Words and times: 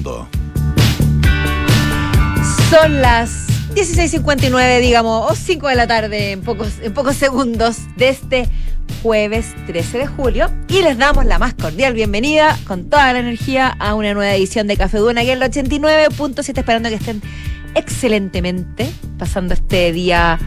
mundo. 0.00 0.28
Son 2.70 3.02
las 3.02 3.46
16.59, 3.74 4.80
digamos, 4.80 5.30
o 5.30 5.34
5 5.34 5.68
de 5.68 5.74
la 5.74 5.86
tarde 5.86 6.32
en 6.32 6.40
pocos, 6.42 6.68
en 6.82 6.92
pocos 6.94 7.16
segundos 7.16 7.76
de 7.96 8.08
este 8.10 8.48
jueves 9.02 9.54
13 9.66 9.98
de 9.98 10.06
julio. 10.06 10.50
Y 10.68 10.82
les 10.82 10.96
damos 10.98 11.24
la 11.26 11.38
más 11.38 11.54
cordial 11.54 11.94
bienvenida 11.94 12.56
con 12.66 12.88
toda 12.88 13.12
la 13.12 13.18
energía 13.18 13.68
a 13.78 13.94
una 13.94 14.14
nueva 14.14 14.34
edición 14.34 14.66
de 14.66 14.76
Café 14.76 14.98
Duna, 14.98 15.20
aquí 15.20 15.30
en 15.30 15.42
el 15.42 15.50
89.7, 15.50 16.58
esperando 16.58 16.88
que 16.88 16.94
estén 16.96 17.20
excelentemente 17.74 18.90
pasando 19.18 19.54
este 19.54 19.92
día 19.92 20.38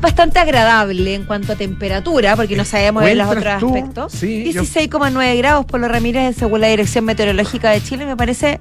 bastante 0.00 0.40
agradable 0.40 1.14
en 1.14 1.24
cuanto 1.24 1.52
a 1.52 1.56
temperatura, 1.56 2.34
porque 2.34 2.56
no 2.56 2.64
sabemos 2.64 3.04
ver 3.04 3.16
los 3.16 3.28
otros 3.28 3.46
aspectos. 3.46 4.12
Sí, 4.12 4.52
yo- 4.52 4.62
16,9 4.62 5.36
grados 5.38 5.64
por 5.64 5.80
los 5.80 5.90
Ramírez, 5.90 6.36
según 6.36 6.60
la 6.60 6.66
Dirección 6.68 7.04
Meteorológica 7.04 7.70
de 7.70 7.82
Chile, 7.82 8.04
me 8.04 8.16
parece 8.16 8.58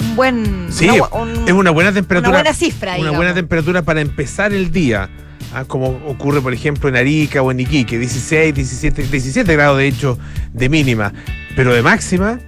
un 0.00 0.16
buen. 0.16 0.66
Sí, 0.70 0.84
una 0.88 0.94
bu- 0.98 1.22
un- 1.22 1.48
es 1.48 1.52
una 1.52 1.70
buena 1.70 1.92
temperatura. 1.92 2.28
una 2.30 2.38
buena 2.38 2.54
cifra, 2.54 2.90
Una 2.92 2.96
digamos. 2.98 3.16
buena 3.16 3.34
temperatura 3.34 3.82
para 3.82 4.00
empezar 4.00 4.52
el 4.52 4.70
día. 4.72 5.08
ah, 5.54 5.64
como 5.66 5.88
ocurre, 6.06 6.40
por 6.42 6.52
ejemplo, 6.52 6.88
en 6.90 6.96
Arica 6.96 7.40
o 7.42 7.50
en 7.50 7.60
Iquique, 7.60 7.98
16, 7.98 8.54
17, 8.54 9.02
17 9.04 9.52
grados 9.54 9.78
de 9.78 9.86
hecho 9.86 10.18
de 10.52 10.68
mínima. 10.68 11.12
Pero 11.56 11.72
de 11.72 11.80
máxima, 11.82 12.38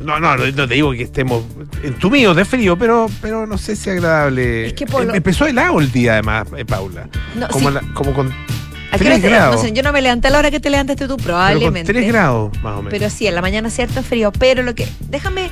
no, 0.00 0.18
no, 0.18 0.36
no, 0.36 0.68
te 0.68 0.74
digo 0.74 0.90
que 0.92 1.02
estemos 1.02 1.44
entumidos 1.84 2.34
de 2.36 2.44
frío, 2.44 2.76
pero, 2.76 3.06
pero 3.22 3.46
no 3.46 3.56
sé 3.56 3.76
si 3.76 3.88
agradable. 3.90 4.66
Es 4.66 4.72
que 4.72 4.84
por 4.86 5.02
Em- 5.04 5.14
Empezó 5.14 5.46
helado 5.46 5.78
el 5.80 5.92
día, 5.92 6.14
además, 6.14 6.48
eh, 6.56 6.64
Paula. 6.64 7.08
No, 7.36 7.46
como, 7.48 7.68
sí. 7.68 7.74
la- 7.74 7.94
como 7.94 8.12
con 8.12 8.28
¿A 8.28 8.98
qué 8.98 9.04
hora 9.04 9.14
3 9.16 9.22
te- 9.22 9.28
grados. 9.28 9.56
no 9.56 9.62
sé, 9.62 9.72
yo 9.72 9.82
no 9.84 9.92
me 9.92 10.02
levanté 10.02 10.26
a 10.28 10.30
la 10.32 10.38
hora 10.40 10.50
que 10.50 10.58
te 10.60 10.70
levantaste 10.70 11.06
tú, 11.06 11.16
pero 11.16 11.16
con 11.18 11.24
probablemente. 11.26 11.92
3 11.92 12.08
grados, 12.08 12.50
más 12.62 12.74
o 12.74 12.76
menos. 12.82 12.90
Pero 12.90 13.10
sí, 13.10 13.26
en 13.28 13.34
la 13.36 13.42
mañana 13.42 13.70
cierto 13.70 14.02
frío. 14.02 14.32
Pero 14.32 14.62
lo 14.64 14.74
que. 14.74 14.88
Déjame. 15.08 15.50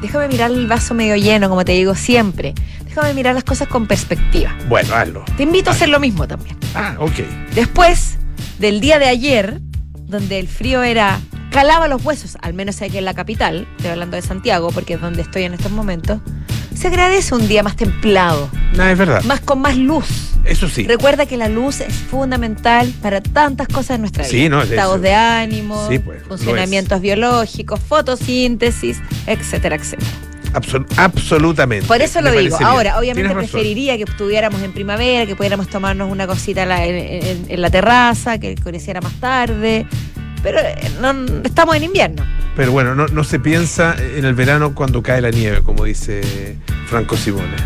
Déjame 0.00 0.28
mirar 0.28 0.50
el 0.50 0.66
vaso 0.66 0.94
medio 0.94 1.16
lleno, 1.16 1.48
como 1.48 1.64
te 1.64 1.72
digo 1.72 1.94
siempre. 1.94 2.54
Déjame 2.84 3.14
mirar 3.14 3.34
las 3.34 3.44
cosas 3.44 3.68
con 3.68 3.86
perspectiva. 3.86 4.56
bueno, 4.68 4.94
hazlo. 4.94 5.24
Te 5.36 5.42
invito 5.42 5.70
a 5.70 5.72
hacer 5.72 5.88
lo 5.88 6.00
mismo 6.00 6.26
también. 6.26 6.56
Ah, 6.74 6.96
ok. 6.98 7.12
Después 7.54 8.18
del 8.58 8.80
día 8.80 8.98
de 8.98 9.06
ayer, 9.06 9.60
donde 10.06 10.38
el 10.38 10.48
frío 10.48 10.82
era. 10.82 11.20
calaba 11.50 11.88
los 11.88 12.04
huesos, 12.04 12.36
al 12.42 12.54
menos 12.54 12.80
aquí 12.82 12.98
en 12.98 13.04
la 13.04 13.14
capital, 13.14 13.66
estoy 13.76 13.90
hablando 13.92 14.16
de 14.16 14.22
Santiago, 14.22 14.70
porque 14.72 14.94
es 14.94 15.00
donde 15.00 15.22
estoy 15.22 15.44
en 15.44 15.54
estos 15.54 15.72
momentos. 15.72 16.20
Se 16.76 16.88
agradece 16.88 17.34
un 17.34 17.48
día 17.48 17.62
más 17.62 17.74
templado, 17.76 18.48
Nada, 18.76 18.92
es 18.92 18.98
verdad. 18.98 19.24
más 19.24 19.40
con 19.40 19.60
más 19.60 19.76
luz. 19.76 20.04
Eso 20.44 20.68
sí. 20.68 20.84
Recuerda 20.86 21.26
que 21.26 21.36
la 21.36 21.48
luz 21.48 21.80
es 21.80 21.92
fundamental 21.92 22.92
para 23.02 23.20
tantas 23.20 23.66
cosas 23.66 23.96
en 23.96 24.02
nuestra 24.02 24.22
vida. 24.22 24.30
Sí, 24.30 24.48
no, 24.48 24.62
es 24.62 24.70
Estados 24.70 24.96
eso. 24.96 25.02
de 25.02 25.14
ánimo, 25.14 25.88
Sí, 25.88 25.98
pues, 25.98 26.22
funcionamientos 26.22 27.00
biológicos, 27.00 27.80
fotosíntesis, 27.80 28.98
etcétera, 29.26 29.76
etcétera. 29.76 30.10
Absol- 30.52 30.86
absolutamente. 30.96 31.86
Por 31.86 32.00
eso 32.00 32.20
lo 32.20 32.30
digo. 32.30 32.56
bien. 32.56 32.68
Ahora, 32.68 32.98
obviamente 32.98 33.28
Tienes 33.28 33.36
razón. 33.36 33.50
preferiría 33.50 33.96
que 33.96 34.04
estuviéramos 34.04 34.62
en 34.62 34.72
primavera, 34.72 35.26
que 35.26 35.34
pudiéramos 35.34 35.68
tomarnos 35.68 36.10
una 36.10 36.26
cosita 36.26 36.62
en 36.62 36.68
la, 36.68 36.84
en- 36.86 37.46
en- 37.48 37.60
la 37.60 37.70
terraza, 37.70 38.38
que 38.38 38.54
oscureciera 38.54 39.00
más 39.00 39.12
tarde. 39.14 39.86
Pero 40.46 40.60
eh, 40.60 40.76
no, 41.00 41.12
estamos 41.42 41.74
en 41.74 41.82
invierno. 41.82 42.24
Pero 42.54 42.70
bueno, 42.70 42.94
no, 42.94 43.08
no 43.08 43.24
se 43.24 43.40
piensa 43.40 43.96
en 43.98 44.24
el 44.24 44.34
verano 44.34 44.76
cuando 44.76 45.02
cae 45.02 45.20
la 45.20 45.30
nieve, 45.32 45.60
como 45.62 45.82
dice 45.84 46.56
Franco 46.86 47.16
Simone. 47.16 47.56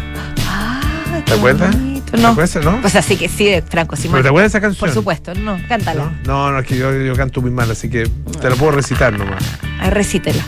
Ah, 0.47 1.21
¿Te 1.27 1.35
acuerdas? 1.35 1.77
bonito. 1.77 2.13
¿Te 2.13 2.17
No. 2.23 2.29
acuerdas, 2.29 2.65
no? 2.65 2.81
O 2.83 2.89
sea, 2.89 3.03
sí 3.03 3.19
que 3.19 3.29
sí, 3.29 3.45
de 3.45 3.61
Franco 3.61 3.97
¿Pero 3.97 4.03
Simón. 4.03 4.23
te 4.23 4.29
acuerdas 4.29 4.51
de 4.53 4.59
esa 4.59 4.63
canción? 4.67 4.81
Por 4.89 4.95
supuesto, 4.95 5.35
no, 5.35 5.59
cántala. 5.69 6.11
¿No? 6.25 6.51
No, 6.53 6.59
es 6.59 6.67
que 6.67 6.79
yo, 6.79 6.91
yo 7.03 7.15
canto 7.17 7.43
muy 7.43 7.51
mal, 7.51 7.71
así 7.71 7.91
que 7.91 8.09
te 8.41 8.49
lo 8.49 8.57
puedo 8.57 8.73
recitar 8.73 9.13
nomás. 9.13 9.45
Ah, 9.79 9.91
recítela. 9.91 10.43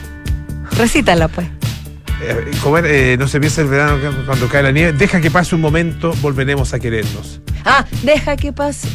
Recítala, 0.79 1.29
pues. 1.29 1.47
Eh, 2.23 2.51
eh, 2.87 3.17
no 3.19 3.29
se 3.29 3.41
piensa 3.41 3.61
el 3.61 3.67
verano 3.69 3.99
cuando 4.25 4.49
cae 4.49 4.63
la 4.63 4.73
nieve. 4.73 4.95
Deja 4.95 5.21
que 5.21 5.31
pase 5.31 5.55
un 5.55 5.61
momento, 5.61 6.15
volveremos 6.23 6.73
a 6.73 6.79
querernos. 6.81 7.43
Ah, 7.67 7.85
deja 8.03 8.37
que 8.37 8.55
pase. 8.55 8.89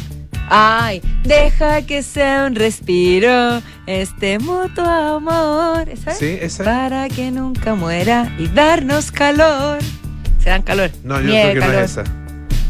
Ay, 0.50 1.02
deja 1.24 1.82
que 1.82 2.02
sea 2.02 2.44
un 2.46 2.54
respiro 2.54 3.60
este 3.86 4.38
mutuo 4.38 4.84
amor. 4.84 5.88
¿Sí? 6.18 6.38
¿Esa? 6.40 6.64
Para 6.64 7.08
que 7.08 7.30
nunca 7.30 7.74
muera 7.74 8.32
y 8.38 8.48
darnos 8.48 9.10
calor. 9.12 9.78
Se 10.42 10.50
dan 10.50 10.62
calor. 10.62 10.90
No, 11.04 11.20
yo 11.20 11.28
Nieve, 11.28 11.52
creo 11.52 11.62
que 11.62 11.68
no 11.72 11.78
es 11.80 11.90
esa. 11.90 12.04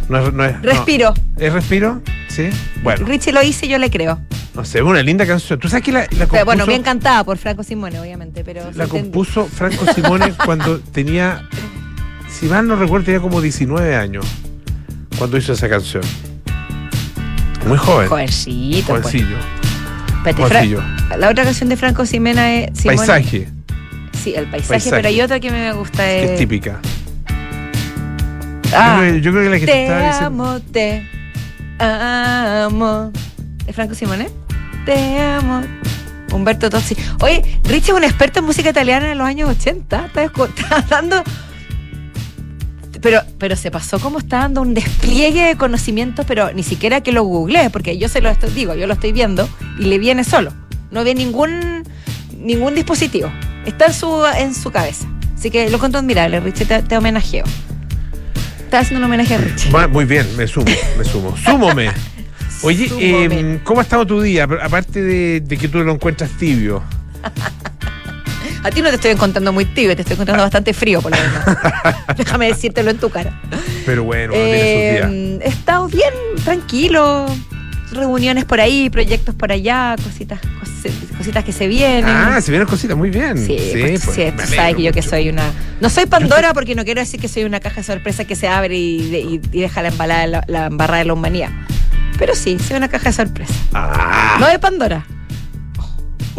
No 0.08 0.18
es, 0.26 0.32
no 0.32 0.44
es- 0.44 0.54
no. 0.56 0.62
Respiro. 0.62 1.14
¿Es 1.36 1.52
respiro? 1.52 2.02
Sí. 2.28 2.48
Bueno, 2.82 3.06
Richie 3.06 3.32
lo 3.32 3.42
hice, 3.42 3.68
yo 3.68 3.78
le 3.78 3.90
creo. 3.90 4.20
no 4.54 4.64
sé, 4.64 4.82
una 4.82 5.02
linda 5.02 5.26
canción. 5.26 5.58
¿Tú 5.58 5.68
sabes 5.68 5.84
que 5.84 5.92
la, 5.92 6.00
la 6.00 6.06
compuso, 6.08 6.28
Pero 6.32 6.44
bueno, 6.46 6.66
bien 6.66 6.82
cantada 6.82 7.22
por 7.24 7.38
Franco 7.38 7.62
Simone, 7.62 8.00
obviamente, 8.00 8.42
pero 8.44 8.70
la 8.74 8.86
compuso 8.86 9.46
Franco 9.46 9.84
Simone 9.94 10.32
cuando 10.44 10.80
tenía, 10.80 11.46
si 12.28 12.46
mal 12.46 12.66
no 12.66 12.74
recuerdo, 12.76 13.06
tenía 13.06 13.20
como 13.20 13.40
19 13.40 13.94
años 13.94 14.26
cuando 15.16 15.36
hizo 15.36 15.52
esa 15.52 15.68
canción. 15.68 16.02
Muy 17.66 17.78
joven. 17.78 18.08
Jovencito, 18.08 18.88
pues. 18.88 19.02
Jovencillo. 19.02 19.36
Fra- 20.22 20.32
Jovencillo. 20.34 20.82
La 21.18 21.28
otra 21.30 21.44
canción 21.44 21.68
de 21.68 21.76
Franco 21.76 22.04
Simena 22.06 22.54
es 22.54 22.82
Paisaje, 22.82 23.48
Sí, 24.12 24.34
el 24.34 24.46
paisaje, 24.46 24.68
Paisaje. 24.68 24.90
pero 24.96 25.08
hay 25.08 25.20
otra 25.20 25.38
que 25.40 25.50
me 25.50 25.72
gusta. 25.72 25.98
que 26.04 26.18
eh, 26.24 26.32
es 26.34 26.38
típica. 26.38 26.80
ah, 28.74 29.00
yo, 29.00 29.00
creo, 29.00 29.16
yo 29.18 29.30
creo 29.32 29.42
que 29.44 29.50
la 29.50 29.58
que 29.60 29.66
te, 29.66 29.72
te 29.72 29.82
estaba 29.84 30.06
diciendo. 30.06 30.26
amo, 30.44 30.60
te 30.72 31.08
amo. 31.78 33.12
¿Es 33.66 33.74
Franco 33.76 33.94
Simone? 33.94 34.28
Te 34.84 35.20
amo. 35.20 35.62
Humberto 36.32 36.68
Tozzi. 36.68 36.96
Oye, 37.20 37.42
Richie 37.64 37.92
es 37.92 37.96
un 37.96 38.04
experto 38.04 38.40
en 38.40 38.44
música 38.46 38.70
italiana 38.70 39.12
en 39.12 39.18
los 39.18 39.26
años 39.26 39.48
80. 39.50 40.06
Está, 40.06 40.22
está 40.24 40.84
dando. 40.88 41.22
Pero, 43.00 43.20
pero 43.38 43.56
se 43.56 43.70
pasó 43.70 43.98
como 43.98 44.18
está 44.18 44.38
dando 44.38 44.62
un 44.62 44.74
despliegue 44.74 45.44
de 45.44 45.56
conocimientos, 45.56 46.24
pero 46.26 46.52
ni 46.52 46.62
siquiera 46.62 47.00
que 47.00 47.12
lo 47.12 47.24
googleé, 47.24 47.70
porque 47.70 47.98
yo 47.98 48.08
se 48.08 48.20
lo 48.20 48.28
estoy, 48.28 48.50
digo, 48.50 48.74
yo 48.74 48.86
lo 48.86 48.94
estoy 48.94 49.12
viendo 49.12 49.48
y 49.78 49.84
le 49.84 49.98
viene 49.98 50.24
solo. 50.24 50.52
No 50.90 51.04
ve 51.04 51.14
ningún 51.14 51.84
ningún 52.38 52.74
dispositivo. 52.74 53.30
Está 53.66 53.86
en 53.86 53.94
su, 53.94 54.24
en 54.38 54.54
su 54.54 54.70
cabeza. 54.70 55.06
Así 55.36 55.50
que 55.50 55.68
lo 55.68 55.76
encuentro 55.76 56.00
admirable, 56.00 56.40
Richie, 56.40 56.64
te, 56.64 56.82
te 56.82 56.96
homenajeo. 56.96 57.44
Estás 58.60 58.82
haciendo 58.82 58.98
un 58.98 59.04
homenaje 59.04 59.34
a 59.34 59.38
Richie. 59.38 59.70
Muy 59.88 60.04
bien, 60.04 60.26
me 60.36 60.46
sumo, 60.46 60.66
me 60.96 61.04
sumo. 61.04 61.36
Súmome. 61.44 61.90
Oye, 62.62 62.90
eh, 62.98 63.60
¿cómo 63.62 63.80
ha 63.80 63.82
estado 63.82 64.06
tu 64.06 64.20
día? 64.20 64.44
Aparte 64.62 65.00
de, 65.00 65.40
de 65.40 65.56
que 65.56 65.68
tú 65.68 65.78
lo 65.78 65.92
encuentras 65.92 66.30
tibio. 66.38 66.82
A 68.64 68.70
ti 68.70 68.82
no 68.82 68.88
te 68.88 68.96
estoy 68.96 69.12
encontrando 69.12 69.52
muy 69.52 69.64
tibio, 69.64 69.94
te 69.94 70.02
estoy 70.02 70.14
encontrando 70.14 70.42
bastante 70.42 70.74
frío, 70.74 71.00
por 71.00 71.12
lo 71.12 71.18
menos. 71.18 71.58
Déjame 72.16 72.46
decírtelo 72.48 72.90
en 72.90 72.98
tu 72.98 73.08
cara. 73.10 73.40
Pero 73.86 74.04
bueno, 74.04 74.34
uno 74.34 74.42
tiene 74.42 74.58
sus 74.58 74.92
días. 74.92 75.10
Eh, 75.12 75.38
he 75.44 75.48
estado 75.48 75.86
bien, 75.88 76.12
tranquilo. 76.44 77.26
Reuniones 77.90 78.44
por 78.44 78.60
ahí, 78.60 78.90
proyectos 78.90 79.34
por 79.34 79.50
allá, 79.50 79.96
cositas, 80.02 80.40
cos- 80.42 81.16
cositas 81.16 81.42
que 81.42 81.52
se 81.52 81.66
vienen. 81.68 82.04
Ah, 82.06 82.38
se 82.42 82.50
vienen 82.50 82.68
cositas 82.68 82.94
muy 82.96 83.08
bien. 83.08 83.38
Sí, 83.38 83.56
pues, 83.72 84.04
pues, 84.04 84.14
sí, 84.16 84.22
alegro 84.24 84.46
sabes 84.46 84.76
que 84.76 84.82
yo 84.82 84.92
que 84.92 85.00
soy 85.02 85.28
una. 85.30 85.44
No 85.80 85.88
soy 85.88 86.04
Pandora 86.04 86.52
porque 86.52 86.74
no 86.74 86.84
quiero 86.84 87.00
decir 87.00 87.18
que 87.18 87.28
soy 87.28 87.44
una 87.44 87.60
caja 87.60 87.76
de 87.76 87.84
sorpresa 87.84 88.24
que 88.26 88.36
se 88.36 88.46
abre 88.46 88.76
y, 88.76 89.14
y- 89.16 89.40
y 89.52 89.60
deja 89.62 89.80
la 89.80 89.88
embalada, 89.88 90.26
la, 90.26 90.44
la 90.48 90.66
embarrada 90.66 90.98
de 90.98 91.04
la 91.06 91.12
humanidad. 91.14 91.48
Pero 92.18 92.34
sí, 92.34 92.58
soy 92.58 92.76
una 92.76 92.88
caja 92.88 93.06
de 93.08 93.12
sorpresa. 93.14 93.54
Ah. 93.72 94.36
No 94.38 94.48
de 94.48 94.58
Pandora. 94.58 95.06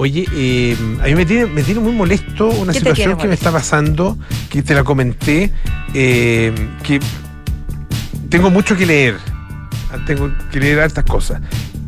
Oye, 0.01 0.25
eh, 0.33 0.77
a 1.01 1.07
mí 1.07 1.15
me 1.15 1.25
tiene, 1.25 1.45
me 1.47 1.61
tiene 1.61 1.81
muy 1.81 1.91
molesto 1.91 2.47
una 2.47 2.71
¿Qué 2.71 2.79
te 2.79 2.83
tiene 2.85 2.95
situación 2.95 3.17
que 3.17 3.27
me 3.27 3.33
está 3.33 3.51
pasando, 3.51 4.17
que 4.49 4.63
te 4.63 4.73
la 4.73 4.85
comenté, 4.85 5.51
eh, 5.93 6.53
que 6.83 7.01
tengo 8.29 8.49
mucho 8.49 8.77
que 8.77 8.85
leer. 8.85 9.17
Ah, 9.91 9.97
Tengo 10.07 10.31
que 10.53 10.59
leer 10.61 10.79
hartas 10.79 11.03
cosas. 11.03 11.41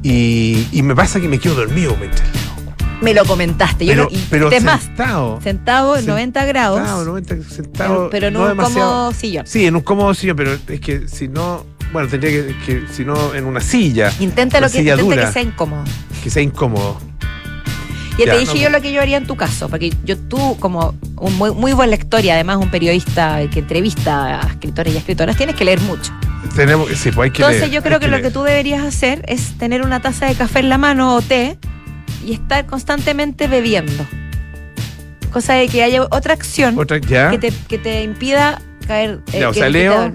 Y, 0.03 0.67
y 0.73 0.81
me 0.81 0.93
pasa 0.93 1.21
que 1.21 1.29
me 1.29 1.39
quedo 1.39 1.55
dormido 1.55 1.95
mientras 1.97 2.27
leo. 2.33 2.41
Me 3.01 3.13
lo 3.13 3.23
comentaste. 3.23 3.85
Yo 3.85 3.91
Pero, 3.93 4.03
lo, 4.03 4.09
y 4.11 4.25
pero 4.29 4.51
más, 4.61 4.83
sentado. 4.83 5.39
sentado 5.41 5.95
en 5.95 6.03
Sen- 6.03 6.07
90 6.09 6.45
grados. 6.45 6.77
Sentado, 6.79 7.05
90, 7.05 7.35
sentado, 7.49 7.93
pero, 7.95 8.09
pero 8.09 8.31
no, 8.31 8.41
un 8.41 8.47
demasiado- 8.49 8.89
cómodo 8.89 9.11
sillón. 9.13 9.47
Sí, 9.47 9.65
en 9.65 9.75
un 9.77 9.81
cómodo 9.83 10.13
sillón, 10.13 10.35
pero 10.35 10.51
es 10.67 10.79
que 10.81 11.07
si 11.07 11.29
no, 11.29 11.65
bueno, 11.93 12.09
tendría 12.09 12.31
que, 12.31 12.55
que 12.65 12.83
si 12.91 13.05
no, 13.05 13.33
en 13.33 13.45
una 13.45 13.61
silla, 13.61 14.11
Inténtalo 14.19 14.65
Una 14.65 14.71
que, 14.73 14.79
silla 14.79 14.93
intenta 14.95 15.15
dura. 15.15 15.27
que 15.27 15.31
sea 15.33 15.41
incómodo. 15.43 15.83
que 16.21 16.29
sea 16.29 16.43
incómodo. 16.43 16.99
Ya, 18.17 18.25
Ya, 18.25 18.33
te 18.33 18.39
dije 18.39 18.53
no, 18.55 18.61
yo 18.61 18.69
lo 18.69 18.81
que 18.81 18.91
yo 18.91 19.01
haría 19.01 19.17
en 19.17 19.25
tu 19.25 19.35
caso, 19.35 19.69
porque 19.69 19.93
yo 20.03 20.17
tú, 20.17 20.57
como 20.59 20.93
un 21.17 21.37
muy, 21.37 21.51
muy 21.51 21.73
buen 21.73 21.89
lector 21.89 22.23
y 22.23 22.29
además 22.29 22.57
un 22.57 22.69
periodista 22.69 23.39
que 23.49 23.59
entrevista 23.59 24.41
a 24.41 24.47
escritores 24.49 24.93
y 24.93 24.97
escritoras, 24.97 25.37
tienes 25.37 25.55
que 25.55 25.63
leer 25.65 25.79
mucho. 25.81 26.11
Tenemos, 26.55 26.89
sí, 26.91 27.11
pues 27.11 27.25
hay 27.25 27.31
que 27.31 27.41
Entonces 27.41 27.61
leer, 27.61 27.71
yo 27.71 27.81
creo 27.83 27.99
que 27.99 28.07
lo 28.09 28.21
que 28.21 28.29
tú 28.31 28.43
deberías 28.43 28.83
hacer 28.83 29.23
es 29.27 29.57
tener 29.57 29.81
una 29.83 30.01
taza 30.01 30.25
de 30.25 30.35
café 30.35 30.59
en 30.59 30.69
la 30.69 30.77
mano 30.77 31.15
o 31.15 31.21
té 31.21 31.57
y 32.25 32.33
estar 32.33 32.65
constantemente 32.65 33.47
bebiendo. 33.47 34.05
Cosa 35.31 35.53
de 35.53 35.67
que 35.69 35.81
haya 35.83 36.03
otra 36.03 36.33
acción 36.33 36.77
Otra, 36.77 36.99
que, 36.99 37.37
te, 37.39 37.53
que 37.69 37.77
te 37.77 38.03
impida 38.03 38.61
caer. 38.85 39.21
eh, 39.31 39.39
ya, 39.39 39.49
o 39.49 39.53
que- 39.53 39.59
sea, 39.59 39.69
leo. 39.69 40.11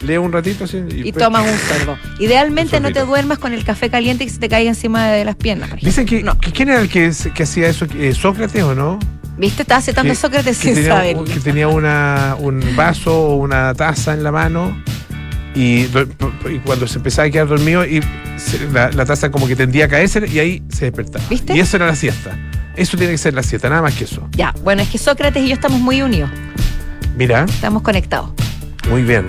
Leo 0.00 0.22
un 0.22 0.32
ratito 0.32 0.64
así, 0.64 0.76
y, 0.76 0.80
y 0.80 1.02
después- 1.04 1.24
tomas 1.24 1.42
un 1.50 1.58
sorbo. 1.78 1.96
Idealmente 2.18 2.76
Un 2.78 2.84
no 2.84 2.92
te 2.92 3.00
duermas 3.00 3.38
con 3.38 3.52
el 3.52 3.64
café 3.64 3.90
caliente 3.90 4.24
y 4.24 4.28
se 4.28 4.38
te 4.38 4.48
caiga 4.48 4.68
encima 4.70 5.08
de 5.08 5.24
las 5.24 5.36
piernas. 5.36 5.70
Dicen 5.80 6.06
que, 6.06 6.22
No. 6.22 6.38
que- 6.38 6.52
¿quién 6.52 6.68
era 6.68 6.80
el 6.80 6.88
que, 6.88 7.12
que 7.34 7.42
hacía 7.42 7.68
eso? 7.68 7.86
Eh, 7.98 8.12
¿Sócrates 8.14 8.62
o 8.62 8.74
no? 8.74 8.98
¿Viste? 9.36 9.62
Estaba 9.62 9.80
citando 9.80 10.12
a 10.12 10.16
Sócrates 10.16 10.58
que 10.58 10.64
sin 10.66 10.74
tenía, 10.74 10.94
saberlo. 10.94 11.24
que 11.24 11.38
tenía 11.40 11.68
una, 11.68 12.36
un 12.40 12.60
vaso 12.74 13.16
o 13.16 13.36
una 13.36 13.72
taza 13.74 14.12
en 14.14 14.24
la 14.24 14.32
mano 14.32 14.82
y, 15.54 15.84
do- 15.84 16.06
y 16.50 16.58
cuando 16.58 16.86
se 16.88 16.98
empezaba 16.98 17.28
a 17.28 17.30
quedar 17.30 17.46
dormido 17.46 17.84
y 17.86 18.00
se- 18.36 18.68
la, 18.72 18.90
la 18.90 19.04
taza 19.04 19.30
como 19.30 19.46
que 19.46 19.54
tendía 19.54 19.84
a 19.84 19.88
caerse 19.88 20.24
y 20.26 20.38
ahí 20.40 20.62
se 20.70 20.86
despertaba. 20.86 21.24
¿Viste? 21.30 21.56
Y 21.56 21.60
eso 21.60 21.76
era 21.76 21.86
la 21.86 21.94
siesta. 21.94 22.36
Eso 22.76 22.96
tiene 22.96 23.12
que 23.12 23.18
ser 23.18 23.34
la 23.34 23.42
siesta, 23.44 23.68
nada 23.68 23.82
más 23.82 23.94
que 23.94 24.04
eso. 24.04 24.28
Ya, 24.32 24.52
bueno, 24.62 24.82
es 24.82 24.88
que 24.88 24.98
Sócrates 24.98 25.42
y 25.42 25.48
yo 25.48 25.54
estamos 25.54 25.80
muy 25.80 26.02
unidos, 26.02 26.30
Mira, 27.16 27.44
estamos 27.48 27.82
conectados. 27.82 28.30
muy 28.90 29.02
bien. 29.02 29.26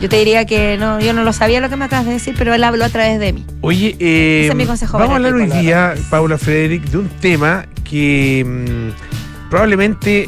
Yo 0.00 0.08
te 0.08 0.16
diría 0.16 0.46
que 0.46 0.78
no, 0.78 0.98
yo 1.00 1.12
no 1.12 1.24
lo 1.24 1.32
sabía 1.32 1.60
lo 1.60 1.68
que 1.68 1.76
me 1.76 1.84
acabas 1.84 2.06
de 2.06 2.12
decir, 2.12 2.34
pero 2.38 2.54
él 2.54 2.64
habló 2.64 2.84
a 2.84 2.88
través 2.88 3.20
de 3.20 3.34
mí. 3.34 3.44
Oye, 3.60 3.96
eh, 3.98 4.42
Ese 4.44 4.48
es 4.50 4.54
mi 4.56 4.64
consejo 4.64 4.98
vamos 4.98 5.12
a 5.12 5.16
hablar 5.16 5.34
hoy 5.34 5.46
día, 5.46 5.94
Paula 6.08 6.38
Frederick, 6.38 6.84
de 6.84 6.98
un 6.98 7.08
tema 7.08 7.66
que 7.84 8.44
mm, 8.46 9.50
probablemente 9.50 10.26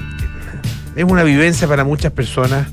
es 0.94 1.04
una 1.04 1.22
vivencia 1.22 1.66
para 1.66 1.84
muchas 1.84 2.12
personas 2.12 2.68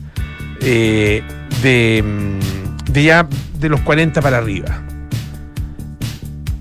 eh, 0.61 1.23
de, 1.61 2.03
mm, 2.03 2.91
de 2.91 3.03
ya 3.03 3.27
de 3.59 3.69
los 3.69 3.79
40 3.81 4.21
para 4.21 4.37
arriba. 4.37 4.81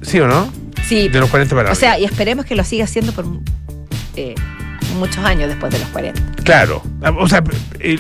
¿Sí 0.03 0.21
o 0.21 0.29
no? 0.29 0.53
Sí, 0.87 1.09
De 1.09 1.19
los 1.19 1.29
40 1.31 1.55
para 1.55 1.69
o 1.69 1.73
arriba. 1.73 1.75
sea, 1.81 1.99
y 1.99 2.05
esperemos 2.05 2.47
que 2.47 2.55
lo 2.55 2.65
siga 2.65 2.85
haciendo 2.85 3.13
por 3.13 3.27
eh, 4.15 4.35
muchos 4.99 5.25
años 5.25 5.49
después 5.49 5.73
de 5.73 5.81
los 5.81 5.89
40. 5.89 6.21
Claro, 6.45 6.83
o 7.19 7.29
sea, 7.29 7.43
eh, 7.81 7.99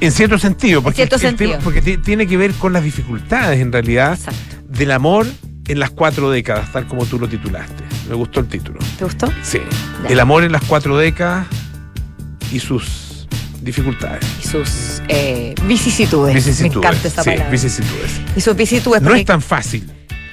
en 0.00 0.12
cierto 0.12 0.38
sentido, 0.38 0.82
porque, 0.82 1.06
cierto 1.06 1.18
tema- 1.18 1.58
tiene 2.04 2.26
que 2.26 2.36
ver 2.36 2.52
con 2.52 2.72
las 2.72 2.82
dificultades 2.84 3.60
en 3.60 3.72
realidad 3.72 4.14
Exacto. 4.14 4.56
del 4.68 4.90
amor 4.90 5.26
en 5.68 5.80
las 5.80 5.90
cuatro 5.90 6.30
décadas, 6.30 6.72
tal 6.72 6.86
como 6.86 7.04
tú 7.06 7.18
lo 7.18 7.28
titulaste. 7.28 7.82
Me 8.08 8.14
gustó 8.14 8.40
el 8.40 8.46
título. 8.46 8.78
¿Te 8.98 9.04
gustó? 9.04 9.32
Sí. 9.42 9.58
Ya. 10.04 10.08
El 10.10 10.20
amor 10.20 10.44
en 10.44 10.52
las 10.52 10.62
cuatro 10.64 10.96
décadas 10.96 11.46
y 12.52 12.60
sus 12.60 13.26
dificultades. 13.62 14.24
Y 14.44 14.46
sus 14.46 15.02
eh, 15.08 15.54
vicisitudes. 15.66 16.34
Vicisitudes. 16.34 16.72
Me 16.76 16.78
encanta 16.78 17.08
esa 17.08 17.22
sí, 17.24 17.30
palabra. 17.30 17.50
vicisitudes. 17.50 18.20
y 18.36 18.40
sus 18.40 18.56
vicisitudes. 18.56 19.02
No 19.02 19.14
es 19.14 19.24
tan 19.24 19.42
fácil. 19.42 19.90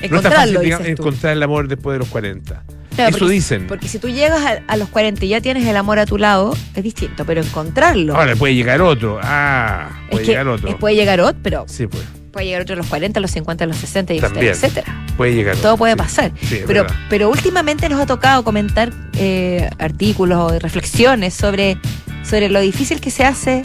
No 0.09 0.17
es 0.17 0.23
tan 0.23 0.31
fácil 0.33 0.59
digamos, 0.59 0.87
encontrar 0.87 1.33
el 1.33 1.41
amor 1.43 1.67
después 1.67 1.95
de 1.95 1.99
los 1.99 2.09
40. 2.09 2.63
Claro, 2.95 3.09
Eso 3.09 3.19
porque- 3.19 3.33
dicen. 3.33 3.67
Porque 3.67 3.87
si 3.87 3.97
tú 3.99 4.09
llegas 4.09 4.41
a, 4.45 4.61
a 4.67 4.77
los 4.77 4.89
40 4.89 5.25
y 5.25 5.29
ya 5.29 5.41
tienes 5.41 5.65
el 5.67 5.75
amor 5.77 5.99
a 5.99 6.05
tu 6.05 6.17
lado, 6.17 6.55
es 6.75 6.83
distinto, 6.83 7.25
pero 7.25 7.41
encontrarlo. 7.41 8.15
Ahora 8.15 8.35
puede 8.35 8.53
llegar 8.55 8.81
otro. 8.81 9.19
Ah, 9.23 9.89
es 10.05 10.09
puede 10.11 10.23
que 10.25 10.31
llegar 10.31 10.47
otro. 10.47 10.69
eh, 10.69 10.75
puede 10.79 10.95
llegar 10.95 11.19
otro, 11.21 11.39
pero 11.41 11.65
Sí, 11.67 11.87
pues. 11.87 12.03
puede 12.31 12.45
llegar 12.47 12.61
otro 12.61 12.73
a 12.75 12.77
los 12.77 12.87
40, 12.87 13.19
a 13.19 13.21
los 13.21 13.31
50, 13.31 13.63
a 13.63 13.67
los 13.67 13.77
60, 13.77 14.13
y 14.13 14.17
etcétera. 14.19 15.05
Puede 15.17 15.33
llegar 15.33 15.55
Todo 15.57 15.73
otro, 15.73 15.77
puede 15.77 15.93
sí. 15.93 15.97
pasar. 15.97 16.31
Sí, 16.41 16.55
es 16.55 16.63
Pero, 16.67 16.83
verdad. 16.83 16.95
pero 17.09 17.29
últimamente 17.29 17.89
nos 17.89 17.99
ha 17.99 18.05
tocado 18.05 18.43
comentar 18.43 18.91
eh, 19.17 19.69
artículos 19.79 20.39
o 20.53 20.59
reflexiones 20.59 21.33
sobre, 21.33 21.77
sobre 22.23 22.49
lo 22.49 22.59
difícil 22.61 22.99
que 23.01 23.09
se 23.11 23.23
hace 23.25 23.61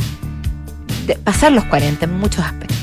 de 1.06 1.14
pasar 1.16 1.52
los 1.52 1.64
40 1.64 2.04
en 2.06 2.12
muchos 2.18 2.44
aspectos. 2.44 2.76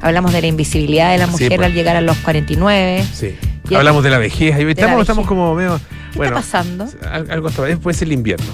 Hablamos 0.00 0.32
de 0.32 0.40
la 0.42 0.46
invisibilidad 0.46 1.10
de 1.12 1.18
la 1.18 1.26
Sí, 1.26 1.32
mujer 1.32 1.56
pues. 1.56 1.66
al 1.66 1.74
llegar 1.74 1.96
a 1.96 2.00
los 2.00 2.16
49. 2.18 3.04
Sí. 3.12 3.34
Hablamos 3.74 4.04
de 4.04 4.10
la 4.10 4.18
vejez. 4.18 4.54
Ahí 4.54 4.64
estamos, 4.70 5.26
como 5.26 5.54
medio. 5.54 5.80
¿Qué 6.12 6.18
Bueno, 6.18 6.38
está 6.38 6.60
pasando? 6.62 6.86
al- 7.10 7.30
algo 7.30 7.48
hasta 7.48 7.62
puede 7.78 7.96
ser 7.96 8.08
el 8.08 8.12
invierno. 8.14 8.46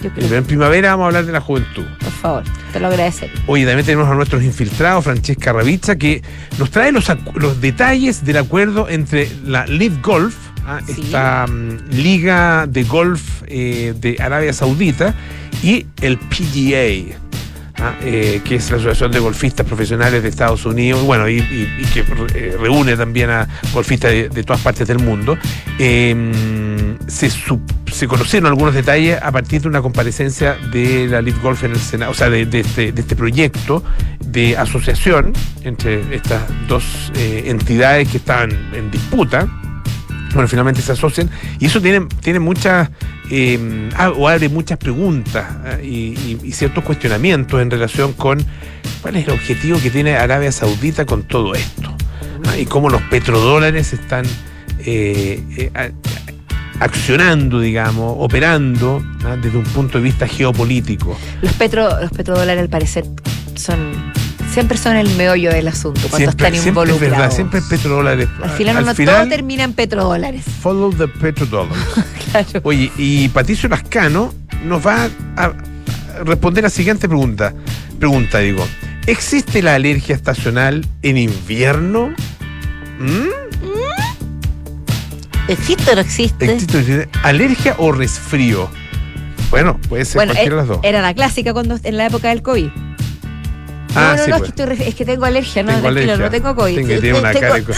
Yo 0.00 0.10
creo, 0.10 0.32
en 0.38 0.44
primavera 0.44 0.90
vamos 0.90 1.04
a 1.04 1.06
hablar 1.08 1.26
de 1.26 1.32
la 1.32 1.40
juventud. 1.40 1.84
por 1.98 2.12
favor, 2.12 2.44
te 2.72 2.78
lo 2.78 2.86
agradecería. 2.86 3.34
Oye, 3.48 3.64
también 3.66 3.84
tenemos 3.84 4.08
a 4.08 4.14
nuestros 4.14 4.44
infiltrados, 4.44 5.02
Francesca 5.04 5.52
Ravizza, 5.52 5.96
que 5.96 6.22
nos 6.58 6.70
trae 6.70 6.92
los, 6.92 7.10
los 7.34 7.60
detalles 7.60 8.24
del 8.24 8.36
acuerdo 8.36 8.88
entre 8.88 9.28
la 9.44 9.66
Live 9.66 9.98
Golf, 10.02 10.36
ah, 10.66 10.78
Sí. 10.86 11.00
esta 11.02 11.46
mm, 11.48 11.90
liga 11.90 12.66
de 12.68 12.84
golf 12.84 13.42
eh, 13.48 13.92
de 14.00 14.16
Arabia 14.20 14.52
Saudita, 14.52 15.14
y 15.64 15.86
el 16.00 16.16
PGA. 16.18 17.16
Ah, 17.80 17.94
eh, 18.02 18.40
que 18.44 18.56
es 18.56 18.70
la 18.70 18.76
Asociación 18.76 19.12
de 19.12 19.18
Golfistas 19.18 19.66
Profesionales 19.66 20.22
de 20.22 20.28
Estados 20.28 20.64
Unidos, 20.66 21.02
bueno, 21.04 21.28
y, 21.28 21.38
y- 21.38 21.84
que 21.92 22.04
eh, 22.34 22.56
reúne 22.60 22.96
también 22.96 23.30
a 23.30 23.48
golfistas 23.72 24.12
de, 24.12 24.44
todas 24.44 24.60
partes 24.62 24.86
del 24.86 24.98
mundo. 24.98 25.38
Eh, 25.78 26.96
se, 27.08 28.06
conocieron 28.06 28.46
algunos 28.46 28.74
detalles 28.74 29.18
a 29.22 29.32
partir 29.32 29.62
de 29.62 29.68
una 29.68 29.80
comparecencia 29.80 30.56
de 30.72 31.06
la 31.08 31.22
Live 31.22 31.38
Golf 31.42 31.64
en 31.64 31.72
el 31.72 31.80
Senado, 31.80 32.12
o 32.12 32.14
sea, 32.14 32.28
de, 32.30 32.46
de 32.46 32.60
este, 32.60 32.92
de 32.92 33.00
este 33.00 33.16
proyecto 33.16 33.82
de 34.20 34.56
asociación 34.56 35.32
entre 35.64 36.14
estas 36.14 36.42
dos 36.68 37.10
eh, 37.16 37.44
entidades 37.46 38.08
que 38.08 38.18
estaban 38.18 38.50
en 38.74 38.90
disputa. 38.90 39.48
Bueno, 40.32 40.48
finalmente 40.48 40.82
se 40.82 40.92
asocian. 40.92 41.30
Y 41.58 41.66
eso 41.66 41.80
tiene, 41.80 42.06
tiene 42.20 42.38
muchas, 42.38 42.90
eh, 43.30 43.88
ah, 43.96 44.10
o 44.10 44.28
abre 44.28 44.48
muchas 44.48 44.78
preguntas 44.78 45.46
ah, 45.64 45.82
y, 45.82 46.38
ciertos 46.52 46.84
cuestionamientos 46.84 47.60
en 47.60 47.70
relación 47.70 48.12
con 48.12 48.44
cuál 49.00 49.16
es 49.16 49.26
el 49.26 49.34
objetivo 49.34 49.78
que 49.80 49.90
tiene 49.90 50.16
Arabia 50.16 50.50
Saudita 50.52 51.06
con 51.06 51.22
todo 51.22 51.54
esto 51.54 51.94
y 52.58 52.66
cómo 52.66 52.88
los 52.88 53.02
petrodólares 53.02 53.92
están 53.92 54.24
eh, 54.80 55.42
eh, 55.56 55.92
accionando, 56.80 57.60
digamos, 57.60 58.14
operando 58.18 59.02
desde 59.42 59.58
un 59.58 59.64
punto 59.64 59.98
de 59.98 60.04
vista 60.04 60.26
geopolítico. 60.26 61.16
Los, 61.42 61.52
petro, 61.54 62.00
los 62.00 62.10
petrodólares, 62.10 62.62
al 62.62 62.68
parecer, 62.68 63.04
son 63.54 64.12
siempre 64.58 64.76
son 64.76 64.96
el 64.96 65.08
meollo 65.14 65.52
del 65.52 65.68
asunto 65.68 66.00
cuando 66.08 66.16
Siempre, 66.16 66.48
están 66.48 66.52
siempre 66.52 66.58
es 66.58 66.66
involucrados. 66.66 67.10
verdad, 67.18 67.30
siempre 67.30 67.62
petrodólares. 67.62 68.28
Al 68.42 68.50
final, 68.50 68.84
no 68.84 68.92
todo 68.94 69.28
termina 69.28 69.62
en 69.62 69.72
petrodólares. 69.72 70.44
follow 70.60 70.92
the 70.92 71.06
petrodólares. 71.06 71.78
Claro. 72.32 72.60
Oye, 72.64 72.92
y 72.98 73.28
Patricio 73.28 73.68
Lascano 73.70 74.34
nos 74.64 74.86
va 74.86 75.08
a 75.36 75.52
responder 76.24 76.64
la 76.64 76.70
siguiente 76.70 77.08
pregunta. 77.08 77.54
Pregunta, 77.98 78.40
digo. 78.40 78.66
¿Existe 79.06 79.62
la 79.62 79.76
alergia 79.76 80.14
estacional 80.14 80.84
en 81.02 81.16
invierno? 81.16 82.08
¿Mm? 82.98 83.28
¿Existe 85.48 85.92
o 85.92 85.94
no 85.94 86.00
existe? 86.02 86.52
¿Existe 86.52 87.08
alergia 87.22 87.76
o 87.78 87.92
resfrío? 87.92 88.68
Bueno, 89.50 89.78
puede 89.88 90.04
ser 90.04 90.16
Bueno, 90.16 90.32
cualquiera 90.34 90.56
de 90.56 90.62
eh, 90.62 90.66
las 90.66 90.68
dos. 90.68 90.80
era 90.82 91.00
la 91.00 91.14
clásica 91.14 91.54
cuando 91.54 91.78
en 91.82 91.96
la 91.96 92.06
época 92.06 92.28
del 92.28 92.42
COVID. 92.42 92.68
Ah, 93.94 94.14
no, 94.16 94.16
no, 94.16 94.24
sí, 94.24 94.30
no, 94.30 94.38
pues. 94.38 94.48
es, 94.50 94.54
que 94.54 94.62
estoy 94.62 94.86
es 94.88 94.94
que 94.94 95.04
tengo 95.04 95.24
alergia, 95.24 95.62
no, 95.62 95.68
Tengo 95.72 95.82
tranquilo, 95.82 96.12
alergia. 96.12 96.24
no 96.26 96.30
tengo 96.30 96.54
COVID. 96.56 96.74
Tengo- 96.76 96.88
Sí, 96.94 97.00
tiene 97.00 97.18
una 97.18 97.32
tengo- 97.32 97.40
cara 97.40 97.54
de 97.54 97.64
co- 97.64 97.72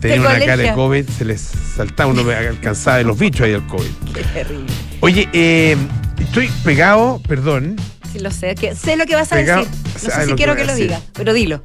tenía 0.00 0.20
una 0.20 0.38
cara 0.38 0.56
de. 0.56 0.72
COVID, 0.72 1.08
se 1.08 1.24
les 1.24 1.40
saltaba, 1.76 2.10
uno 2.10 2.22
me 2.24 2.34
alcanzaba 2.36 2.98
de 2.98 3.04
los 3.04 3.18
bichos 3.18 3.42
ahí 3.42 3.52
el 3.52 3.66
COVID. 3.66 3.90
Qué 4.14 4.22
terrible. 4.22 4.66
Oye, 5.00 5.28
eh, 5.32 5.76
estoy 6.18 6.48
pegado, 6.64 7.20
perdón, 7.26 7.76
Sí, 8.12 8.20
lo 8.20 8.30
sé. 8.30 8.54
Que, 8.54 8.74
sé 8.74 8.96
lo 8.96 9.04
que 9.04 9.14
vas 9.16 9.30
a 9.32 9.36
Pegado- 9.36 9.64
decir. 9.64 9.76
No 9.94 9.98
sé 10.00 10.22
si 10.22 10.28
que 10.30 10.34
quiero 10.36 10.54
que 10.56 10.64
lo 10.64 10.72
decir. 10.72 10.86
diga, 10.88 11.00
pero 11.12 11.34
dilo. 11.34 11.60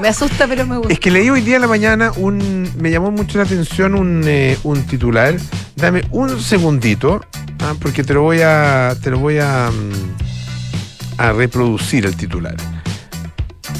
me 0.00 0.08
asusta, 0.08 0.46
pero 0.46 0.66
me 0.66 0.76
gusta. 0.76 0.92
Es 0.92 1.00
que 1.00 1.10
leí 1.10 1.28
hoy 1.30 1.40
día 1.40 1.56
en 1.56 1.62
la 1.62 1.66
mañana 1.68 2.12
un. 2.16 2.70
Me 2.78 2.90
llamó 2.90 3.10
mucho 3.10 3.38
la 3.38 3.44
atención 3.44 3.94
un, 3.94 4.22
eh, 4.26 4.56
un 4.62 4.82
titular. 4.86 5.34
Dame 5.76 6.02
un 6.10 6.40
segundito, 6.40 7.24
ah, 7.60 7.74
porque 7.80 8.04
te 8.04 8.14
lo 8.14 8.22
voy 8.22 8.42
a. 8.42 8.94
Te 9.02 9.10
lo 9.10 9.18
voy 9.18 9.38
a. 9.38 9.70
mm, 9.72 11.18
a 11.18 11.32
reproducir 11.32 12.06
el 12.06 12.16
titular. 12.16 12.54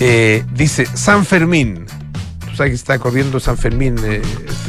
Eh, 0.00 0.44
dice 0.54 0.86
San 0.94 1.24
Fermín. 1.26 1.84
Tú 2.50 2.56
sabes 2.56 2.70
que 2.72 2.76
está 2.76 2.98
corriendo 2.98 3.38
San 3.40 3.56
Fermín. 3.58 3.96
eh, 4.04 4.22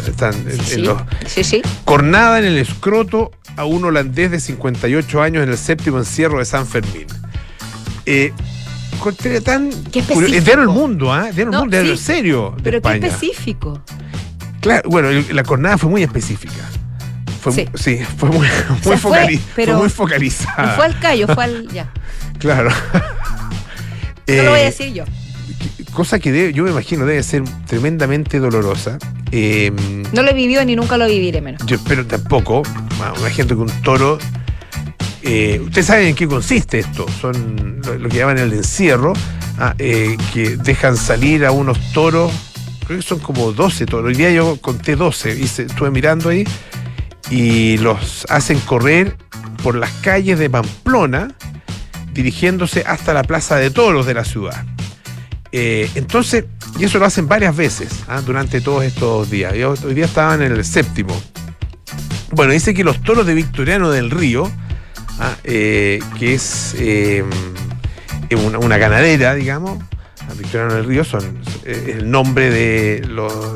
están 0.08 0.34
en- 0.34 0.50
en 0.52 0.60
Sí, 0.64 0.82
los- 0.82 1.02
sí, 1.26 1.44
sí. 1.44 1.62
Cornada 1.86 2.40
en 2.40 2.46
el 2.46 2.58
escroto 2.58 3.32
a 3.58 3.66
un 3.66 3.84
holandés 3.86 4.32
de 4.32 4.40
58 4.40 5.22
años 5.22 5.44
en 5.44 5.50
el 5.50 5.58
séptimo 5.58 5.98
encierro 5.98 6.40
de 6.40 6.46
San 6.46 6.68
Fermín. 6.68 7.08
Eh, 8.06 8.34
tan. 9.44 9.72
Qué. 9.92 10.00
Es 10.00 10.46
diario 10.46 10.62
El 10.64 10.70
Mundo, 10.70 11.12
¿ah? 11.12 11.24
Diario 11.24 11.46
El 11.46 11.52
No, 11.52 11.60
Mundo, 11.62 11.82
sí, 11.82 11.98
serio. 11.98 12.54
De 12.58 12.64
Pero 12.64 12.82
qué 12.82 12.88
España. 12.90 13.08
específico. 13.08 13.82
Claro, 14.60 14.90
bueno, 14.90 15.10
el- 15.10 15.36
la 15.36 15.44
cornada 15.44 15.78
fue 15.78 15.90
muy 15.90 16.04
específica. 16.04 16.64
Fue, 17.42 17.52
Sí. 17.52 17.66
sí. 17.74 18.00
fue 18.18 18.30
muy, 18.30 18.38
muy, 18.48 18.48
sea, 18.48 18.76
fue, 18.84 18.98
focali- 18.98 19.40
fue 19.40 19.54
pero- 19.56 19.78
muy 19.78 19.86
No 19.86 19.90
focalizada. 19.90 20.76
fue 20.76 20.86
al 20.86 21.00
callo, 21.00 21.28
fue 21.34 21.44
al. 21.46 21.68
Ya. 21.70 21.92
Claro. 22.40 22.70
No 24.28 24.44
lo 24.44 24.50
voy 24.52 24.60
a 24.60 24.64
Eh, 24.64 24.66
decir 24.66 24.94
yo. 24.94 25.04
Cosa 25.94 26.20
que 26.20 26.32
debe- 26.32 26.54
yo 26.54 26.64
me 26.64 26.72
imagino 26.72 27.06
debe 27.06 27.22
ser 27.24 27.44
tremendamente 27.68 28.40
dolorosa. 28.40 28.98
Eh, 29.32 29.72
No 30.14 30.24
lo 30.24 30.30
he 30.30 30.34
vivido 30.34 30.64
ni 30.66 30.76
nunca 30.76 30.98
lo 30.98 31.06
viviré 31.08 31.42
menos. 31.42 31.66
yo 31.66 31.76
espero 31.76 32.06
tampoco. 32.06 32.64
bueno, 32.98 33.14
Imagino 33.20 33.48
que 33.48 33.54
un 33.56 33.70
toro. 33.84 34.18
eh, 35.24 35.62
Ustedes 35.64 35.88
saben 35.88 36.08
en 36.08 36.16
qué 36.16 36.28
consiste 36.28 36.80
esto. 36.80 37.06
Son 37.20 37.82
lo, 37.86 37.98
lo 37.98 38.10
que 38.10 38.18
llaman 38.18 38.38
el 38.40 38.54
encierro, 38.54 39.14
ah, 39.60 39.76
eh, 39.78 40.18
que 40.34 40.58
dejan 40.58 40.96
salir 40.98 41.46
a 41.46 41.52
unos 41.52 41.78
toros. 41.94 42.32
Creo 42.88 43.00
que 43.00 43.06
son 43.06 43.20
como 43.20 43.52
12 43.52 43.86
toros. 43.86 44.08
Hoy 44.08 44.16
día 44.16 44.32
yo 44.32 44.58
conté 44.62 44.96
12. 44.96 45.38
Hice, 45.40 45.64
estuve 45.64 45.92
mirando 45.92 46.30
ahí. 46.30 46.46
Y 47.30 47.78
los 47.78 48.26
hacen 48.30 48.60
correr 48.62 49.16
por 49.64 49.76
las 49.76 49.92
calles 50.02 50.40
de 50.40 50.50
Pamplona, 50.50 51.30
dirigiéndose 52.14 52.84
hasta 52.86 53.14
la 53.14 53.24
plaza 53.24 53.56
de 53.58 53.70
toros 53.72 54.06
de 54.06 54.14
la 54.14 54.26
ciudad. 54.26 54.66
Eh, 55.52 55.90
entonces, 55.96 56.46
y 56.80 56.86
eso 56.86 56.98
lo 57.00 57.06
hacen 57.06 57.28
varias 57.28 57.56
veces 57.56 57.90
ah, 58.08 58.22
durante 58.22 58.62
todos 58.62 58.84
estos 58.84 59.30
días. 59.30 59.54
Yo- 59.56 59.74
hoy 59.86 59.94
día 59.94 60.06
estaban 60.06 60.42
en 60.42 60.52
el 60.54 60.64
séptimo. 60.64 61.20
Bueno, 62.32 62.54
dice 62.54 62.74
que 62.74 62.84
los 62.84 63.02
toros 63.02 63.26
de 63.26 63.34
Victoriano 63.34 63.90
del 63.92 64.10
Río 64.10 64.50
ah, 65.20 65.36
eh, 65.44 66.00
que 66.18 66.34
es 66.36 66.76
eh, 66.80 67.24
una, 68.46 68.58
una 68.60 68.78
ganadera, 68.78 69.36
digamos, 69.36 69.80
Victoriano 70.38 70.76
del 70.76 70.86
Río 70.86 71.04
son 71.04 71.40
el 71.66 72.10
nombre 72.10 72.50
de 72.50 73.02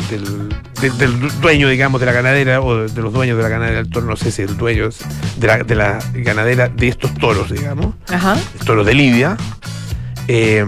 del, 0.09 0.97
del, 0.97 1.39
dueño, 1.39 1.69
digamos, 1.69 2.01
de 2.01 2.05
la 2.05 2.11
ganadera 2.11 2.59
o 2.61 2.87
de, 2.87 3.01
los 3.01 3.13
dueños 3.13 3.37
de 3.37 3.43
la 3.43 3.49
ganadera 3.49 3.77
del 3.77 3.89
toro, 3.89 4.05
no 4.05 4.17
sé 4.17 4.29
si 4.29 4.41
el 4.41 4.57
dueño 4.57 4.89
de 5.37 5.47
la, 5.47 5.63
de 5.63 5.73
la 5.75 5.99
ganadera 6.13 6.67
de 6.67 6.89
estos 6.89 7.13
toros, 7.15 7.49
digamos, 7.49 7.95
Ajá. 8.09 8.37
toros 8.65 8.85
de 8.85 8.93
Lidia. 8.93 9.37
Eh, 10.27 10.65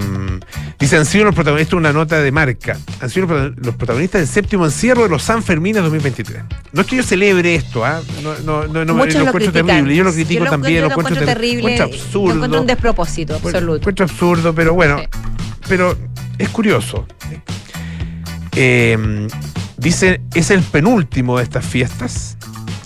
dice, 0.80 0.98
han 0.98 1.06
sido 1.06 1.26
los 1.26 1.36
protagonistas 1.36 1.72
de 1.72 1.78
una 1.78 1.94
nota 1.94 2.22
de 2.22 2.32
marca. 2.32 2.78
Han 3.02 3.10
sido 3.10 3.28
los 3.28 3.76
protagonistas 3.76 4.22
del 4.22 4.28
séptimo 4.28 4.66
encierro 4.66 5.04
de 5.04 5.10
los 5.10 5.24
San 5.24 5.42
Fermines 5.44 5.82
2023. 5.82 6.44
No 6.74 6.82
es 6.82 6.88
que 6.88 6.98
yo 6.98 7.04
celebre 7.04 7.56
esto, 7.56 7.84
¿ah? 7.84 8.02
no, 8.24 8.38
no, 8.40 8.68
no, 8.68 8.86
no 8.86 8.94
lo, 8.94 9.04
encuentro 9.04 9.52
terrible. 9.52 9.96
Yo 9.96 10.04
lo 10.04 10.14
critico 10.14 10.46
también, 10.46 10.82
lo 10.82 10.90
encuentro, 10.90 11.16
terrible. 11.26 11.64
Lo 11.64 11.70
encuentro 11.70 11.86
absurdo. 11.86 12.28
Lo 12.28 12.34
encuentro 12.36 12.62
un 12.62 12.68
despropósito, 12.68 13.36
absoluto. 13.36 13.66
Lo 13.66 13.76
encuentro 13.76 14.06
absurdo, 14.06 14.54
pero 14.54 14.74
bueno 14.74 15.02
pero 15.68 15.98
es 16.38 16.50
curioso. 16.50 17.06
Eh, 18.56 19.28
dice, 19.78 20.22
es 20.34 20.52
el 20.52 20.62
penúltimo 20.62 21.38
de 21.38 21.44
estas 21.44 21.66
fiestas, 21.66 22.38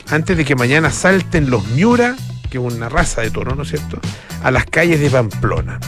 antes 0.10 0.36
de 0.36 0.46
que 0.46 0.56
mañana 0.56 0.92
salten 0.92 1.50
los 1.50 1.66
Miura, 1.70 2.16
que 2.50 2.58
es 2.58 2.64
una 2.64 2.90
raza 2.90 3.22
de 3.22 3.32
toro, 3.32 3.56
¿no 3.56 3.64
es 3.64 3.70
cierto?, 3.70 4.00
a 4.44 4.52
las 4.52 4.66
calles 4.66 5.00
de 5.00 5.10
Pamplona. 5.10 5.80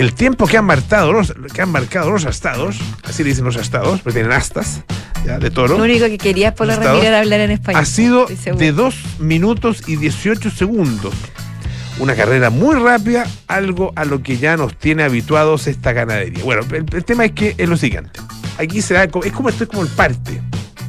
El 0.00 0.14
tiempo 0.14 0.46
que 0.46 0.56
han 0.56 0.64
marcado 0.64 1.12
los, 1.12 1.34
que 1.52 1.60
han 1.60 1.70
marcado 1.70 2.10
los 2.10 2.24
astados, 2.24 2.78
así 3.04 3.22
le 3.22 3.28
dicen 3.28 3.44
los 3.44 3.56
astados, 3.56 4.00
porque 4.00 4.20
tienen 4.20 4.32
astas 4.32 4.80
de 5.24 5.50
toro. 5.50 5.76
Lo 5.76 5.84
único 5.84 6.06
que 6.06 6.16
quería 6.16 6.48
es 6.48 6.54
por 6.54 6.66
la 6.66 6.74
hablar 6.74 7.40
en 7.40 7.50
español. 7.50 7.82
Ha 7.82 7.84
sido 7.84 8.26
de 8.26 8.72
2 8.72 8.94
minutos 9.18 9.82
y 9.86 9.96
18 9.96 10.50
segundos 10.50 11.12
una 11.98 12.14
carrera 12.14 12.48
muy 12.48 12.76
rápida, 12.76 13.26
algo 13.46 13.92
a 13.94 14.06
lo 14.06 14.22
que 14.22 14.38
ya 14.38 14.56
nos 14.56 14.74
tiene 14.74 15.02
habituados 15.02 15.66
esta 15.66 15.92
ganadería. 15.92 16.42
Bueno, 16.44 16.62
el, 16.72 17.04
tema 17.04 17.26
es 17.26 17.32
que 17.32 17.54
es 17.58 17.68
lo 17.68 17.76
siguiente. 17.76 18.20
Aquí 18.56 18.80
será, 18.80 19.04
es 19.04 19.10
como 19.10 19.50
esto 19.50 19.64
es 19.64 19.68
como 19.68 19.82
el 19.82 19.88
parte. 19.88 20.40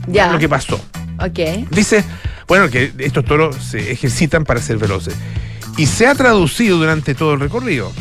Ya. 0.07 0.31
Lo 0.31 0.39
que 0.39 0.47
pasó. 0.47 0.79
Ok. 1.19 1.67
Dice, 1.69 2.05
bueno, 2.47 2.69
que 2.69 2.93
estos 2.99 3.25
toros 3.25 3.57
se 3.57 3.91
ejercitan 3.91 4.45
para 4.45 4.61
ser 4.61 4.77
veloces. 4.77 5.13
Y 5.75 5.87
se 5.87 6.07
ha 6.07 6.15
traducido 6.15 6.77
durante 6.77 7.13
todo 7.13 7.33
el 7.33 7.41
recorrido. 7.41 7.91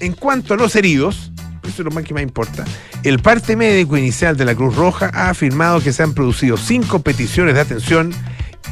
En 0.00 0.12
cuanto 0.12 0.54
a 0.54 0.56
los 0.56 0.76
heridos, 0.76 1.32
eso 1.62 1.82
es 1.82 1.84
lo 1.84 1.90
más 1.90 2.04
que 2.04 2.14
más 2.14 2.22
importa, 2.22 2.64
el 3.02 3.18
parte 3.20 3.56
médico 3.56 3.96
inicial 3.96 4.36
de 4.36 4.44
la 4.44 4.54
Cruz 4.54 4.76
Roja 4.76 5.10
ha 5.12 5.30
afirmado 5.30 5.80
que 5.80 5.92
se 5.92 6.02
han 6.02 6.14
producido 6.14 6.56
cinco 6.56 7.00
peticiones 7.00 7.54
de 7.54 7.60
atención 7.60 8.12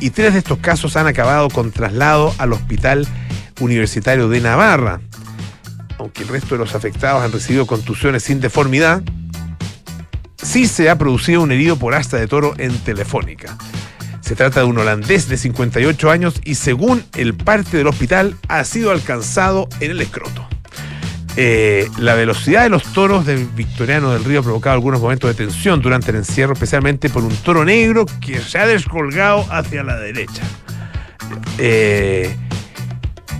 y 0.01 0.11
tres 0.11 0.33
de 0.33 0.41
estos 0.41 0.59
casos 0.59 0.97
han 0.97 1.07
acabado 1.07 1.49
con 1.51 1.71
traslado 1.71 2.35
al 2.39 2.53
hospital 2.53 3.07
Universitario 3.61 4.29
de 4.29 4.41
Navarra. 4.41 5.01
Aunque 5.99 6.23
el 6.23 6.29
resto 6.29 6.57
de 6.57 6.59
los 6.59 6.75
afectados 6.75 7.23
han 7.23 7.33
recibido 7.33 7.67
contusiones 7.67 8.25
sin 8.25 8.41
deformidad, 8.41 9.03
sí 10.43 10.67
se 10.67 10.91
ha 10.91 10.99
producido 10.99 11.43
un 11.43 11.53
herido 11.53 11.77
por 11.77 11.95
asta 11.95 12.17
de 12.17 12.27
toro 12.27 12.55
en 12.59 12.77
Telefónica. 12.79 13.57
Se 14.21 14.35
trata 14.35 14.61
de 14.61 14.67
un 14.67 14.79
holandés 14.79 15.29
de 15.29 15.37
58 15.37 16.11
años 16.11 16.35
y 16.45 16.57
según 16.57 17.05
el 17.15 17.35
parte 17.35 17.77
del 17.77 17.87
hospital 17.87 18.37
ha 18.49 18.65
sido 18.65 18.91
alcanzado 18.91 19.69
en 19.81 19.91
el 19.91 20.01
escroto. 20.01 20.49
Eh, 21.37 21.89
la 21.99 22.15
velocidad 22.15 22.63
de 22.63 22.69
los 22.69 22.85
toros 22.93 23.27
del 23.27 23.47
Victoriano 23.47 24.13
del 24.13 24.25
Río 24.25 24.41
ha 24.41 24.43
provocado 24.43 24.75
algunos 24.75 25.01
momentos 25.01 25.29
de 25.29 25.35
tensión 25.35 25.83
durante 25.83 26.11
el 26.11 26.19
encierro, 26.19 26.53
especialmente 26.53 27.11
por 27.11 27.25
un 27.25 27.35
toro 27.37 27.65
negro 27.65 28.07
que 28.21 28.39
se 28.41 28.59
ha 28.59 28.67
descolgado 28.67 29.45
hacia 29.51 29.83
la 29.83 29.97
derecha. 29.97 30.43
Eh, 31.59 32.37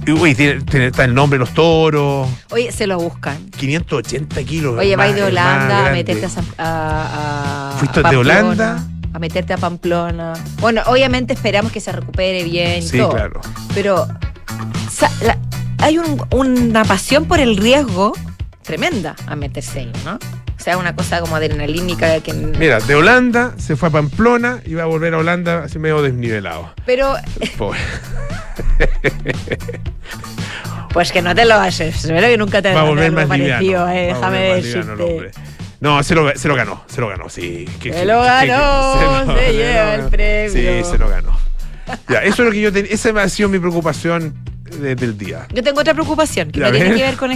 Uy, 0.07 0.35
tiene, 0.35 0.87
está 0.87 1.05
el 1.05 1.15
nombre 1.15 1.39
de 1.39 1.45
los 1.45 1.55
toros. 1.55 2.29
Oye, 2.51 2.71
se 2.73 2.87
lo 2.87 2.99
buscan. 2.99 3.39
580 3.51 4.43
kilos. 4.45 4.79
Oye, 4.79 4.97
vais 4.97 5.15
de 5.15 5.23
Holanda 5.23 5.89
a 5.89 5.93
meterte 5.93 6.27
a, 6.59 7.71
a 7.73 7.79
¿Fuiste 7.79 8.03
de 8.03 8.17
Holanda? 8.17 8.85
A 9.13 9.19
meterte 9.19 9.55
a 9.55 9.57
Pamplona. 9.57 10.35
Bueno, 10.61 10.83
obviamente 10.87 11.33
esperamos 11.33 11.73
que 11.73 11.81
se 11.81 11.93
recupere 11.93 12.45
bien 12.45 12.79
y 12.79 12.83
sí, 12.83 12.99
claro. 12.99 13.41
Pero 13.73 14.07
hay 15.85 16.01
una 16.31 16.83
pasión 16.87 17.27
por 17.27 17.41
el 17.41 17.59
riesgo 17.59 18.15
tremenda 18.63 19.17
a 19.27 19.37
meterse 19.37 19.81
ahí, 19.81 19.93
¿no? 20.03 20.15
O 20.15 20.63
sea, 20.65 20.79
una 20.79 20.97
cosa 20.97 21.21
como 21.21 21.37
adrenalínica 21.37 22.21
que... 22.21 22.33
Mira, 22.33 22.81
de 22.81 22.95
Holanda 22.95 23.53
se 23.59 23.77
fue 23.77 23.91
a 23.91 23.93
Pamplona 23.93 24.61
y 24.65 24.73
va 24.73 24.85
a 24.85 24.87
volver 24.87 25.13
a 25.13 25.19
Holanda 25.19 25.65
así 25.65 25.79
medio 25.79 26.01
desnivelado. 26.01 26.73
Pero... 26.87 27.17
pues 30.95 31.13
que 31.13 31.21
no 31.21 31.35
te 31.35 31.45
lo 31.45 31.57
haces. 31.57 32.03
Espero 32.03 32.29
que 32.29 32.39
nunca 32.39 32.63
te 32.63 32.73
va 32.73 32.81
a 32.81 32.85
volver 32.85 33.13
más 33.13 33.27
parecido, 33.27 33.87
eh, 33.91 34.15
déjame 34.15 34.39
decirte. 34.55 35.33
No, 35.81 36.03
se 36.03 36.15
lo, 36.15 36.35
se 36.35 36.49
lo 36.49 36.55
ganó, 36.55 36.83
se 36.87 37.03
lo 37.03 37.09
ganó, 37.09 37.29
sí. 37.29 37.69
se 37.83 38.07
lo 38.07 38.23
ganó, 38.23 39.27
se, 39.37 39.53
lleva 39.53 39.95
el 39.97 40.05
premio. 40.09 40.83
Sí, 40.83 40.91
se 40.91 40.97
lo 40.97 41.11
ganó. 41.11 41.44
Ya, 42.09 42.19
eso 42.21 42.43
es 42.43 42.47
lo 42.47 42.51
que 42.53 42.61
yo 42.61 42.73
tenía, 42.73 42.93
esa 42.93 43.11
ha 43.21 43.29
sido 43.29 43.49
mi 43.49 43.59
preocupación 43.59 44.35
desde 44.81 45.05
el 45.05 45.17
día. 45.17 45.47
Yo 45.53 45.63
tengo 45.63 45.81
otra 45.81 45.95
preocupación 45.95 46.51
que 46.51 46.61
no 46.61 46.71
tiene 46.71 46.95
que 46.95 47.03
ver 47.03 47.17
con, 47.17 47.31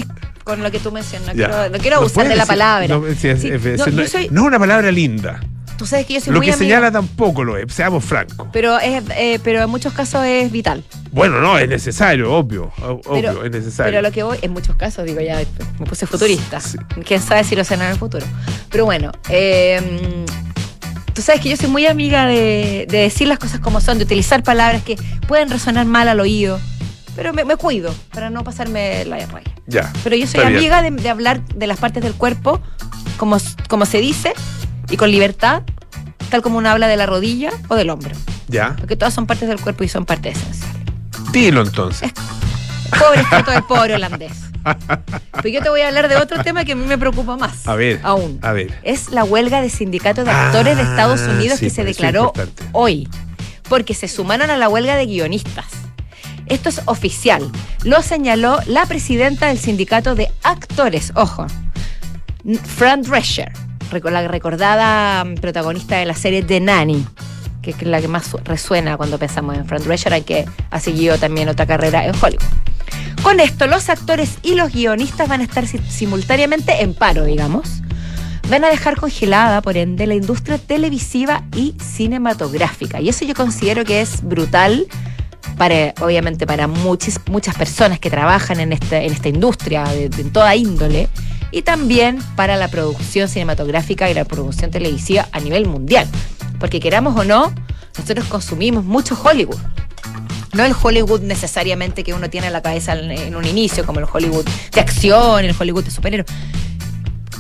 con 0.44 0.62
lo 0.62 0.70
que 0.70 0.78
tú 0.78 0.92
mencionas. 0.92 1.28
No 1.28 1.34
quiero, 1.34 1.70
no 1.70 1.78
quiero 1.78 1.96
abusar 1.96 2.28
de 2.28 2.36
la 2.36 2.46
palabra. 2.46 2.88
No, 2.88 3.06
es, 3.06 4.30
no, 4.30 4.44
una 4.44 4.58
palabra 4.58 4.90
linda. 4.90 5.40
Tú 5.76 5.86
sabes 5.86 6.06
que 6.06 6.14
yo 6.14 6.20
soy 6.20 6.34
Lo 6.34 6.40
que 6.40 6.52
señala 6.52 6.90
tampoco 6.90 7.44
lo 7.44 7.56
es, 7.56 7.72
seamos 7.72 8.04
francos. 8.04 8.48
Pero, 8.52 8.80
es, 8.80 9.04
eh, 9.16 9.38
pero 9.44 9.62
en 9.62 9.70
muchos 9.70 9.92
casos 9.92 10.24
es 10.24 10.50
vital. 10.50 10.82
Bueno, 11.12 11.40
no, 11.40 11.56
es 11.56 11.68
necesario, 11.68 12.34
obvio. 12.34 12.72
Obvio, 12.82 13.44
es 13.44 13.50
necesario. 13.52 13.92
Pero 13.92 14.02
lo 14.02 14.10
que 14.10 14.24
voy, 14.24 14.38
en 14.42 14.52
muchos 14.52 14.74
casos, 14.74 15.04
digo 15.04 15.20
ya, 15.20 15.38
me 15.78 15.86
puse 15.86 16.04
futurista. 16.06 16.58
Quién 17.06 17.22
sabe 17.22 17.44
si 17.44 17.54
lo 17.54 17.62
será 17.62 17.84
en 17.86 17.92
el 17.92 17.98
futuro. 17.98 18.26
Pero 18.70 18.86
bueno, 18.86 19.12
eh, 19.28 20.24
tú 21.18 21.22
sabes 21.22 21.40
que 21.40 21.48
yo 21.48 21.56
soy 21.56 21.68
muy 21.68 21.84
amiga 21.84 22.26
de, 22.26 22.86
decir 22.88 23.26
las 23.26 23.40
cosas 23.40 23.58
como 23.58 23.80
son, 23.80 23.98
de 23.98 24.04
utilizar 24.04 24.44
palabras 24.44 24.84
que 24.84 24.94
pueden 25.26 25.50
resonar 25.50 25.84
mal 25.84 26.06
al 26.06 26.20
oído. 26.20 26.60
Pero 27.16 27.32
me, 27.32 27.44
cuido 27.56 27.92
para 28.12 28.30
no 28.30 28.44
pasarme 28.44 29.04
la 29.04 29.16
raya. 29.26 29.50
Ya. 29.66 29.92
Pero 30.04 30.14
yo 30.14 30.28
soy 30.28 30.42
amiga 30.42 30.80
de, 30.80 31.10
hablar 31.10 31.44
de 31.44 31.66
las 31.66 31.78
partes 31.80 32.04
del 32.04 32.14
cuerpo 32.14 32.60
como, 33.16 33.36
como 33.68 33.84
se 33.84 33.98
dice 33.98 34.32
y 34.90 34.96
con 34.96 35.10
libertad, 35.10 35.64
tal 36.30 36.40
como 36.40 36.58
uno 36.58 36.68
habla 36.68 36.86
de 36.86 36.96
la 36.96 37.06
rodilla 37.06 37.50
o 37.66 37.74
del 37.74 37.90
hombro. 37.90 38.14
Ya. 38.46 38.76
Porque 38.78 38.94
todas 38.94 39.12
son 39.12 39.26
partes 39.26 39.48
del 39.48 39.60
cuerpo 39.60 39.82
y 39.82 39.88
son 39.88 40.06
partes 40.06 40.36
esenciales. 40.36 40.84
Dilo 41.32 41.62
entonces. 41.62 42.12
pobre 42.96 43.22
escrito 43.22 43.50
del 43.50 43.64
pobre 43.64 43.94
holandés. 43.96 44.47
Pero 45.32 45.48
yo 45.48 45.62
te 45.62 45.68
voy 45.68 45.80
a 45.82 45.88
hablar 45.88 46.08
de 46.08 46.16
otro 46.16 46.42
tema 46.42 46.64
que 46.64 46.72
a 46.72 46.76
mí 46.76 46.84
me 46.84 46.98
preocupa 46.98 47.36
más. 47.36 47.66
A 47.66 47.74
ver. 47.74 48.00
Aún. 48.02 48.38
A 48.42 48.52
ver. 48.52 48.72
Es 48.82 49.10
la 49.10 49.24
huelga 49.24 49.60
de 49.62 49.70
sindicatos 49.70 50.24
de 50.24 50.30
actores 50.30 50.76
de 50.76 50.82
Estados 50.82 51.20
ah, 51.26 51.32
Unidos 51.32 51.60
que 51.60 51.70
se 51.70 51.84
declaró 51.84 52.32
hoy. 52.72 53.08
Porque 53.68 53.94
se 53.94 54.08
sumaron 54.08 54.50
a 54.50 54.56
la 54.56 54.68
huelga 54.68 54.96
de 54.96 55.06
guionistas. 55.06 55.66
Esto 56.46 56.70
es 56.70 56.80
oficial. 56.86 57.50
Lo 57.84 58.02
señaló 58.02 58.58
la 58.66 58.86
presidenta 58.86 59.48
del 59.48 59.58
sindicato 59.58 60.14
de 60.14 60.30
actores. 60.42 61.12
Ojo. 61.14 61.46
Fran 62.64 63.02
Drescher 63.02 63.52
la 63.90 64.28
recordada 64.28 65.24
mm, 65.24 65.34
protagonista 65.36 65.96
de 65.96 66.06
la 66.06 66.14
serie 66.14 66.42
The 66.42 66.60
Nanny, 66.60 67.04
que 67.62 67.70
es 67.70 67.82
la 67.82 68.00
que 68.00 68.08
más 68.08 68.32
resuena 68.44 68.96
cuando 68.96 69.18
pensamos 69.18 69.56
en 69.56 69.66
Fran 69.66 69.82
Drescher, 69.82 70.22
que 70.24 70.44
ha 70.70 70.80
seguido 70.80 71.18
también 71.18 71.48
otra 71.48 71.66
carrera 71.66 72.04
en 72.04 72.14
Hollywood. 72.14 72.44
Con 73.22 73.40
esto, 73.40 73.66
los 73.66 73.88
actores 73.88 74.38
y 74.42 74.54
los 74.54 74.72
guionistas 74.72 75.28
van 75.28 75.40
a 75.40 75.44
estar 75.44 75.66
simultáneamente 75.66 76.82
en 76.82 76.94
paro, 76.94 77.24
digamos. 77.24 77.82
Van 78.48 78.64
a 78.64 78.68
dejar 78.68 78.96
congelada, 78.96 79.60
por 79.60 79.76
ende, 79.76 80.06
la 80.06 80.14
industria 80.14 80.56
televisiva 80.58 81.44
y 81.54 81.74
cinematográfica. 81.82 83.00
Y 83.00 83.08
eso 83.08 83.24
yo 83.24 83.34
considero 83.34 83.84
que 83.84 84.00
es 84.00 84.22
brutal 84.22 84.86
para, 85.58 85.92
obviamente, 86.00 86.46
para 86.46 86.66
muchas, 86.66 87.20
muchas 87.28 87.56
personas 87.56 87.98
que 87.98 88.08
trabajan 88.08 88.60
en, 88.60 88.72
esta, 88.72 89.02
en 89.02 89.12
esta 89.12 89.28
industria 89.28 89.84
de, 89.84 90.08
de 90.08 90.24
toda 90.24 90.56
índole 90.56 91.08
y 91.50 91.62
también 91.62 92.18
para 92.36 92.56
la 92.56 92.68
producción 92.68 93.28
cinematográfica 93.28 94.08
y 94.10 94.14
la 94.14 94.24
producción 94.24 94.70
televisiva 94.70 95.28
a 95.32 95.40
nivel 95.40 95.66
mundial. 95.66 96.06
Porque 96.58 96.80
queramos 96.80 97.18
o 97.18 97.24
no, 97.24 97.52
nosotros 97.98 98.26
consumimos 98.26 98.84
mucho 98.84 99.18
Hollywood. 99.22 99.58
No 100.52 100.64
el 100.64 100.74
Hollywood 100.80 101.20
necesariamente 101.20 102.04
que 102.04 102.14
uno 102.14 102.30
tiene 102.30 102.46
en 102.46 102.52
la 102.52 102.62
cabeza 102.62 102.94
en 102.94 103.36
un 103.36 103.44
inicio, 103.44 103.84
como 103.84 104.00
el 104.00 104.06
Hollywood 104.10 104.46
de 104.72 104.80
acción, 104.80 105.44
el 105.44 105.54
Hollywood 105.58 105.84
de 105.84 105.90
superhéroes. 105.90 106.30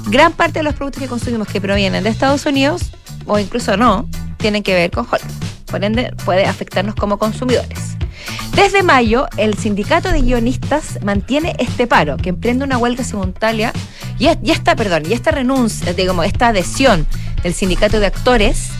Gran 0.06 0.32
parte 0.32 0.60
de 0.60 0.62
los 0.62 0.74
productos 0.74 1.02
que 1.02 1.08
consumimos 1.08 1.48
que 1.48 1.60
provienen 1.60 2.04
de 2.04 2.10
Estados 2.10 2.46
Unidos, 2.46 2.92
o 3.26 3.38
incluso 3.38 3.76
no, 3.76 4.08
tienen 4.36 4.62
que 4.62 4.74
ver 4.74 4.90
con 4.90 5.06
Hollywood. 5.06 5.46
Por 5.66 5.84
ende, 5.84 6.14
puede 6.24 6.46
afectarnos 6.46 6.94
como 6.94 7.18
consumidores. 7.18 7.98
Desde 8.54 8.82
mayo, 8.82 9.28
el 9.36 9.56
sindicato 9.56 10.10
de 10.10 10.22
guionistas 10.22 10.98
mantiene 11.04 11.54
este 11.58 11.86
paro, 11.86 12.16
que 12.16 12.30
emprende 12.30 12.64
una 12.64 12.78
huelga 12.78 13.04
simultánea 13.04 13.72
y, 14.18 14.26
esta, 14.50 14.74
perdón, 14.74 15.04
y 15.08 15.12
esta 15.12 15.30
renuncia, 15.30 15.92
digamos, 15.92 16.26
esta 16.26 16.48
adhesión 16.48 17.06
del 17.42 17.54
sindicato 17.54 18.00
de 18.00 18.06
actores 18.06 18.70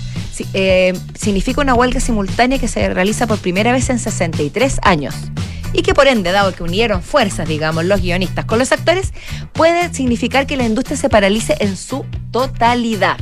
eh, 0.54 0.98
significa 1.14 1.60
una 1.60 1.74
huelga 1.74 2.00
simultánea 2.00 2.58
que 2.58 2.68
se 2.68 2.88
realiza 2.88 3.26
por 3.26 3.38
primera 3.38 3.72
vez 3.72 3.90
en 3.90 3.98
63 3.98 4.78
años 4.82 5.14
y 5.72 5.82
que 5.82 5.94
por 5.94 6.06
ende, 6.06 6.32
dado 6.32 6.54
que 6.54 6.62
unieron 6.62 7.02
fuerzas, 7.02 7.48
digamos, 7.48 7.84
los 7.84 8.00
guionistas 8.00 8.44
con 8.44 8.58
los 8.58 8.72
actores, 8.72 9.12
puede 9.52 9.92
significar 9.92 10.46
que 10.46 10.56
la 10.56 10.64
industria 10.64 10.96
se 10.96 11.08
paralice 11.08 11.56
en 11.60 11.76
su 11.76 12.04
totalidad. 12.30 13.18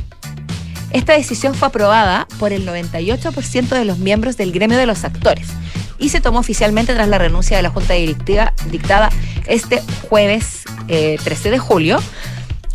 Esta 0.91 1.13
decisión 1.13 1.53
fue 1.53 1.67
aprobada 1.67 2.27
por 2.39 2.53
el 2.53 2.65
98% 2.65 3.67
de 3.67 3.85
los 3.85 3.99
miembros 3.99 4.37
del 4.37 4.53
gremio 4.53 4.77
de 4.77 4.85
los 4.85 5.03
actores 5.03 5.47
y 5.99 6.09
se 6.09 6.21
tomó 6.21 6.39
oficialmente 6.39 6.93
tras 6.93 7.09
la 7.09 7.17
renuncia 7.17 7.57
de 7.57 7.63
la 7.63 7.69
Junta 7.69 7.93
Directiva 7.95 8.53
dictada 8.71 9.09
este 9.47 9.81
jueves 10.09 10.63
13 10.87 11.51
de 11.51 11.59
julio, 11.59 11.99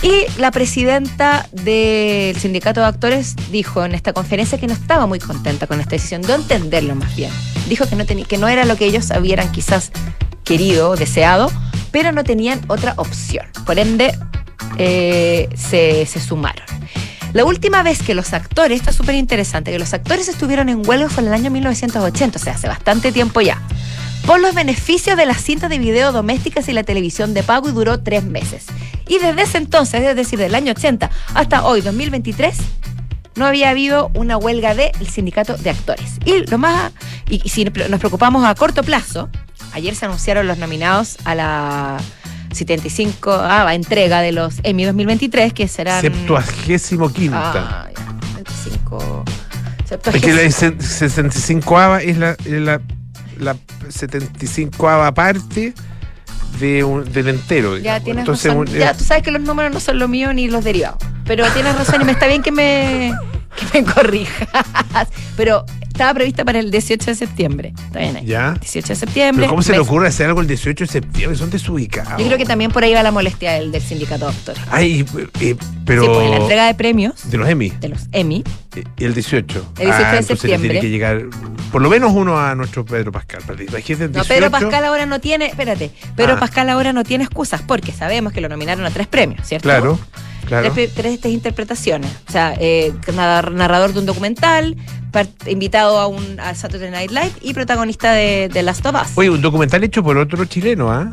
y 0.03 0.25
la 0.39 0.51
presidenta 0.51 1.49
del 1.53 2.37
sindicato 2.37 2.81
de 2.81 2.87
actores 2.87 3.37
dijo 3.51 3.85
en 3.85 3.95
esta 3.95 4.13
conferencia 4.13 4.59
que 4.59 4.67
no 4.67 4.73
estaba 4.73 5.07
muy 5.07 5.21
contenta 5.21 5.67
con 5.67 5.81
esta 5.81 5.93
decisión, 5.93 6.23
de 6.23 6.35
entenderlo 6.35 6.95
más 6.95 7.15
bien. 7.15 7.31
Dijo 7.69 7.87
que 7.87 7.95
no, 7.95 8.05
que 8.05 8.39
no 8.39 8.49
era 8.49 8.65
lo 8.65 8.77
que 8.77 8.87
ellos 8.87 9.09
hubieran 9.19 9.51
quizás 9.53 9.93
querido, 10.45 10.97
deseado, 10.97 11.51
pero 11.93 12.11
no 12.11 12.25
tenían 12.25 12.61
otra 12.67 12.95
opción. 12.97 13.47
Por 13.65 13.79
ende, 13.79 14.13
eh, 14.79 15.49
se, 15.55 16.05
se 16.07 16.21
sumaron. 16.21 16.67
La 17.33 17.45
última 17.45 17.83
vez 17.83 18.03
que 18.03 18.15
los 18.15 18.33
actores, 18.35 18.81
esto 18.81 18.91
es 18.91 18.97
súper 18.97 19.15
interesante, 19.15 19.71
que 19.71 19.79
los 19.79 19.95
actores 19.95 20.29
estuvieron 20.29 20.69
en 20.69 20.87
huelga 20.87 21.09
fue 21.09 21.23
en 21.23 21.29
el 21.29 21.35
año 21.35 21.51
1980, 21.51 22.39
o 22.39 22.43
sea, 22.43 22.55
hace 22.55 22.69
bastante 22.69 23.13
tiempo 23.13 23.41
ya 23.41 23.63
por 24.27 24.41
los 24.41 24.55
beneficios 24.55 25.17
de 25.17 25.27
las 25.27 25.43
cintas 25.43 25.71
de 25.71 25.79
video 25.79 26.13
domésticas 26.13 26.69
y 26.69 26.73
la 26.73 26.85
televisión 26.85 27.35
de 27.35 27.43
pago 27.43 27.69
y 27.69 27.73
duró 27.73 28.01
tres 28.01 28.25
meses. 28.25 28.67
Y 29.09 29.19
desde 29.19 29.43
ese 29.43 29.59
entonces, 29.59 30.03
es 30.03 30.17
decir, 30.17 30.39
del 30.39 30.55
año 30.55 30.73
80 30.73 31.11
hasta 31.35 31.65
hoy, 31.65 31.81
2023, 31.81 32.57
no 33.37 33.47
había 33.47 33.71
habido 33.71 34.11
una 34.15 34.37
huelga 34.37 34.75
del 34.75 35.09
sindicato 35.09 35.57
de 35.57 35.71
actores. 35.71 36.19
Y 36.25 36.47
lo 36.47 36.59
más, 36.59 36.93
y, 37.29 37.49
si 37.49 37.65
nos 37.65 37.99
preocupamos 37.99 38.45
a 38.45 38.55
corto 38.55 38.83
plazo, 38.83 39.29
ayer 39.73 39.95
se 39.95 40.07
anunciaron 40.07 40.47
los 40.47 40.59
nominados 40.59 41.17
a 41.25 41.35
la 41.35 41.97
75 42.53 43.33
ah, 43.33 43.75
entrega 43.75 44.21
de 44.21 44.33
los 44.33 44.57
Emmy 44.63 44.85
2023, 44.85 45.53
que 45.53 45.69
serán... 45.69 46.01
Septuagésimo 46.01 47.13
quinta. 47.13 47.87
Ah, 47.87 47.91
ya, 47.97 48.35
25... 48.35 49.25
Es 50.15 50.23
que 50.23 50.33
la 50.33 50.51
65 50.51 51.97
es 51.99 52.17
la, 52.17 52.31
es 52.31 52.47
la 52.47 52.81
la 53.43 53.57
75 53.89 55.13
parte 55.15 55.75
de 56.63 56.85
un, 56.85 57.05
del 57.13 57.29
entero. 57.29 57.77
Ya 57.77 58.01
tienes 58.01 58.27
razón. 58.27 58.67
ya, 58.67 58.95
tú 58.95 59.05
sabes 59.05 59.23
que 59.25 59.33
los 59.33 59.43
números 59.43 59.73
no 59.73 59.81
son 59.81 59.99
lo 59.99 60.07
mío 60.09 60.33
ni 60.33 60.49
los 60.49 60.65
derivados. 60.65 60.99
Pero 61.27 61.45
tienes 61.51 61.77
razón 61.77 62.03
y 62.03 62.05
me 62.05 62.13
está 62.13 62.27
bien 62.29 62.43
que 62.43 62.53
me, 62.53 63.13
que 63.73 63.81
me 63.81 63.93
corrijas. 63.93 64.49
Pero 65.37 65.65
estaba 65.93 66.15
prevista 66.15 66.45
para 66.45 66.59
el 66.59 66.71
18 66.71 67.11
de 67.11 67.15
septiembre. 67.15 67.73
Está 67.87 68.01
bien 68.01 68.17
ahí. 68.17 68.27
¿Ya? 68.27 68.55
18 68.55 68.89
de 68.89 68.95
septiembre. 68.95 69.47
¿Cómo 69.47 69.63
se 69.63 69.73
le 69.73 69.79
ocurre 69.79 70.09
hacer 70.09 70.27
algo 70.27 70.41
el 70.41 70.47
18 70.47 70.85
de 70.85 70.91
septiembre? 70.91 71.39
Son 71.39 71.51
desubicados. 71.51 72.19
Yo 72.19 72.27
creo 72.27 72.39
que 72.39 72.45
también 72.45 72.71
por 72.71 72.83
ahí 72.85 72.95
va 72.95 73.03
la 73.03 73.13
molestia 73.13 73.53
del, 73.53 73.73
del 73.73 73.83
sindicato 73.83 74.27
doctor. 74.27 74.57
Ay, 74.71 75.05
eh, 75.41 75.57
pero. 75.85 76.03
Sí, 76.03 76.09
pues 76.09 76.31
la 76.31 76.37
entrega 76.37 76.67
de 76.67 76.75
premios. 76.75 77.31
De 77.31 77.37
los 77.37 77.49
Emmy. 77.49 77.71
De 77.81 77.89
los 77.89 78.09
Emmy. 78.13 78.45
Y 78.99 79.05
el 79.05 79.15
18. 79.15 79.73
El 79.79 79.87
18 79.87 80.17
de 80.17 80.23
septiembre. 80.23 80.69
Tiene 80.71 80.81
que 80.81 80.91
llegar 80.91 81.23
por 81.71 81.83
lo 81.83 81.89
menos 81.89 82.13
uno 82.13 82.39
a 82.39 82.55
nuestro 82.55 82.85
Pedro 82.85 83.13
Pascal. 83.13 83.43
No, 84.13 84.25
Pedro 84.25 84.51
Pascal 84.51 84.85
ahora 84.85 85.07
no 85.07 85.21
tiene. 85.21 85.47
Espérate. 85.47 85.91
Pedro 86.17 86.35
ah. 86.35 86.41
Pascal 86.41 86.69
ahora 86.71 86.93
no 86.93 87.05
tiene 87.05 87.25
excusas 87.25 87.63
porque 87.63 87.93
sabemos 87.93 88.33
que 88.33 88.41
lo 88.41 88.49
nominaron 88.49 88.85
a 88.85 88.91
tres 88.91 89.07
premios, 89.07 89.47
¿cierto? 89.47 89.65
Claro. 89.65 89.99
Claro. 90.47 90.73
Tres, 90.73 90.93
tres, 90.95 91.33
interpretaciones. 91.33 92.11
O 92.29 92.33
sea, 92.33 92.55
eh, 92.59 92.93
narrador 93.15 93.93
de 93.93 94.01
un 94.01 94.07
documental, 94.07 94.77
invitado 95.47 95.99
a 95.99 96.07
un 96.07 96.41
a 96.41 96.55
Saturday 96.55 96.91
Night 96.91 97.11
Live 97.11 97.33
y 97.41 97.55
protagonista 97.55 98.13
de, 98.13 98.49
de 98.53 98.63
Last 98.63 98.85
of 98.87 98.95
Us. 98.95 99.13
Oye, 99.17 99.31
un 99.31 99.41
documental 99.41 99.83
hecho 99.85 100.03
por 100.03 100.17
otro 100.17 100.45
chileno, 100.45 100.91
¿ah? 100.91 101.11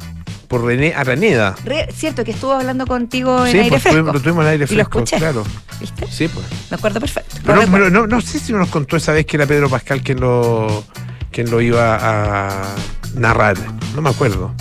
Por 0.48 0.66
René 0.66 0.94
Araneda. 0.96 1.56
cierto, 1.94 2.24
que 2.24 2.32
estuvo 2.32 2.54
hablando 2.54 2.88
contigo 2.88 3.46
en 3.46 3.52
sí, 3.52 3.58
aire 3.60 3.70
pues, 3.70 3.84
fresco. 3.84 4.02
lo 4.02 4.20
tuvimos 4.20 4.46
en 4.46 4.52
aire 4.52 4.68
fresco. 4.68 4.74
Y 4.74 4.78
lo 4.78 4.82
escuché. 4.82 5.18
Claro. 5.18 5.44
¿Viste? 5.80 6.08
Sí, 6.10 6.28
pues. 6.28 6.46
Me 6.72 6.76
acuerdo 6.76 7.00
perfecto. 7.00 7.36
Pero, 7.46 7.66
no, 7.66 7.72
pero 7.72 7.90
no, 7.92 8.08
no, 8.08 8.20
sé 8.20 8.40
si 8.40 8.52
nos 8.52 8.68
contó 8.70 8.98
esa 8.98 9.12
vez 9.12 9.28
que 9.28 9.38
era 9.38 9.46
Pedro 9.46 9.70
Pascal 9.70 10.02
quien 10.02 10.20
lo, 10.20 10.84
quien 11.32 11.52
lo 11.52 11.62
iba 11.62 12.00
a 12.02 12.76
narrar. 13.14 13.58
No 13.96 14.02
me 14.02 14.10
acuerdo. 14.10 14.54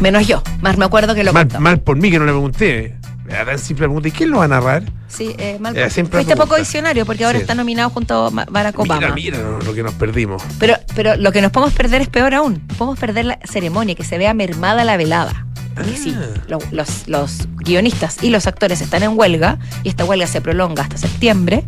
Menos 0.00 0.28
yo. 0.28 0.42
Más 0.60 0.78
me 0.78 0.84
acuerdo 0.84 1.14
que 1.14 1.24
lo 1.24 1.32
mal, 1.32 1.48
contó. 1.48 1.60
Mal 1.60 1.80
por 1.80 1.96
mí 1.96 2.10
que 2.10 2.18
no 2.20 2.24
le 2.24 2.32
pregunté. 2.32 2.94
Era 3.28 3.44
tan 3.44 3.58
simple 3.58 3.86
pregunta. 3.86 4.08
¿Y 4.08 4.10
quién 4.12 4.30
lo 4.30 4.38
va 4.38 4.44
a 4.44 4.48
narrar? 4.48 4.82
Sí, 5.08 5.34
eh, 5.38 5.58
mal 5.60 5.74
Fuiste 5.74 6.04
pregunta. 6.04 6.36
poco 6.36 6.56
visionario 6.56 7.04
porque 7.06 7.24
ahora 7.24 7.38
Sí. 7.38 7.42
está 7.42 7.54
nominado 7.54 7.90
junto 7.90 8.26
a 8.26 8.30
Barack 8.30 8.78
Obama. 8.78 9.12
Mira, 9.14 9.38
mira 9.38 9.58
lo 9.64 9.74
que 9.74 9.82
nos 9.82 9.94
perdimos. 9.94 10.42
Pero, 10.58 10.74
pero 10.94 11.16
lo 11.16 11.30
que 11.32 11.42
nos 11.42 11.50
podemos 11.52 11.74
perder 11.74 12.00
es 12.02 12.08
peor 12.08 12.34
aún. 12.34 12.60
Podemos 12.78 12.98
perder 12.98 13.26
la 13.26 13.38
ceremonia, 13.44 13.94
que 13.94 14.04
se 14.04 14.18
vea 14.18 14.32
mermada 14.34 14.84
la 14.84 14.96
velada. 14.96 15.44
Porque 15.74 15.92
Ah. 15.94 16.00
sí, 16.02 16.16
lo- 16.48 16.58
los, 16.72 17.06
los 17.06 17.46
guionistas 17.58 18.16
y 18.22 18.30
los 18.30 18.46
actores 18.46 18.80
están 18.80 19.02
en 19.02 19.16
huelga 19.16 19.58
y 19.84 19.88
esta 19.90 20.04
huelga 20.04 20.26
se 20.26 20.40
prolonga 20.40 20.82
hasta 20.82 20.96
septiembre. 20.98 21.64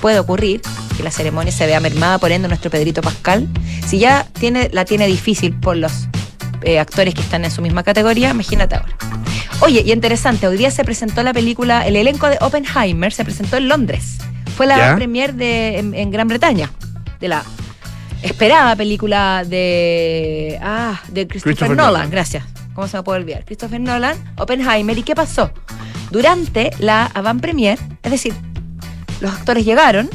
Puede 0.00 0.18
ocurrir 0.20 0.60
que 0.96 1.02
la 1.02 1.10
ceremonia 1.10 1.52
se 1.52 1.66
vea 1.66 1.80
mermada, 1.80 2.18
por 2.18 2.30
ende, 2.32 2.46
nuestro 2.48 2.70
Pedrito 2.70 3.00
Pascal. 3.02 3.48
Si 3.86 3.98
ya 3.98 4.26
tiene, 4.38 4.70
la 4.72 4.84
tiene 4.84 5.06
difícil 5.06 5.54
por 5.58 5.76
los 5.76 6.06
eh, 6.62 6.78
actores 6.78 7.14
que 7.14 7.20
están 7.20 7.44
en 7.44 7.50
su 7.50 7.62
misma 7.62 7.82
categoría, 7.82 8.30
imagínate 8.30 8.74
ahora. 8.76 8.96
Oye, 9.60 9.82
y 9.84 9.92
interesante, 9.92 10.46
hoy 10.46 10.56
día 10.56 10.70
se 10.70 10.84
presentó 10.84 11.22
la 11.22 11.32
película, 11.32 11.86
el 11.86 11.96
elenco 11.96 12.28
de 12.28 12.38
Oppenheimer 12.40 13.12
se 13.12 13.24
presentó 13.24 13.56
en 13.56 13.68
Londres. 13.68 14.18
Fue 14.56 14.66
la 14.66 14.76
¿Ya? 14.78 14.94
premier 14.94 15.34
de, 15.34 15.78
en, 15.78 15.94
en 15.94 16.10
Gran 16.12 16.28
Bretaña, 16.28 16.70
de 17.18 17.28
la 17.28 17.44
esperada 18.22 18.76
película 18.76 19.44
de, 19.44 20.58
ah, 20.62 21.00
de 21.08 21.26
Christopher, 21.26 21.54
Christopher 21.54 21.76
Nolan. 21.76 21.92
Nolan. 21.92 22.10
Gracias. 22.10 22.44
¿Cómo 22.72 22.86
se 22.86 22.96
me 22.96 23.02
puede 23.02 23.20
olvidar? 23.20 23.44
Christopher 23.44 23.80
Nolan, 23.80 24.16
Oppenheimer. 24.36 24.96
¿Y 24.96 25.02
qué 25.02 25.16
pasó? 25.16 25.50
Durante 26.12 26.70
la 26.78 27.06
avant 27.06 27.40
premier, 27.40 27.78
es 28.04 28.10
decir, 28.12 28.34
los 29.20 29.32
actores 29.32 29.64
llegaron, 29.64 30.08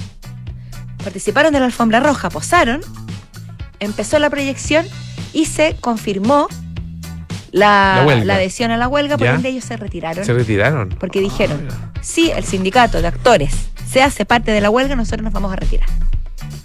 participaron 1.04 1.52
de 1.52 1.60
la 1.60 1.66
alfombra 1.66 2.00
roja, 2.00 2.30
posaron, 2.30 2.80
empezó 3.82 4.20
la 4.20 4.30
proyección 4.30 4.86
y 5.34 5.46
se 5.46 5.76
confirmó 5.82 6.48
la, 7.54 7.96
La 8.00 8.06
huelga. 8.06 8.26
la 8.26 8.36
adhesión 8.36 8.72
a 8.72 8.78
la 8.78 8.88
huelga, 8.90 9.18
por 9.18 9.28
ende 9.28 9.48
ellos 9.50 9.64
se 9.64 9.78
retiraron. 9.78 10.26
Se 10.26 10.34
retiraron. 10.34 10.90
Porque 11.00 11.22
dijeron, 11.22 11.68
Ah, 11.72 11.92
si 12.02 12.32
el 12.32 12.44
sindicato 12.44 13.02
de 13.02 13.08
actores 13.08 13.54
se 13.90 14.02
hace 14.04 14.26
parte 14.26 14.52
de 14.52 14.60
la 14.60 14.70
huelga, 14.70 14.96
nosotros 14.98 15.24
nos 15.24 15.32
vamos 15.34 15.54
a 15.54 15.56
retirar. 15.56 15.88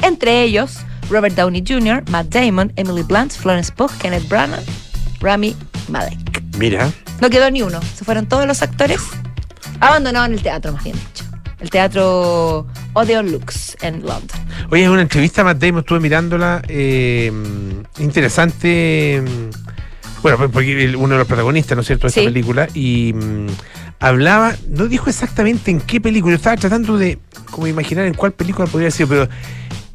Entre 0.03 0.43
ellos, 0.43 0.79
Robert 1.11 1.35
Downey 1.37 1.63
Jr., 1.67 2.03
Matt 2.11 2.29
Damon, 2.29 2.73
Emily 2.77 3.03
Blunt, 3.03 3.33
Florence 3.33 3.71
Pugh, 3.73 3.91
Kenneth 4.01 4.29
Branagh, 4.29 4.65
Rami 5.21 5.55
Malek. 5.89 6.43
Mira. 6.59 6.91
No 7.21 7.31
quedó 7.31 7.51
ni 7.51 7.63
uno. 7.63 7.81
Se 7.95 8.05
fueron 8.05 8.27
todos 8.27 8.47
los 8.47 8.63
actores. 8.63 9.01
Abandonaron 9.81 10.33
el 10.33 10.43
teatro, 10.43 10.73
más 10.73 10.85
bien 10.85 10.97
dicho. 10.97 11.25
El 11.61 11.71
teatro 11.71 12.67
Odeon 12.95 13.31
Lux 13.33 13.77
en 13.81 14.01
London. 14.07 14.39
Oye, 14.71 14.85
es 14.85 14.89
una 14.89 15.03
entrevista 15.03 15.41
a 15.43 15.45
Matt 15.45 15.59
Damon, 15.59 15.81
estuve 15.81 16.01
mirándola. 16.01 16.63
eh, 16.69 17.33
interesante. 17.99 19.23
Bueno, 20.23 20.51
porque 20.51 20.95
uno 20.97 21.15
de 21.15 21.19
los 21.19 21.27
protagonistas, 21.27 21.77
¿no 21.77 21.83
es 21.83 21.87
cierto?, 21.87 22.07
de 22.07 22.09
esta 22.09 22.21
Sí. 22.21 22.27
película. 22.27 22.69
Y 22.75 23.13
mm, 23.15 23.47
hablaba, 24.01 24.55
no 24.69 24.87
dijo 24.87 25.09
exactamente 25.11 25.71
en 25.71 25.81
qué 25.81 26.01
película. 26.01 26.33
Yo 26.33 26.37
estaba 26.37 26.57
tratando 26.57 26.99
de 26.99 27.19
como 27.51 27.67
imaginar 27.67 28.07
en 28.07 28.15
cuál 28.15 28.33
película 28.33 28.67
podría 28.67 28.91
ser, 28.91 29.07
pero 29.07 29.29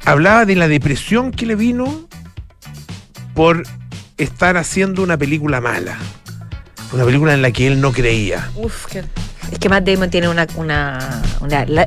hablaba 0.04 0.44
de 0.44 0.56
la 0.56 0.68
depresión 0.68 1.30
que 1.30 1.46
le 1.46 1.54
vino 1.54 2.08
por 3.34 3.62
estar 4.16 4.56
haciendo 4.56 5.02
una 5.02 5.16
película 5.16 5.60
mala. 5.60 5.96
Una 6.92 7.04
película 7.04 7.34
en 7.34 7.42
la 7.42 7.50
que 7.50 7.66
él 7.66 7.80
no 7.80 7.92
creía. 7.92 8.50
Uf, 8.54 8.86
que... 8.86 9.04
Es 9.52 9.58
que 9.58 9.68
Matt 9.68 9.84
Damon 9.84 10.08
tiene 10.10 10.28
una, 10.28 10.46
una, 10.56 11.18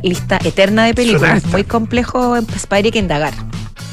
lista 0.03 0.39
eterna 0.43 0.85
de 0.85 0.93
películas. 0.93 1.43
Muy 1.45 1.63
complejo 1.63 2.37
para 2.69 2.79
ir 2.79 2.93
que 2.93 2.99
indagar. 2.99 3.33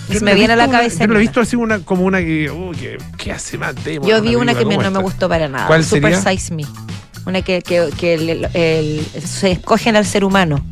Yo 0.08 0.20
me 0.20 0.34
viene 0.34 0.52
a 0.52 0.56
la 0.56 0.64
visto 0.64 0.70
una- 0.70 0.78
cabeza. 0.78 0.98
Yo 1.00 1.06
no 1.08 1.14
he 1.16 1.20
visto 1.20 1.40
así 1.40 1.56
una, 1.56 1.78
como 1.80 2.04
una 2.04 2.18
que, 2.18 2.50
oh, 2.50 2.72
que, 2.72 2.98
¿qué 3.16 3.32
hace 3.32 3.56
Matt 3.58 3.78
Damon? 3.84 4.08
Yo 4.08 4.20
vi 4.22 4.34
una 4.36 4.54
que 4.54 4.64
me- 4.64 4.76
no 4.76 4.90
me 4.90 5.00
gustó 5.00 5.28
para 5.28 5.48
nada. 5.48 5.66
¿Cuál 5.66 5.84
Super 5.84 6.14
sería? 6.14 6.32
Size 6.38 6.54
Me. 6.54 6.64
Una 7.26 7.40
que, 7.42 7.62
que, 7.62 7.88
que 7.98 8.14
el- 8.14 8.48
el- 8.52 9.06
se 9.24 9.52
escogen 9.52 9.96
al 9.96 10.04
ser 10.06 10.24
humano? 10.24 10.64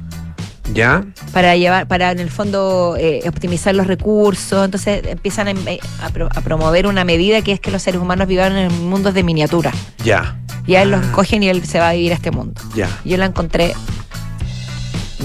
¿Ya? 0.75 1.05
para 1.33 1.55
llevar, 1.57 1.87
para 1.89 2.13
en 2.13 2.21
el 2.21 2.31
fondo 2.31 2.95
eh, 2.99 3.21
optimizar 3.29 3.75
los 3.75 3.87
recursos. 3.89 4.65
Entonces 4.65 5.03
empiezan 5.07 5.49
a, 5.49 5.53
a 6.07 6.09
pro- 6.11 6.29
a 6.35 6.41
promover 6.41 6.87
una 6.87 7.05
medida 7.05 7.43
que 7.43 7.53
es 7.53 7.61
que 7.61 7.71
los 7.71 7.83
seres 7.83 8.01
humanos 8.01 8.27
vivan 8.29 8.57
en 8.57 8.89
mundos 8.89 9.13
de 9.13 9.23
miniatura. 9.23 9.73
Ya. 10.05 10.39
Y 10.67 10.77
a 10.77 10.83
él 10.83 10.91
los 10.93 11.05
Ah. 11.05 11.13
cogen 11.13 11.43
y 11.43 11.49
él 11.49 11.67
se 11.67 11.79
va 11.79 11.91
a 11.91 11.93
vivir 11.95 12.13
a 12.13 12.15
este 12.15 12.31
mundo. 12.31 12.61
Ya. 12.75 12.89
Yo 13.05 13.17
la 13.19 13.27
encontré 13.27 13.75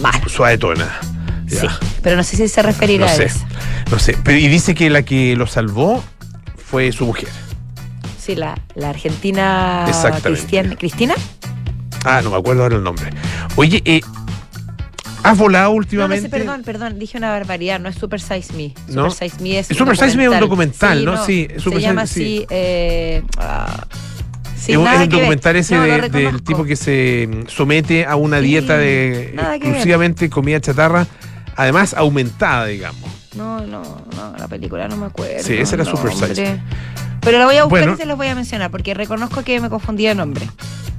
mala. 0.02 0.22
Suavetona. 0.28 1.00
Sí, 1.47 1.67
pero 2.03 2.15
no 2.17 2.23
sé 2.23 2.36
si 2.38 2.47
se 2.47 2.62
referirá 2.62 3.05
No 3.05 3.12
a 3.12 3.15
sé. 3.15 3.25
eso. 3.25 3.39
No 3.91 3.99
sé. 3.99 4.17
Pero, 4.23 4.38
y 4.38 4.47
dice 4.47 4.75
que 4.75 4.89
la 4.89 5.03
que 5.03 5.36
lo 5.36 5.47
salvó 5.47 6.03
fue 6.57 6.91
su 6.91 7.05
mujer. 7.05 7.29
Sí, 8.19 8.36
la, 8.36 8.60
la 8.75 8.89
argentina. 8.89 9.86
Cristian- 10.21 10.75
Cristina. 10.75 11.13
Ah, 12.03 12.21
no 12.21 12.29
me 12.31 12.38
acuerdo 12.38 12.63
ahora 12.63 12.75
el 12.75 12.83
nombre. 12.83 13.10
Oye, 13.55 13.81
eh, 13.86 14.01
¿Has 15.23 15.38
volado 15.38 15.65
No, 15.65 15.71
no 15.71 15.77
últimamente? 15.77 16.21
sé, 16.23 16.29
perdón, 16.29 16.62
perdón, 16.63 16.99
dije 16.99 17.17
una 17.17 17.29
barbaridad, 17.31 17.79
no 17.81 17.89
es 17.89 17.95
Super 17.95 18.21
Size 18.21 18.53
Me. 18.53 18.73
¿No? 18.88 19.10
Super 19.12 19.29
Size 19.29 19.43
Me 19.43 19.60
es. 19.60 19.67
Super 19.67 19.97
Size 19.97 20.15
Me 20.15 20.23
es 20.25 20.29
un 20.29 20.39
documental, 20.39 20.99
Sí, 20.99 21.05
¿no? 21.05 21.25
Sí, 21.25 21.47
es 21.49 21.62
Super 21.63 21.81
se 21.81 21.88
llama 21.88 22.05
sí. 22.07 22.21
así. 22.21 22.45
Eh, 22.49 23.23
ah, 23.38 23.88
sí, 24.57 24.71
es 24.73 24.79
ver. 24.79 25.10
documental 25.10 25.55
ese 25.57 25.75
No, 25.75 25.83
de- 25.83 26.10
del 26.10 26.43
tipo 26.43 26.63
que 26.63 26.75
se 26.77 27.27
somete 27.47 28.05
a 28.05 28.15
una 28.15 28.39
dieta 28.39 28.77
de 28.77 29.33
exclusivamente 29.55 30.29
comida 30.29 30.62
chatarra, 30.62 31.07
además 31.58 31.93
aumentada, 31.93 32.65
digamos. 32.67 33.10
No, 33.36 33.60
no, 33.67 33.82
no, 34.15 34.34
la 34.38 34.48
película 34.48 34.88
no 34.88 34.96
me 34.98 35.08
acuerdo. 35.08 35.43
Sí, 35.43 35.56
esa 35.56 35.76
era 35.76 35.84
no, 35.84 35.91
Super 35.91 36.12
Size. 36.13 36.26
hombre. 36.26 36.62
Pero 37.22 37.39
la 37.39 37.46
voy 37.46 37.58
a 37.58 37.63
buscar 37.65 37.82
Bueno. 37.82 37.93
y 37.96 37.98
se 37.98 38.06
los 38.06 38.15
voy 38.17 38.28
a 38.28 38.36
mencionar 38.36 38.72
porque 38.72 38.93
reconozco 38.93 39.43
que 39.43 39.60
me 39.60 39.70
confundí 39.70 40.06
de 40.06 40.15
nombre. 40.15 40.48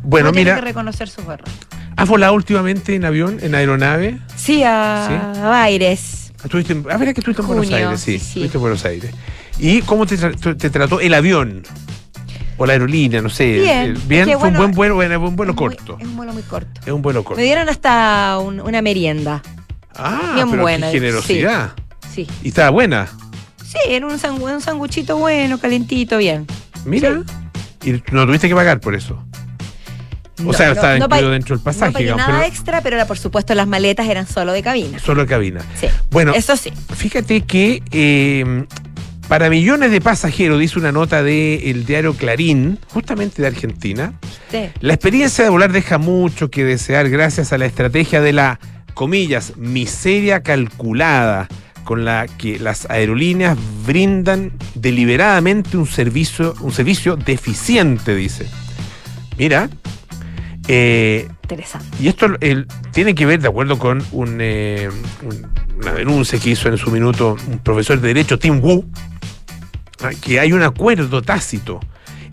Bueno, 0.03 0.29
Uno 0.29 0.35
tiene 0.35 0.51
mira, 0.51 0.61
que 0.61 0.67
reconocer 0.67 1.09
sus 1.09 1.25
errores. 1.25 1.53
¿has 1.97 2.09
volado 2.09 2.35
últimamente 2.35 2.95
en 2.95 3.05
avión, 3.05 3.39
en 3.43 3.55
aeronave? 3.55 4.19
Sí, 4.37 4.63
a 4.63 5.63
Aires. 5.63 6.33
¿Estuviste 6.45 6.73
en- 6.75 6.87
a 6.91 6.97
ver, 6.97 7.13
que 7.15 7.21
estuviste 7.21 7.43
en 7.43 7.49
Buenos 7.49 7.73
Aires, 7.73 8.01
sí, 8.01 8.13
sí, 8.13 8.19
sí. 8.19 8.25
estuviste 8.29 8.59
en 8.59 8.61
Buenos 8.61 8.85
Aires. 8.85 9.11
¿Y 9.59 9.83
cómo 9.83 10.07
te, 10.07 10.17
tra- 10.17 10.57
te 10.57 10.71
trató 10.71 11.01
el 11.01 11.13
avión? 11.15 11.63
O 12.59 12.67
la 12.67 12.75
aerolínea, 12.75 13.21
no 13.23 13.29
sé. 13.31 13.59
Bien, 13.61 13.93
es 13.97 14.07
bien 14.09 14.25
fue 14.27 14.35
bueno, 14.37 14.51
un 14.51 14.57
buen 14.59 14.71
vuelo, 14.73 14.95
bueno, 14.97 15.21
un 15.21 15.35
vuelo 15.37 15.57
corto. 15.57 15.97
es 15.99 16.07
un 16.07 16.17
vuelo 16.17 16.33
muy 16.33 16.43
corto. 16.43 16.81
Es 16.85 16.93
un 16.93 17.03
vuelo 17.03 17.25
corto. 17.25 17.39
Me 17.41 17.45
dieron 17.45 17.69
hasta 17.69 18.39
un- 18.39 18.61
una 18.61 18.83
merienda. 18.83 19.43
Ah, 19.97 20.33
bien 20.35 20.51
pero 20.51 20.63
buena, 20.63 20.87
qué 20.91 20.93
generosidad. 21.01 21.73
Sí. 22.15 22.27
Y 22.43 22.49
estaba 22.49 22.71
buena. 22.71 23.09
Sí, 23.65 23.79
era 23.89 24.07
un, 24.07 24.19
sangu- 24.19 24.53
un 24.55 24.61
sanguchito 24.61 25.17
bueno, 25.19 25.59
calentito, 25.59 26.19
bien. 26.19 26.47
Mira. 26.85 27.23
Y 27.85 27.93
no 28.13 28.27
tuviste 28.27 28.49
que 28.49 28.55
pagar 28.55 28.81
por 28.81 28.95
eso. 28.95 29.23
O 30.47 30.53
sea, 30.53 30.71
estaba 30.71 30.97
incluido 30.97 31.27
pa- 31.29 31.33
dentro 31.33 31.57
del 31.57 31.65
pasaje, 31.65 31.93
No 31.95 31.99
digamos, 31.99 32.19
nada 32.27 32.39
pero- 32.41 32.49
extra, 32.53 32.81
pero 32.81 32.97
era, 32.97 33.07
por 33.07 33.19
supuesto 33.19 33.55
las 33.55 33.67
maletas 33.67 34.07
eran 34.09 34.27
solo 34.27 34.53
de 34.53 34.63
cabina. 34.63 34.99
Solo 35.01 35.27
cabina. 35.27 35.61
Sí. 35.81 35.89
Bueno, 36.11 36.33
Eso 36.35 36.57
sí. 36.57 36.73
fíjate 36.95 37.41
que 37.41 37.83
eh, 37.91 38.65
para 39.27 39.51
millones 39.51 39.91
de 39.91 40.01
pasajeros, 40.01 40.61
dice 40.61 40.79
una 40.79 40.93
nota 40.93 41.23
del 41.25 41.85
diario 41.85 42.15
Clarín, 42.15 42.79
justamente 42.89 43.43
de 43.43 43.49
Argentina, 43.49 44.13
Sí. 44.51 44.71
La 44.81 44.95
experiencia 44.95 45.43
de 45.45 45.51
volar 45.51 45.73
deja 45.73 45.99
mucho 45.99 46.51
que 46.51 46.65
desear 46.65 47.11
gracias 47.11 47.53
a 47.53 47.59
la 47.59 47.67
estrategia 47.67 48.21
de 48.23 48.33
la, 48.33 48.61
comillas, 48.99 49.53
miseria 49.57 50.43
calculada 50.43 51.47
con 51.85 52.05
la 52.05 52.27
que 52.27 52.59
las 52.59 52.91
aerolíneas 52.91 53.57
brindan 53.87 54.51
deliberadamente 54.75 55.77
un 55.77 55.87
servicio, 55.87 56.53
un 56.61 56.73
servicio 56.73 57.15
deficiente, 57.15 58.17
dice. 58.17 58.47
Mira, 59.39 59.71
eh, 60.67 61.29
Interesante. 61.43 61.87
y 62.01 62.09
esto 62.09 62.27
tiene 62.93 63.15
que 63.15 63.25
ver, 63.25 63.41
de 63.41 63.47
acuerdo 63.49 63.79
con 63.79 64.05
un, 64.11 64.39
eh, 64.41 64.91
un- 65.23 65.47
una 65.81 65.93
denuncia 65.93 66.41
que 66.41 66.51
hizo 66.51 66.69
en 66.69 66.77
su 66.77 66.91
minuto 66.91 67.37
un 67.47 67.61
profesor 67.61 68.01
de 68.01 68.09
Derecho, 68.09 68.37
Tim 68.41 68.59
Wu, 68.61 68.85
ah, 70.03 70.11
que 70.21 70.41
hay 70.41 70.53
un 70.53 70.63
acuerdo 70.65 71.23
tácito 71.23 71.79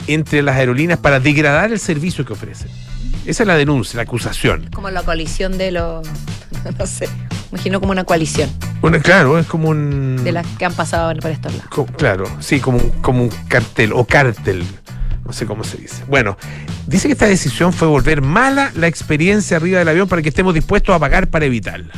entre 0.08 0.41
las 0.41 0.56
aerolíneas 0.58 0.97
para 0.99 1.19
degradar 1.19 1.71
el 1.71 1.80
servicio 1.80 2.25
que 2.25 2.34
ofrecen. 2.34 2.69
Esa 3.26 3.44
es 3.44 3.48
la 3.48 3.56
denuncia, 3.56 3.98
la 3.98 4.04
acusación. 4.04 4.70
Como 4.74 4.90
la 4.90 5.04
coalición 5.04 5.58
de 5.58 5.72
los. 5.72 6.08
No 6.80 6.86
sé. 6.88 7.08
Imagino 7.52 7.80
como 7.80 7.92
una 7.92 8.04
coalición 8.06 8.50
Bueno, 8.82 9.00
claro, 9.00 9.38
es 9.38 9.46
como 9.46 9.70
un. 9.70 10.24
de 10.24 10.32
las 10.32 10.46
que 10.58 10.66
han 10.66 10.74
pasado 10.74 11.14
por 11.20 11.30
estos 11.32 11.54
lados. 11.54 11.70
co- 11.70 11.86
claro, 11.86 12.26
sí, 12.40 12.60
como 12.60 12.80
un, 12.80 12.90
como 13.02 13.22
un 13.24 13.30
cartel 13.48 13.94
o 13.94 14.04
cártel. 14.06 14.64
No 15.24 15.32
sé 15.32 15.46
cómo 15.46 15.64
se 15.64 15.78
dice. 15.78 16.04
Bueno, 16.08 16.38
dice 16.88 17.08
que 17.08 17.14
esta 17.14 17.28
decisión 17.28 17.72
fue 17.72 17.88
volver 17.88 18.22
mala 18.22 18.72
la 18.76 18.88
experiencia 18.88 19.58
arriba 19.58 19.80
del 19.80 19.88
avión 19.90 20.08
para 20.08 20.22
que 20.22 20.30
estemos 20.30 20.54
dispuestos 20.54 20.96
a 20.96 21.00
pagar 21.00 21.28
para 21.28 21.46
evitarla. 21.46 21.94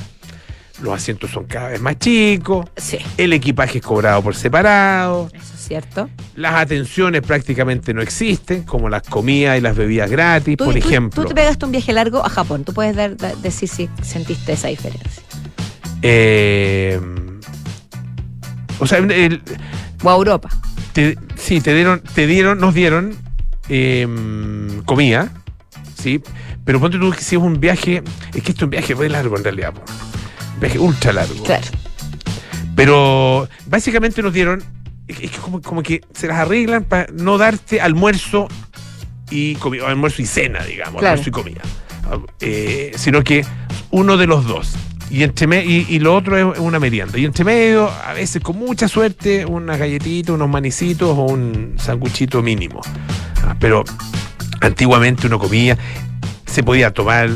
Los 0.81 0.93
asientos 0.93 1.31
son 1.31 1.45
cada 1.45 1.69
vez 1.69 1.81
más 1.81 1.97
chicos, 1.97 2.67
Sí, 2.77 2.99
el 3.17 3.33
equipaje 3.33 3.79
es 3.79 3.83
cobrado 3.83 4.21
por 4.21 4.35
separado, 4.35 5.27
eso 5.33 5.53
es 5.55 5.59
cierto. 5.67 6.07
las 6.35 6.53
atenciones 6.53 7.21
prácticamente 7.21 7.93
no 7.95 8.01
existen, 8.01 8.61
como 8.63 8.87
las 8.87 9.01
comidas 9.01 9.57
y 9.57 9.61
las 9.61 9.75
bebidas 9.75 10.09
gratis, 10.09 10.55
Tú, 10.55 10.65
por 10.65 10.73
tú- 10.73 10.79
ejemplo. 10.79 11.23
tú 11.23 11.29
te 11.29 11.33
pegaste 11.35 11.65
un 11.65 11.71
viaje 11.71 11.93
largo 11.93 12.23
a 12.23 12.29
Japón. 12.29 12.63
Tú 12.63 12.73
puedes 12.73 12.95
dar- 12.95 13.17
da- 13.17 13.33
decir 13.35 13.67
si 13.67 13.89
sentiste 14.03 14.53
esa 14.53 14.67
diferencia. 14.67 15.23
Eh, 16.03 16.99
o 18.79 18.85
sea, 18.85 18.99
el- 18.99 19.41
O 20.03 20.09
a 20.11 20.13
Europa. 20.15 20.49
te- 20.93 21.17
sí, 21.35 21.59
te 21.59 21.73
dieron, 21.73 22.01
te 22.01 22.27
dieron, 22.27 22.59
nos 22.59 22.73
dieron 22.75 23.15
eh, 23.69 24.07
comida, 24.85 25.29
sí, 25.99 26.21
pero 26.63 26.79
ponte 26.79 26.97
tú 26.99 27.11
que 27.11 27.21
si 27.21 27.35
es 27.35 27.41
un 27.41 27.59
viaje, 27.59 28.03
es 28.33 28.43
que 28.43 28.51
esto 28.51 28.59
es 28.59 28.63
un 28.63 28.69
viaje 28.69 28.95
muy 28.95 29.09
largo 29.09 29.35
en 29.37 29.43
realidad, 29.43 29.73
po. 29.73 29.81
Viaje 30.59 30.79
ultra 30.79 31.13
largo. 31.13 31.43
Claro. 31.43 31.65
Pero 32.75 33.47
básicamente 33.65 34.21
nos 34.21 34.33
dieron, 34.33 34.63
es 35.07 35.17
que 35.17 35.29
como, 35.29 35.61
como 35.61 35.81
que 35.83 36.01
se 36.13 36.27
las 36.27 36.37
arreglan 36.37 36.83
para 36.83 37.07
no 37.13 37.37
darte 37.37 37.81
almuerzo 37.81 38.47
y 39.31 39.55
comida, 39.55 39.85
o 39.85 39.87
almuerzo 39.87 40.21
y 40.21 40.25
cena, 40.25 40.63
digamos, 40.63 40.99
Claro. 40.99 41.13
almuerzo 41.19 41.29
y 41.29 41.31
comida. 41.31 41.61
Eh, 42.39 42.91
sino 42.95 43.23
que 43.23 43.45
uno 43.91 44.15
de 44.17 44.27
los 44.27 44.45
dos. 44.45 44.73
Y, 45.09 45.23
entre 45.23 45.47
me- 45.47 45.65
y, 45.65 45.85
y 45.89 45.99
lo 45.99 46.13
otro 46.15 46.37
es 46.53 46.59
una 46.59 46.79
merienda. 46.79 47.17
Y 47.17 47.25
entre 47.25 47.43
medio, 47.45 47.89
a 47.89 48.13
veces 48.13 48.41
con 48.41 48.57
mucha 48.57 48.87
suerte, 48.87 49.45
unas 49.45 49.79
galletitas, 49.79 50.35
unos 50.35 50.49
manicitos 50.49 51.09
o 51.17 51.23
un 51.23 51.75
sanguchito 51.77 52.41
mínimo. 52.41 52.81
Ah, 53.43 53.55
pero 53.59 53.83
antiguamente 54.61 55.27
uno 55.27 55.39
comía, 55.39 55.77
se 56.45 56.61
podía 56.63 56.91
tomar. 56.93 57.29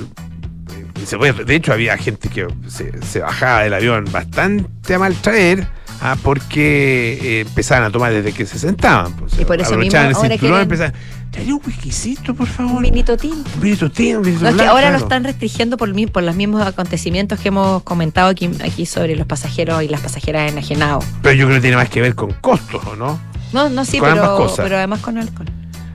Se 1.06 1.18
de 1.18 1.56
hecho, 1.56 1.74
había 1.74 1.98
gente 1.98 2.30
que 2.30 2.48
se, 2.68 2.92
se 3.04 3.20
bajaba 3.20 3.64
del 3.64 3.74
avión 3.74 4.06
bastante 4.12 4.94
a 4.94 5.00
mal 5.00 5.16
traer. 5.16 5.68
ah, 6.04 6.16
porque 6.24 7.20
eh, 7.22 7.42
empezaban 7.42 7.84
a 7.84 7.92
tomar 7.92 8.12
desde 8.12 8.32
que 8.34 8.46
se 8.46 8.58
sentaban. 8.58 9.14
pues, 9.14 9.34
Y 9.40 9.46
por 9.46 9.62
eso 9.62 9.78
mismo 9.78 10.00
el 10.00 10.06
ahora 10.08 10.30
cinturón, 10.30 10.38
quieren- 10.40 10.62
empezaban, 10.62 10.94
"Trae 11.32 11.54
un 11.54 11.62
whiskycito, 11.66 12.34
por 12.34 12.48
favor. 12.48 12.78
Un 12.78 12.82
minito 12.82 13.16
tinto. 13.18 13.50
Un 13.56 13.62
vinito 13.62 13.90
tinto, 13.92 14.18
un 14.18 14.24
vinito 14.26 14.42
No, 14.44 14.50
es 14.50 14.56
que 14.56 14.62
blanco", 14.64 14.72
ahora 14.72 14.90
lo 14.92 14.98
están 14.98 15.24
restringiendo 15.24 15.78
por, 15.78 15.94
por 16.12 16.24
los 16.24 16.36
mismos 16.36 16.66
acontecimientos 16.66 17.40
que 17.40 17.50
hemos 17.50 17.84
comentado 17.84 18.30
aquí, 18.30 18.50
aquí 18.64 18.86
sobre 18.88 19.16
los 19.16 19.28
pasajeros 19.28 19.84
y 19.84 19.88
las 19.90 20.02
pasajeras 20.02 20.52
enajenados. 20.52 21.06
Pero 21.22 21.36
yo 21.36 21.46
creo 21.46 21.58
que 21.58 21.62
tiene 21.62 21.78
más 21.78 21.90
que 21.90 22.02
ver 22.02 22.16
con 22.16 22.32
costos, 22.34 22.82
¿o 22.86 22.96
no? 22.96 23.20
No, 23.54 23.70
no, 23.70 23.86
sí, 23.86 24.00
pero, 24.02 24.52
pero 24.58 24.78
además 24.78 25.02
con 25.02 25.18
alcohol. 25.20 25.48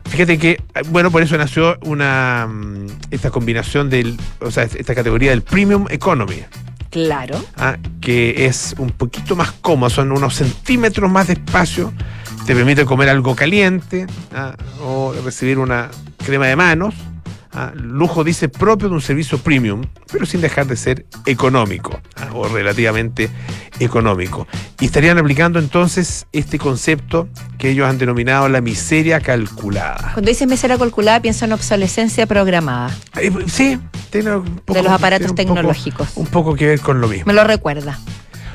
Fíjate 0.09 0.39
que, 0.39 0.63
bueno, 0.91 1.11
por 1.11 1.23
eso 1.23 1.37
nació 1.37 1.79
una 1.85 2.47
mm, 2.49 2.87
esta 3.11 3.31
combinación 3.31 3.91
del, 3.91 4.17
o 4.41 4.51
sea, 4.51 4.65
esta 4.65 4.95
categoría 4.95 5.31
del 5.31 5.43
Premium 5.43 5.87
Economy, 5.91 6.45
Claro. 6.91 7.45
ah, 7.57 7.77
que 8.01 8.47
es 8.47 8.75
un 8.79 8.91
poquito 8.91 9.37
más 9.37 9.53
cómodo, 9.53 9.91
son 9.91 10.13
unos 10.13 10.35
centímetros 10.37 11.11
más 11.11 11.27
de 11.27 11.35
espacio, 11.35 11.93
te 12.47 12.55
permite 12.55 12.85
comer 12.85 13.09
algo 13.09 13.35
caliente 13.35 14.07
ah, 14.35 14.55
o 14.81 15.13
recibir 15.25 15.59
una 15.59 15.91
crema 16.25 16.47
de 16.47 16.57
manos. 16.57 16.95
Ah, 17.57 17.73
lujo 17.75 18.23
dice 18.23 18.49
propio 18.49 18.89
de 18.89 18.95
un 18.95 19.01
servicio 19.01 19.39
premium, 19.39 19.83
pero 20.13 20.27
sin 20.27 20.41
dejar 20.41 20.67
de 20.67 20.77
ser 20.77 21.07
económico 21.27 22.01
ah, 22.17 22.29
o 22.35 22.47
relativamente 22.49 23.29
económico. 23.81 24.47
Y 24.81 24.87
estarían 24.87 25.19
aplicando 25.19 25.59
entonces 25.59 26.27
este 26.33 26.59
concepto 26.59 27.29
que 27.59 27.71
ellos 27.71 27.89
han 27.89 27.99
denominado 27.99 28.49
la 28.49 28.61
miseria 28.61 29.21
calculada. 29.21 30.13
Cuando 30.15 30.29
dices 30.31 30.47
mesera 30.47 30.79
calculada, 30.79 31.21
pienso 31.21 31.45
en 31.47 31.53
obsolescencia 31.53 32.27
programada 32.27 32.95
Eh, 33.17 33.33
sí, 33.47 33.79
tiene 34.11 34.37
un 34.37 34.57
poco, 34.59 34.75
de 34.75 34.83
los 34.83 34.93
aparatos 34.93 35.29
poco- 35.29 35.37
tecnológicos. 35.37 36.09
un 36.17 36.27
poco 36.27 36.55
que 36.55 36.67
ver 36.67 36.81
con 36.81 37.01
lo 37.01 37.09
mismo. 37.09 37.25
Me 37.27 37.33
lo 37.33 37.45
recuerda. 37.45 37.99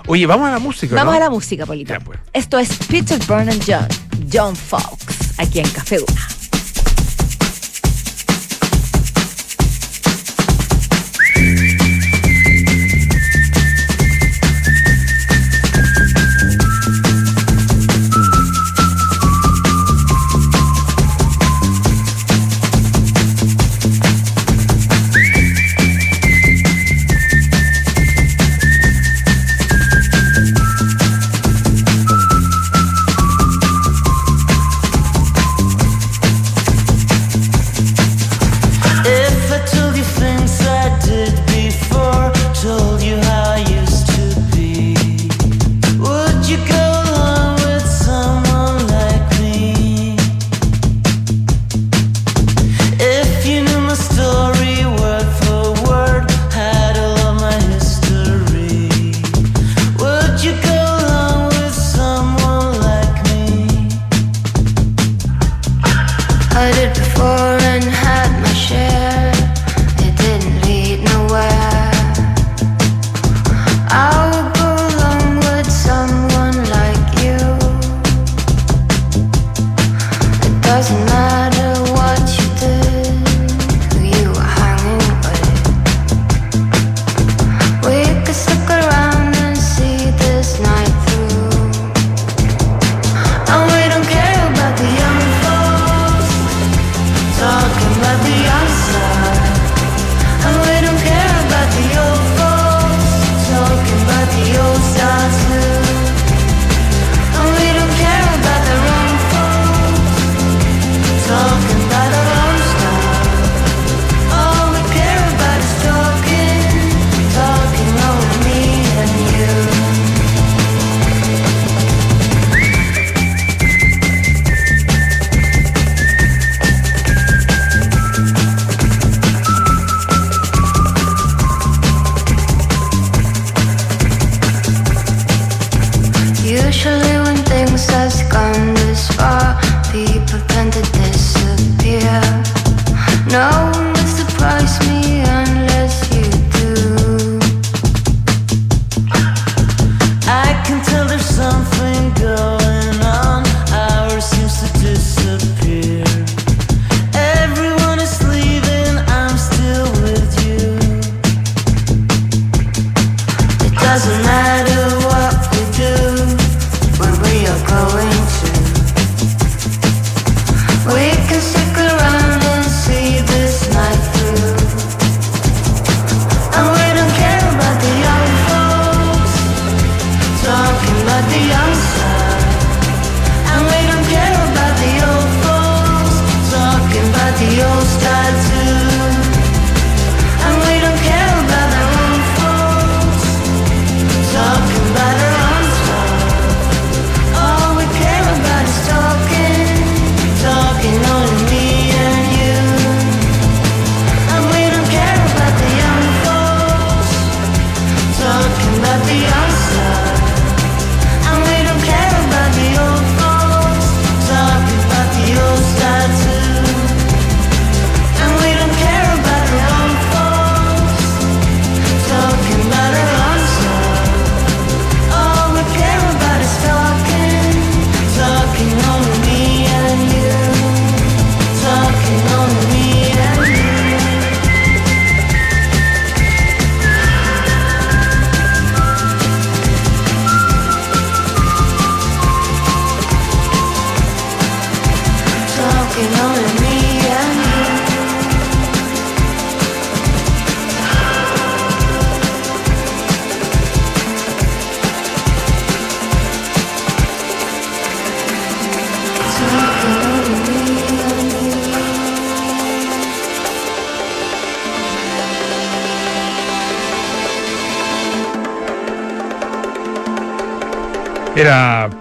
Oye, 0.08 0.26
vamos 0.26 0.48
a 0.50 0.52
la 0.52 0.60
música. 0.60 0.96
Vamos 0.96 1.14
¿no? 1.14 1.18
a 1.18 1.20
la 1.20 1.30
música, 1.30 1.66
Polito. 1.66 1.94
Ya, 1.94 2.00
pues. 2.00 2.20
Esto 2.34 2.58
es 2.58 2.70
Peter 2.88 3.20
Burnham 3.28 3.60
John, 3.66 3.88
John 4.34 4.56
Fox, 4.56 5.38
aquí 5.38 5.60
en 5.60 5.70
Café 5.70 6.00
Una. 6.00 6.28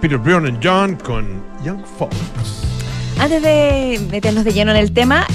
Peter 0.01 0.17
Brown 0.17 0.47
and 0.47 0.59
John 0.63 0.95
con 0.95 1.43
Young 1.63 1.83
Folks. 1.99 2.17
Antes 3.19 3.43
de 3.43 4.01
meternos 4.09 4.43
de 4.43 4.51
lleno 4.51 4.71
en 4.71 4.77
el 4.77 4.91
tema, 4.91 5.27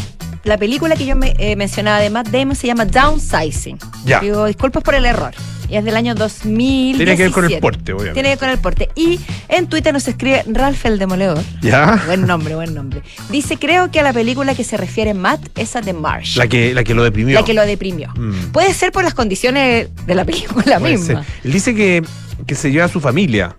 la 0.43 0.59
película 0.59 0.97
que 0.97 1.07
yo 1.07 1.15
me, 1.15 1.35
eh, 1.39 1.55
mencionaba 1.55 2.01
de 2.01 2.11
Matt 2.11 2.29
Damon 2.29 2.57
se 2.57 2.67
llama 2.67 2.85
Downsizing. 2.85 3.79
Ya. 4.05 4.19
Digo, 4.19 4.45
disculpas 4.47 4.83
por 4.83 4.97
el 4.97 5.05
error. 5.05 5.33
Y 5.69 5.77
es 5.77 5.85
del 5.85 5.97
año 5.97 6.17
2000. 6.17 6.97
Tiene 6.97 7.17
que 7.17 7.23
ver 7.25 7.33
con 7.33 7.45
el 7.45 7.59
porte, 7.61 7.93
obviamente. 7.93 8.15
Tiene 8.15 8.29
que 8.29 8.33
ver 8.33 8.39
con 8.39 8.51
el 8.51 8.59
porte. 8.59 8.89
Y 8.97 9.21
en 9.49 9.69
Twitter 9.69 9.93
nos 9.93 10.07
escribe 10.09 10.43
Ralph 10.49 10.85
el 10.85 10.99
Demoledor. 10.99 11.43
¿Ya? 11.63 12.03
Buen 12.07 12.27
nombre, 12.27 12.57
buen 12.57 12.75
nombre. 12.75 13.03
Dice, 13.31 13.59
creo 13.59 13.93
que 13.93 14.01
a 14.01 14.03
la 14.03 14.13
película 14.13 14.57
que 14.57 14.65
se 14.65 14.77
refiere 14.77 15.15
Matt 15.15 15.49
es 15.57 15.77
a 15.77 15.81
The 15.81 15.93
Marsh. 15.93 16.37
La 16.37 16.49
que, 16.49 16.75
la 16.75 16.83
que 16.83 16.95
lo 16.95 17.05
deprimió. 17.05 17.39
La 17.39 17.45
que 17.45 17.55
lo 17.55 17.65
deprimió. 17.65 18.13
Mm. 18.17 18.51
Puede 18.53 18.75
ser 18.75 18.91
por 18.91 19.05
las 19.05 19.15
condiciones 19.15 19.89
de 20.07 20.15
la 20.15 20.25
película 20.25 20.79
Puede 20.81 20.99
misma. 20.99 21.23
ser. 21.25 21.33
Él 21.45 21.53
dice 21.53 21.75
que, 21.75 22.05
que 22.47 22.55
se 22.57 22.73
lleva 22.73 22.87
a 22.87 22.89
su 22.89 23.01
familia. 23.01 23.57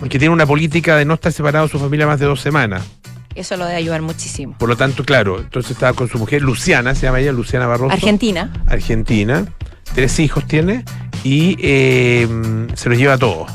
Porque 0.00 0.18
tiene 0.18 0.32
una 0.34 0.46
política 0.46 0.96
de 0.96 1.04
no 1.04 1.14
estar 1.14 1.32
separado 1.32 1.66
de 1.66 1.72
su 1.72 1.78
familia 1.78 2.06
más 2.06 2.18
de 2.20 2.26
dos 2.26 2.40
semanas. 2.40 2.82
Eso 3.34 3.56
lo 3.56 3.64
debe 3.64 3.78
ayudar 3.78 4.00
muchísimo. 4.02 4.56
Por 4.58 4.68
lo 4.68 4.76
tanto, 4.76 5.04
claro, 5.04 5.40
entonces 5.40 5.72
estaba 5.72 5.92
con 5.92 6.08
su 6.08 6.18
mujer, 6.18 6.42
Luciana, 6.42 6.94
se 6.94 7.02
llama 7.06 7.20
ella, 7.20 7.32
Luciana 7.32 7.66
Barroso. 7.66 7.92
Argentina. 7.92 8.52
Argentina. 8.66 9.46
Tres 9.94 10.18
hijos 10.20 10.46
tiene 10.46 10.84
y 11.24 11.56
eh, 11.60 12.28
se 12.74 12.88
los 12.88 12.96
lleva 12.98 13.14
a 13.14 13.18
todos. 13.18 13.50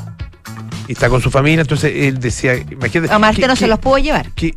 Y 0.88 0.92
está 0.92 1.08
con 1.08 1.20
su 1.22 1.30
familia, 1.30 1.62
entonces 1.62 1.92
él 1.94 2.18
decía, 2.18 2.56
imagínate. 2.56 3.12
A 3.12 3.18
Marte 3.18 3.40
¿qué- 3.42 3.46
no 3.48 3.56
se 3.56 3.66
los 3.68 3.78
pudo 3.78 3.98
llevar. 3.98 4.30
qué- 4.32 4.54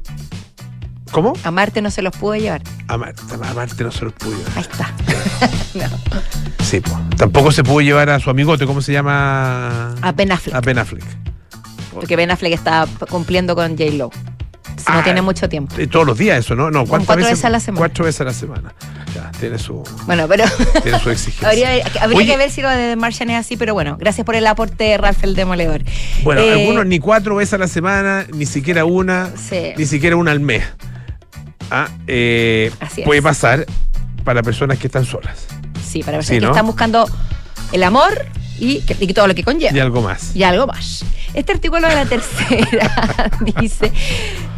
¿Cómo? 1.11 1.33
A 1.43 1.51
Marte 1.51 1.81
no 1.81 1.91
se 1.91 2.01
los 2.01 2.15
pudo 2.15 2.35
llevar. 2.35 2.61
A 2.87 2.97
Marte, 2.97 3.21
a 3.33 3.53
Marte 3.53 3.83
no 3.83 3.91
se 3.91 4.05
los 4.05 4.13
pudo 4.13 4.35
llevar. 4.35 4.51
Ahí 4.55 4.61
está. 4.63 4.91
No. 5.73 5.85
Sí, 6.63 6.79
po. 6.81 6.99
Tampoco 7.17 7.51
se 7.51 7.63
pudo 7.63 7.81
llevar 7.81 8.09
a 8.11 8.19
su 8.19 8.29
amigote, 8.29 8.67
¿cómo 8.67 8.79
se 8.81 8.91
llama? 8.93 9.95
A 10.01 10.11
Ben 10.11 10.31
Affleck. 10.31 10.55
A 10.55 10.61
Ben 10.61 10.77
Affleck. 10.77 11.03
Porque 11.93 12.15
Ben 12.15 12.31
Affleck 12.31 12.53
está 12.53 12.87
cumpliendo 13.09 13.55
con 13.55 13.77
J. 13.77 13.91
Lo. 13.93 14.09
No 14.09 14.83
Ah, 14.87 15.01
tiene 15.03 15.21
mucho 15.21 15.47
tiempo. 15.47 15.75
Eh, 15.77 15.87
Todos 15.87 16.05
los 16.05 16.17
días 16.17 16.39
eso, 16.39 16.55
¿no? 16.55 16.71
No, 16.71 16.85
¿cuántas 16.85 17.05
cuatro 17.07 17.25
veces 17.25 17.45
a 17.45 17.49
la 17.49 17.59
semana. 17.59 17.79
Cuatro 17.79 18.05
veces 18.05 18.21
a 18.21 18.23
la 18.25 18.33
semana. 18.33 18.73
Ya, 19.15 19.31
tiene 19.39 19.59
su, 19.59 19.83
Bueno, 20.07 20.27
pero 20.27 20.45
tiene 20.83 20.99
su 20.99 21.09
exigencia. 21.11 21.47
habría, 21.47 21.69
habría 22.01 22.17
Oye, 22.17 22.25
que 22.27 22.37
ver 22.37 22.49
si 22.49 22.61
lo 22.61 22.69
de 22.69 22.95
Martian 22.95 23.29
es 23.29 23.37
así, 23.45 23.55
pero 23.55 23.73
bueno, 23.75 23.95
gracias 23.99 24.25
por 24.25 24.35
el 24.35 24.45
aporte, 24.47 24.97
Ralph 24.97 25.23
el 25.23 25.35
Demoledor. 25.35 25.83
Bueno, 26.23 26.41
Eh, 26.41 26.51
algunos 26.53 26.85
ni 26.87 26.97
cuatro 26.99 27.35
veces 27.35 27.53
a 27.53 27.57
la 27.59 27.67
semana, 27.67 28.25
ni 28.33 28.45
siquiera 28.47 28.83
una, 28.83 29.29
Sí. 29.37 29.73
ni 29.77 29.85
siquiera 29.85 30.15
una 30.15 30.31
al 30.31 30.39
mes. 30.39 30.63
Ah, 31.69 31.87
eh, 32.07 32.71
Así 32.79 33.01
es. 33.01 33.05
puede 33.07 33.21
pasar 33.21 33.65
para 34.23 34.41
personas 34.41 34.79
que 34.79 34.87
están 34.87 35.05
solas. 35.05 35.45
Sí, 35.87 35.99
para 36.03 36.17
personas 36.17 36.39
Sí, 36.39 36.39
que 36.39 36.45
están 36.51 36.65
buscando 36.65 37.07
el 37.71 37.83
amor 37.83 38.25
y, 38.59 38.81
que- 38.81 38.95
y 38.99 39.13
todo 39.13 39.27
lo 39.27 39.35
que 39.35 39.43
conlleva. 39.43 39.75
Y 39.75 39.79
algo 39.79 40.01
más. 40.01 40.35
y 40.35 40.43
algo 40.43 40.67
más. 40.67 41.03
Este 41.33 41.51
artículo 41.53 41.87
de 41.87 41.95
la 41.95 42.05
tercera 42.05 43.31
dice, 43.59 43.91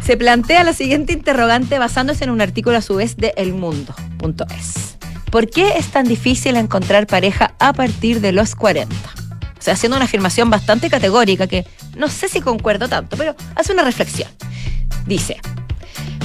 se 0.04 0.16
plantea 0.16 0.62
la 0.64 0.72
siguiente 0.74 1.12
interrogante 1.14 1.78
basándose 1.78 2.24
en 2.24 2.30
un 2.30 2.40
artículo 2.42 2.76
a 2.76 2.82
su 2.82 2.96
vez 2.96 3.16
de 3.16 3.32
elmundo.es. 3.36 4.96
¿Por 5.30 5.48
qué 5.50 5.76
es 5.78 5.86
tan 5.88 6.06
difícil 6.06 6.56
encontrar 6.56 7.06
pareja 7.06 7.54
a 7.58 7.72
partir 7.72 8.20
de 8.20 8.32
los 8.32 8.54
40? 8.54 8.94
O 9.58 9.62
sea, 9.66 9.74
haciendo 9.74 9.96
una 9.96 10.04
afirmación 10.04 10.50
bastante 10.50 10.88
categórica 10.90 11.46
que 11.46 11.66
no 11.96 12.08
sé 12.08 12.28
si 12.28 12.40
concuerdo 12.40 12.88
tanto, 12.88 13.16
pero 13.16 13.34
hace 13.54 13.72
una 13.72 13.82
reflexión. 13.82 14.28
Dice, 15.06 15.38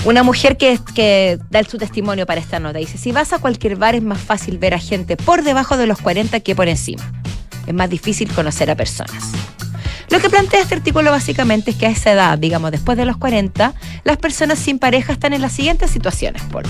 una 0.05 0.21
mujer 0.23 0.57
que, 0.57 0.79
que 0.93 1.39
da 1.49 1.63
su 1.63 1.77
testimonio 1.77 2.25
para 2.25 2.39
esta 2.41 2.59
nota 2.59 2.77
dice, 2.79 2.97
si 2.97 3.11
vas 3.11 3.33
a 3.33 3.39
cualquier 3.39 3.77
bar 3.77 3.95
es 3.95 4.03
más 4.03 4.19
fácil 4.19 4.57
ver 4.57 4.73
a 4.73 4.79
gente 4.79 5.17
por 5.17 5.43
debajo 5.43 5.77
de 5.77 5.87
los 5.87 5.99
40 6.01 6.39
que 6.41 6.55
por 6.55 6.67
encima. 6.67 7.03
Es 7.71 7.75
más 7.75 7.89
difícil 7.89 8.29
conocer 8.33 8.69
a 8.69 8.75
personas. 8.75 9.31
Lo 10.09 10.19
que 10.19 10.29
plantea 10.29 10.59
este 10.59 10.75
artículo 10.75 11.09
básicamente 11.09 11.71
es 11.71 11.77
que 11.77 11.85
a 11.85 11.89
esa 11.89 12.11
edad, 12.11 12.37
digamos 12.37 12.69
después 12.69 12.97
de 12.97 13.05
los 13.05 13.15
40, 13.15 13.73
las 14.03 14.17
personas 14.17 14.59
sin 14.59 14.77
pareja 14.77 15.13
están 15.13 15.31
en 15.31 15.41
las 15.41 15.53
siguientes 15.53 15.89
situaciones. 15.89 16.41
Por 16.51 16.65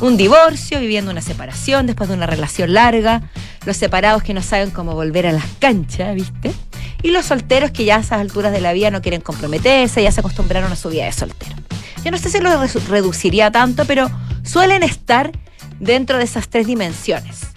Un 0.00 0.16
divorcio, 0.16 0.80
viviendo 0.80 1.10
una 1.10 1.20
separación 1.20 1.84
después 1.84 2.08
de 2.08 2.16
una 2.16 2.24
relación 2.24 2.72
larga, 2.72 3.20
los 3.66 3.76
separados 3.76 4.22
que 4.22 4.32
no 4.32 4.40
saben 4.40 4.70
cómo 4.70 4.94
volver 4.94 5.26
a 5.26 5.32
las 5.32 5.44
canchas, 5.58 6.14
¿viste? 6.14 6.54
Y 7.02 7.10
los 7.10 7.26
solteros 7.26 7.70
que 7.70 7.84
ya 7.84 7.96
a 7.96 8.00
esas 8.00 8.18
alturas 8.18 8.50
de 8.50 8.62
la 8.62 8.72
vida 8.72 8.90
no 8.90 9.02
quieren 9.02 9.20
comprometerse, 9.20 10.02
ya 10.02 10.10
se 10.10 10.20
acostumbraron 10.20 10.72
a 10.72 10.76
su 10.76 10.88
vida 10.88 11.04
de 11.04 11.12
soltero. 11.12 11.54
Yo 12.02 12.10
no 12.10 12.16
sé 12.16 12.30
si 12.30 12.40
lo 12.40 12.48
reduciría 12.88 13.50
tanto, 13.50 13.84
pero 13.84 14.10
suelen 14.42 14.82
estar 14.82 15.32
dentro 15.80 16.16
de 16.16 16.24
esas 16.24 16.48
tres 16.48 16.66
dimensiones. 16.66 17.53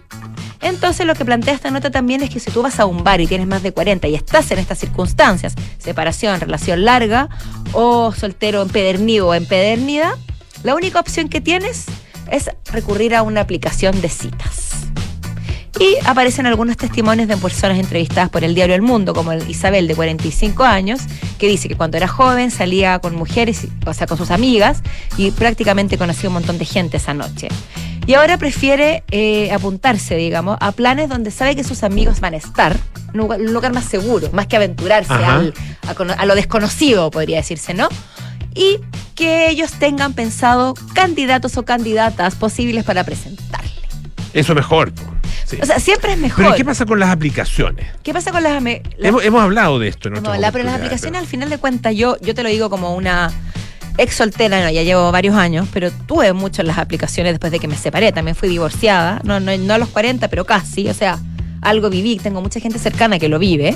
Entonces 0.62 1.06
lo 1.06 1.16
que 1.16 1.26
plantea 1.26 1.54
esta 1.54 1.72
nota 1.72 1.92
también 1.92 2.22
es 2.24 2.30
que 2.30 2.40
si 2.40 2.52
tú 2.52 2.62
vas 2.62 2.80
a 2.80 2.86
un 2.86 3.04
bar 3.04 3.22
y 3.22 3.28
tienes 3.28 3.48
más 3.48 3.64
de 3.64 3.72
40 3.72 4.08
y 4.08 4.16
estás 4.16 4.50
en 4.52 4.60
estas 4.60 4.80
circunstancias, 4.80 5.54
separación, 5.78 6.40
relación 6.40 6.86
larga 6.86 7.30
o 7.74 8.14
soltero 8.14 8.62
empedernido 8.62 9.28
o 9.28 9.34
empedernida, 9.34 10.16
la 10.64 10.76
única 10.76 11.00
opción 11.00 11.30
que 11.30 11.42
tienes 11.42 11.86
es 12.32 12.50
recurrir 12.72 13.16
a 13.16 13.22
una 13.22 13.42
aplicación 13.42 14.02
de 14.02 14.10
citas. 14.10 14.68
Y 15.80 15.96
aparecen 16.06 16.48
algunos 16.48 16.76
testimonios 16.76 17.28
de 17.28 17.38
personas 17.38 17.78
entrevistadas 17.78 18.32
por 18.32 18.44
el 18.44 18.56
diario 18.56 18.74
El 18.74 18.82
Mundo, 18.82 19.14
como 19.14 19.32
el 19.32 19.48
Isabel 19.48 19.88
de 19.88 19.94
45 19.94 20.64
años, 20.64 21.02
que 21.38 21.48
dice 21.48 21.70
que 21.70 21.76
cuando 21.76 21.98
era 21.98 22.08
joven 22.08 22.50
salía 22.50 22.98
con 22.98 23.16
mujeres, 23.16 23.68
o 23.86 23.94
sea, 23.94 24.08
con 24.08 24.18
sus 24.18 24.32
amigas, 24.32 24.82
y 25.18 25.30
prácticamente 25.30 26.00
conocía 26.00 26.30
un 26.30 26.34
montón 26.34 26.58
de 26.58 26.66
gente 26.66 26.98
esa 26.98 27.14
noche. 27.14 27.48
Y 28.08 28.14
ahora 28.16 28.38
prefiere 28.38 29.04
eh, 29.12 29.52
apuntarse, 29.52 30.16
digamos, 30.16 30.58
a 30.62 30.72
planes 30.72 31.10
donde 31.10 31.30
sabe 31.30 31.56
que 31.56 31.64
sus 31.64 31.84
amigos 31.84 32.20
van 32.22 32.34
a 32.34 32.38
estar, 32.38 32.76
en 33.14 33.20
un 33.22 33.54
lugar, 33.54 33.74
más 33.74 33.84
seguro, 33.86 34.30
más 34.32 34.48
que 34.48 34.56
aventurarse 34.56 35.12
al- 35.14 35.54
a, 36.18 36.26
lo 36.26 36.34
desconocido, 36.36 37.12
podría 37.12 37.38
decirse, 37.38 37.74
¿no? 37.74 37.90
Y 38.56 38.80
que 39.14 39.50
ellos 39.50 39.72
tengan 39.74 40.14
pensado 40.14 40.74
candidatos 40.94 41.58
o 41.58 41.66
candidatas 41.66 42.36
posibles 42.36 42.86
para 42.86 43.04
presentarle. 43.04 43.70
Eso 44.34 44.56
mejor. 44.56 44.94
Sí. 45.46 45.58
O 45.62 45.66
sea, 45.66 45.80
siempre 45.80 46.14
es 46.14 46.18
mejor. 46.18 46.44
Pero 46.46 46.56
¿qué 46.56 46.66
pasa 46.66 46.86
con 46.86 47.00
las 47.00 47.10
aplicaciones? 47.10 47.88
¿Qué 48.04 48.14
pasa 48.14 48.32
con 48.32 48.42
las, 48.44 48.62
las- 48.64 48.80
Hemos, 49.00 49.24
hemos 49.24 49.42
hablado 49.42 49.80
de 49.80 49.88
esto 49.90 50.08
en 50.08 50.16
no, 50.16 50.20
otras 50.22 50.40
la- 50.40 50.52
pero 50.52 50.64
las 50.64 50.76
aplicaciones 50.76 51.20
al 51.22 51.28
final 51.28 51.50
de 51.50 51.58
cuentas 51.58 51.94
yo, 51.96 52.18
yo 52.22 52.34
te 52.34 52.44
lo 52.44 52.50
digo 52.50 52.70
como 52.70 52.96
una 52.96 53.32
ex 53.98 54.16
soltera, 54.16 54.72
ya 54.72 54.84
llevo 54.84 55.12
varios 55.12 55.36
años, 55.36 55.68
pero 55.74 55.92
tuve 55.92 56.34
mucho 56.34 56.62
en 56.62 56.68
las 56.68 56.78
aplicaciones 56.78 57.34
después 57.34 57.52
de 57.52 57.60
que 57.60 57.68
me 57.68 57.76
separé, 57.76 58.12
también 58.12 58.36
fui 58.36 58.50
divorciada, 58.50 59.22
no, 59.24 59.40
no, 59.40 59.56
no 59.58 59.74
a 59.74 59.78
los 59.78 59.90
40, 59.90 60.28
pero 60.30 60.46
casi, 60.46 60.88
o 60.88 60.94
sea, 60.94 61.20
algo 61.62 61.90
viví, 61.90 62.18
tengo 62.18 62.42
mucha 62.42 62.60
gente 62.60 62.80
cercana 62.80 63.20
que 63.20 63.30
lo 63.30 63.40
vive. 63.40 63.76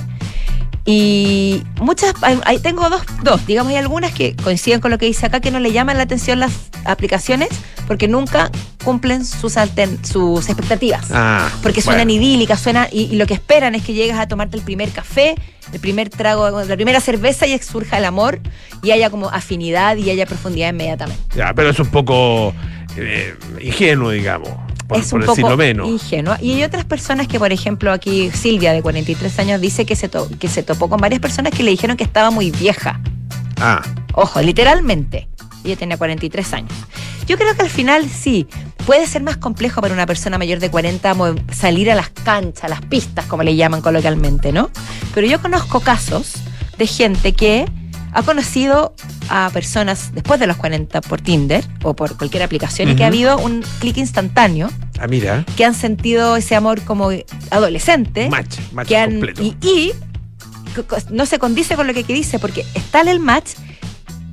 Y 0.86 1.64
muchas, 1.80 2.14
hay- 2.22 2.40
hay- 2.46 2.60
tengo 2.60 2.90
dos, 2.90 3.02
dos, 3.24 3.46
digamos, 3.46 3.72
hay 3.72 3.78
algunas 3.78 4.12
que 4.14 4.36
coinciden 4.36 4.80
con 4.82 4.90
lo 4.92 4.98
que 4.98 5.06
dice 5.06 5.28
acá, 5.28 5.40
que 5.40 5.52
no 5.52 5.60
le 5.60 5.72
llaman 5.72 5.98
la 5.98 6.04
atención 6.04 6.40
las 6.40 6.52
aplicaciones 6.86 7.50
porque 7.88 8.08
nunca 8.08 8.50
cumplen 8.84 9.24
sus, 9.26 9.54
sus 10.04 10.50
expectativas. 10.50 11.06
Ah, 11.12 11.50
Porque 11.62 11.82
bueno. 11.82 12.00
suenan 12.00 12.10
idílicas, 12.10 12.60
suena 12.60 12.88
y, 12.92 13.02
y 13.04 13.16
lo 13.16 13.28
que 13.28 13.36
esperan 13.36 13.76
es 13.76 13.84
que 13.84 13.94
llegues 13.94 14.16
a 14.18 14.28
tomarte 14.28 14.58
el 14.58 14.64
primer 14.64 14.90
café, 14.90 15.36
el 15.72 15.80
primer 15.80 16.10
trago, 16.10 16.50
la 16.64 16.76
primera 16.76 17.00
cerveza 17.00 17.46
y 17.46 17.58
surja 17.60 17.98
el 18.00 18.06
amor 18.06 18.40
y 18.82 18.90
haya 18.92 19.10
como 19.12 19.30
afinidad 19.30 19.98
y 19.98 20.10
haya 20.10 20.26
profundidad 20.26 20.70
inmediatamente. 20.70 21.22
Ya, 21.36 21.54
pero 21.54 21.70
es 21.70 21.80
un 21.80 21.88
poco 21.92 22.54
eh, 22.98 23.36
ingenuo, 23.62 24.10
digamos, 24.12 24.50
por, 24.96 25.00
es 25.02 25.10
por 25.10 25.20
un 25.22 25.26
poco 25.26 25.58
menos. 25.58 25.88
ingenuo. 25.90 26.36
Y 26.42 26.54
hay 26.54 26.64
otras 26.64 26.86
personas 26.86 27.28
que, 27.28 27.40
por 27.40 27.52
ejemplo, 27.52 27.92
aquí 27.92 28.30
Silvia 28.32 28.74
de 28.74 28.82
43 28.82 29.40
años 29.40 29.62
dice 29.62 29.86
que 29.86 29.96
se, 29.96 30.10
to- 30.10 30.30
que 30.40 30.48
se 30.48 30.64
topó 30.64 30.90
con 30.90 31.00
varias 31.00 31.20
personas 31.22 31.54
que 31.54 31.64
le 31.64 31.72
dijeron 31.72 31.98
que 31.98 32.04
estaba 32.04 32.32
muy 32.32 32.52
vieja. 32.52 33.00
Ah, 33.60 33.82
Ojo, 34.14 34.42
literalmente. 34.42 35.28
Ella 35.64 35.76
tenía 35.76 35.98
43 35.98 36.54
años. 36.54 36.72
Yo 37.28 37.38
creo 37.38 37.56
que 37.56 37.62
al 37.62 37.70
final 37.70 38.10
sí, 38.10 38.48
puede 38.86 39.06
ser 39.08 39.22
más 39.24 39.38
complejo 39.38 39.80
para 39.82 39.94
una 39.94 40.06
persona 40.06 40.38
mayor 40.38 40.60
de 40.60 40.70
40 40.72 41.14
mo- 41.14 41.36
salir 41.52 41.90
a 41.92 41.96
las 41.96 42.10
canchas, 42.10 42.64
a 42.64 42.68
las 42.68 42.82
pistas, 42.82 43.26
como 43.26 43.44
le 43.44 43.56
llaman 43.56 43.82
coloquialmente, 43.82 44.52
¿no? 44.52 44.70
Pero 45.14 45.28
yo 45.28 45.40
conozco 45.42 45.80
casos 45.82 46.34
de 46.78 46.88
gente 46.88 47.34
que 47.34 47.66
ha 48.14 48.24
conocido 48.24 48.94
a 49.30 49.50
personas 49.54 50.14
después 50.14 50.40
de 50.40 50.48
los 50.48 50.58
40 50.58 51.00
por 51.02 51.22
Tinder 51.22 51.64
o 51.84 51.94
por 51.96 52.18
cualquier 52.18 52.44
aplicación 52.44 52.90
y 52.90 52.96
que 52.96 53.04
ha 53.06 53.08
habido 53.08 53.38
un 53.38 53.64
clic 53.80 53.96
instantáneo, 53.98 54.70
ah, 55.02 55.08
mira, 55.08 55.46
que 55.58 55.66
han 55.66 55.74
sentido 55.74 56.36
ese 56.38 56.56
amor 56.56 56.82
como 56.84 57.10
adolescente 57.50 58.30
match, 58.30 58.58
match 58.72 58.88
que 58.88 58.98
han- 58.98 59.12
completo. 59.12 59.42
y, 59.44 59.92
no 61.10 61.26
se 61.26 61.38
condice 61.40 61.76
con 61.76 61.86
lo 61.88 61.94
que, 61.94 62.04
dice, 62.04 62.40
porque 62.40 62.66
está 62.76 63.02
en 63.02 63.10
el 63.10 63.20
match 63.20 63.52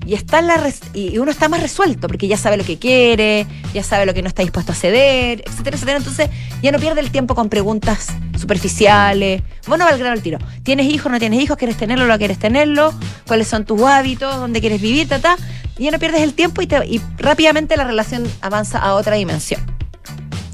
y 0.07 0.15
está 0.15 0.41
la 0.41 0.57
res- 0.57 0.81
y 0.95 1.19
uno 1.19 1.31
está 1.31 1.49
más 1.49 1.61
resuelto, 1.61 2.07
porque 2.07 2.29
ya 2.29 2.37
sabe 2.37 2.57
lo 2.57 2.65
que 2.65 2.79
quiere, 2.79 3.47
ya 3.75 3.83
sabe 3.83 4.07
lo 4.07 4.15
que 4.15 4.23
no 4.23 4.29
está 4.29 4.43
dispuesto 4.43 4.73
a 4.73 4.75
ceder, 4.75 5.43
etcétera, 5.47 5.77
etcétera. 5.77 5.99
Entonces 5.99 6.31
ya 6.63 6.71
no 6.73 6.79
pierde 6.79 7.01
el 7.01 7.11
tiempo 7.11 7.35
con 7.35 7.49
preguntas 7.49 8.07
superficiales. 8.39 9.43
Bueno, 9.67 9.85
va 9.85 9.91
al 9.91 9.99
grano 9.99 10.13
al 10.15 10.23
tiro. 10.23 10.39
¿Tienes 10.63 10.87
hijos, 10.87 11.11
no 11.13 11.19
tienes 11.19 11.43
hijos? 11.43 11.57
¿Quieres 11.59 11.77
tenerlo, 11.77 12.07
no 12.07 12.17
quieres 12.19 12.39
tenerlo? 12.39 12.95
¿Cuáles 13.27 13.49
son 13.49 13.65
tus 13.65 13.83
hábitos? 13.83 14.35
¿Dónde 14.37 14.61
quieres 14.61 14.81
vivir? 14.81 15.09
Ta, 15.09 15.19
ta. 15.19 15.37
Y 15.77 15.85
ya 15.85 15.91
no 15.91 15.99
pierdes 15.99 16.23
el 16.23 16.33
tiempo 16.35 16.63
y, 16.63 16.67
te- 16.67 16.87
y 16.87 17.01
rápidamente 17.19 17.77
la 17.77 17.85
relación 17.85 18.27
avanza 18.41 18.79
a 18.79 18.95
otra 18.95 19.17
dimensión. 19.17 19.61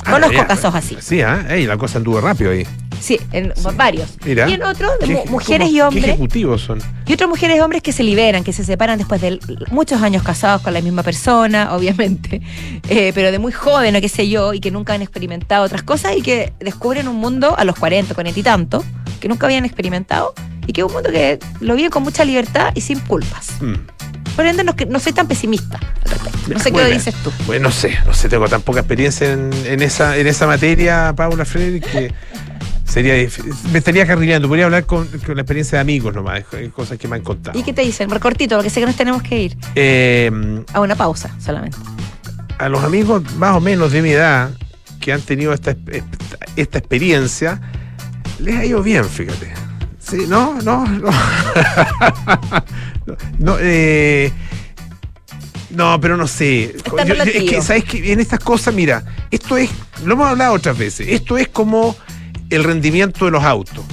Ah, 0.06 0.12
Conozco 0.12 0.34
ya, 0.34 0.46
casos 0.46 0.74
así. 0.74 0.96
Sí, 1.00 1.22
ah, 1.22 1.44
ey, 1.48 1.66
la 1.66 1.76
cosa 1.76 1.98
anduvo 1.98 2.20
rápido 2.20 2.50
ahí. 2.50 2.66
Sí, 3.00 3.20
en 3.32 3.52
varios. 3.76 4.16
Mira. 4.24 4.48
Y 4.48 4.54
en 4.54 4.62
otros, 4.62 4.92
de 5.00 5.06
Qué- 5.06 5.14
mu- 5.14 5.24
mujeres 5.32 5.68
y 5.70 5.80
hombres. 5.80 6.04
Qué 6.04 6.10
ejecutivos 6.12 6.62
son. 6.62 6.80
Y 7.06 7.12
otras 7.12 7.28
mujeres 7.28 7.56
y 7.58 7.60
hombres 7.60 7.82
que 7.82 7.92
se 7.92 8.02
liberan, 8.02 8.44
que 8.44 8.52
se 8.54 8.64
separan 8.64 8.96
después 8.98 9.20
de 9.20 9.38
muchos 9.70 10.00
años 10.00 10.22
casados 10.22 10.62
con 10.62 10.72
la 10.72 10.80
misma 10.80 11.02
persona, 11.02 11.72
obviamente, 11.74 12.40
eh, 12.88 13.12
pero 13.14 13.30
de 13.30 13.38
muy 13.38 13.52
joven 13.52 13.94
o 13.96 14.00
qué 14.00 14.08
sé 14.08 14.28
yo, 14.28 14.54
y 14.54 14.60
que 14.60 14.70
nunca 14.70 14.94
han 14.94 15.02
experimentado 15.02 15.64
otras 15.64 15.82
cosas 15.82 16.16
y 16.16 16.22
que 16.22 16.52
descubren 16.60 17.08
un 17.08 17.16
mundo 17.16 17.54
a 17.58 17.64
los 17.64 17.76
40, 17.76 18.14
40 18.14 18.40
y 18.40 18.42
tanto, 18.42 18.84
que 19.20 19.28
nunca 19.28 19.46
habían 19.46 19.64
experimentado, 19.66 20.32
y 20.66 20.72
que 20.72 20.80
es 20.80 20.86
un 20.86 20.92
mundo 20.94 21.10
que 21.10 21.38
lo 21.60 21.74
viven 21.74 21.90
con 21.90 22.02
mucha 22.04 22.24
libertad 22.24 22.72
y 22.74 22.80
sin 22.80 23.00
culpas. 23.00 23.48
Mm. 23.60 23.74
Por 24.36 24.46
ende, 24.46 24.64
no, 24.64 24.74
no 24.88 24.98
soy 24.98 25.12
tan 25.12 25.28
pesimista 25.28 25.78
al 25.78 26.10
respecto. 26.10 26.38
No 26.48 26.58
sé 26.58 26.70
Bueno, 26.70 26.88
qué 26.88 26.94
dices 26.94 27.14
tú. 27.22 27.30
Bueno, 27.46 27.68
no 27.68 27.70
sé, 27.74 27.96
no 28.06 28.12
sé, 28.14 28.28
tengo 28.28 28.48
tan 28.48 28.62
poca 28.62 28.80
experiencia 28.80 29.32
en, 29.32 29.50
en 29.66 29.80
esa, 29.82 30.16
en 30.16 30.26
esa 30.26 30.46
materia, 30.46 31.12
Paula 31.16 31.44
Frederick, 31.44 31.84
que 31.90 32.12
sería 32.84 33.14
me 33.72 33.78
estaría 33.78 34.06
carrileando. 34.06 34.48
Podría 34.48 34.64
hablar 34.66 34.84
con, 34.86 35.06
con 35.06 35.36
la 35.36 35.42
experiencia 35.42 35.78
de 35.78 35.82
amigos 35.82 36.14
nomás, 36.14 36.42
cosas 36.74 36.98
que 36.98 37.06
me 37.08 37.16
han 37.16 37.22
contado. 37.22 37.58
¿Y 37.58 37.62
qué 37.62 37.72
te 37.72 37.82
dicen? 37.82 38.08
Por 38.08 38.18
cortito, 38.20 38.56
porque 38.56 38.70
sé 38.70 38.80
que 38.80 38.86
nos 38.86 38.96
tenemos 38.96 39.22
que 39.22 39.40
ir 39.40 39.56
Eh, 39.76 40.30
a 40.72 40.80
una 40.80 40.96
pausa 40.96 41.30
solamente. 41.40 41.76
a 42.58 42.68
los 42.68 42.82
amigos 42.84 43.22
más 43.36 43.54
o 43.56 43.60
menos 43.60 43.92
de 43.92 44.02
mi 44.02 44.10
edad 44.10 44.50
que 45.00 45.12
han 45.12 45.20
tenido 45.20 45.52
esta, 45.52 45.70
esta, 45.72 46.18
esta 46.56 46.78
experiencia, 46.78 47.60
les 48.40 48.56
ha 48.56 48.64
ido 48.64 48.82
bien, 48.82 49.04
fíjate. 49.04 49.52
Sí, 50.00 50.24
no, 50.28 50.58
no, 50.62 50.84
no. 50.86 51.10
no, 53.06 53.16
no, 53.38 53.56
eh, 53.60 54.32
no, 55.70 56.00
pero 56.00 56.16
no 56.16 56.26
sé. 56.26 56.74
Yo- 56.86 57.04
yo- 57.04 57.22
es 57.24 57.44
que, 57.50 57.62
¿sabes 57.62 57.84
que 57.84 58.12
En 58.12 58.20
estas 58.20 58.38
cosas, 58.40 58.74
mira, 58.74 59.04
esto 59.30 59.56
es, 59.56 59.70
lo 60.04 60.14
hemos 60.14 60.28
hablado 60.28 60.54
otras 60.54 60.76
veces, 60.78 61.08
esto 61.08 61.36
es 61.38 61.48
como 61.48 61.96
el 62.50 62.62
rendimiento 62.64 63.24
de 63.24 63.30
los 63.32 63.42
autos. 63.44 63.84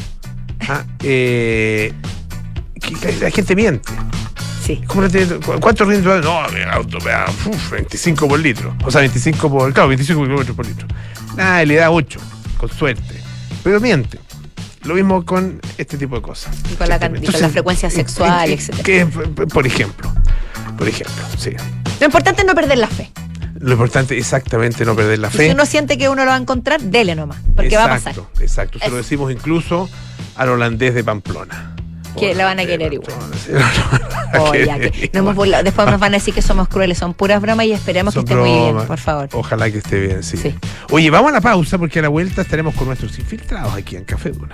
¿ah? 0.70 0.84
Eh, 1.03 1.91
que- 2.80 3.18
la 3.20 3.32
gente 3.32 3.55
miente. 3.55 3.89
Sí. 4.66 4.80
¿Cómo 4.86 5.07
¿Cuánto 5.59 5.86
rinde? 5.86 6.07
No, 6.22 6.47
mi 6.49 6.62
auto 6.72 6.99
me 6.99 7.09
da 7.12 7.26
uf, 7.47 7.72
25 7.72 8.28
por 8.28 8.39
litro. 8.39 8.76
O 8.84 8.91
sea, 8.91 9.01
25 9.01 9.49
por. 9.49 9.74
Claro, 9.74 9.89
25 9.89 10.22
kilómetros 10.22 10.55
por 10.55 10.68
litro. 10.68 10.88
Nada, 11.36 11.66
le 11.66 11.76
da 11.76 11.89
8, 11.89 12.20
con 12.57 12.70
suerte. 12.70 13.16
Pero 13.64 13.80
miente. 13.80 14.20
Lo 14.84 14.96
mismo 14.96 15.24
con 15.26 15.60
este 15.78 15.98
tipo 15.98 16.16
de 16.16 16.22
cosas. 16.22 16.56
Y 16.72 16.76
con 16.76 16.90
la 16.90 16.96
y 16.96 17.26
con 17.28 17.42
la 17.42 17.50
frecuencia 17.50 17.90
sexual, 17.90 18.50
eh, 18.50 18.54
etcétera. 18.54 18.84
que, 18.84 19.06
por 19.06 19.68
ejemplo. 19.68 20.12
Por 20.78 20.88
ejemplo, 20.88 21.24
sí. 21.38 21.52
Lo 22.00 22.06
importante 22.08 22.42
es 22.42 22.48
no 22.48 22.56
perder 22.56 22.80
la 22.80 22.88
fe. 22.88 23.12
Lo 23.60 23.74
importante 23.74 24.16
es 24.18 24.22
exactamente 24.26 24.84
no 24.86 24.96
perder 24.96 25.20
la 25.20 25.28
Y 25.28 25.32
fe. 25.32 25.46
si 25.46 25.52
uno 25.52 25.68
siente 25.68 25.98
que 26.00 26.10
uno 26.10 26.24
lo 26.26 26.32
va 26.32 26.36
a 26.36 26.40
encontrar, 26.40 26.82
dele 26.82 27.14
nomás, 27.16 27.38
porque 27.56 27.78
va 27.78 27.86
a 27.86 27.90
pasar. 27.90 28.14
Exacto, 28.14 28.42
exacto. 28.44 28.80
Se 28.80 28.90
lo 28.90 28.96
decimos 28.98 29.32
incluso 29.32 29.88
al 30.36 30.50
holandés 30.50 30.96
de 30.96 31.04
Pamplona. 31.04 31.71
Que 32.18 32.36
la 32.36 32.45
van 32.45 32.59
a 32.59 32.66
querer 32.66 32.93
igual. 32.93 33.12
Después 35.64 35.89
nos 35.89 35.99
van 35.99 36.14
a 36.14 36.18
decir 36.18 36.34
que 36.34 36.41
somos 36.41 36.68
crueles, 36.68 36.97
son 36.97 37.14
puras 37.14 37.41
bromas 37.41 37.66
y 37.66 37.74
esperemos 37.74 38.14
Son 38.14 38.26
que 38.26 38.34
esté 38.34 38.41
muy 38.41 38.74
bien, 38.74 38.88
por 38.88 38.97
favor. 38.97 39.30
Ojalá 39.34 39.70
que 39.72 39.80
esté 39.80 39.99
bien, 39.99 40.24
sí. 40.24 40.38
Sí. 40.38 40.55
Oye, 40.91 41.09
vamos 41.09 41.32
a 41.32 41.34
la 41.34 41.41
pausa 41.41 41.78
porque 41.78 41.99
a 41.99 42.03
la 42.03 42.09
vuelta 42.09 42.41
estaremos 42.41 42.76
con 42.76 42.88
nuestros 42.88 43.18
infiltrados 43.20 43.74
aquí 43.74 43.95
en 43.95 44.05
Café 44.05 44.32
Duna. 44.32 44.53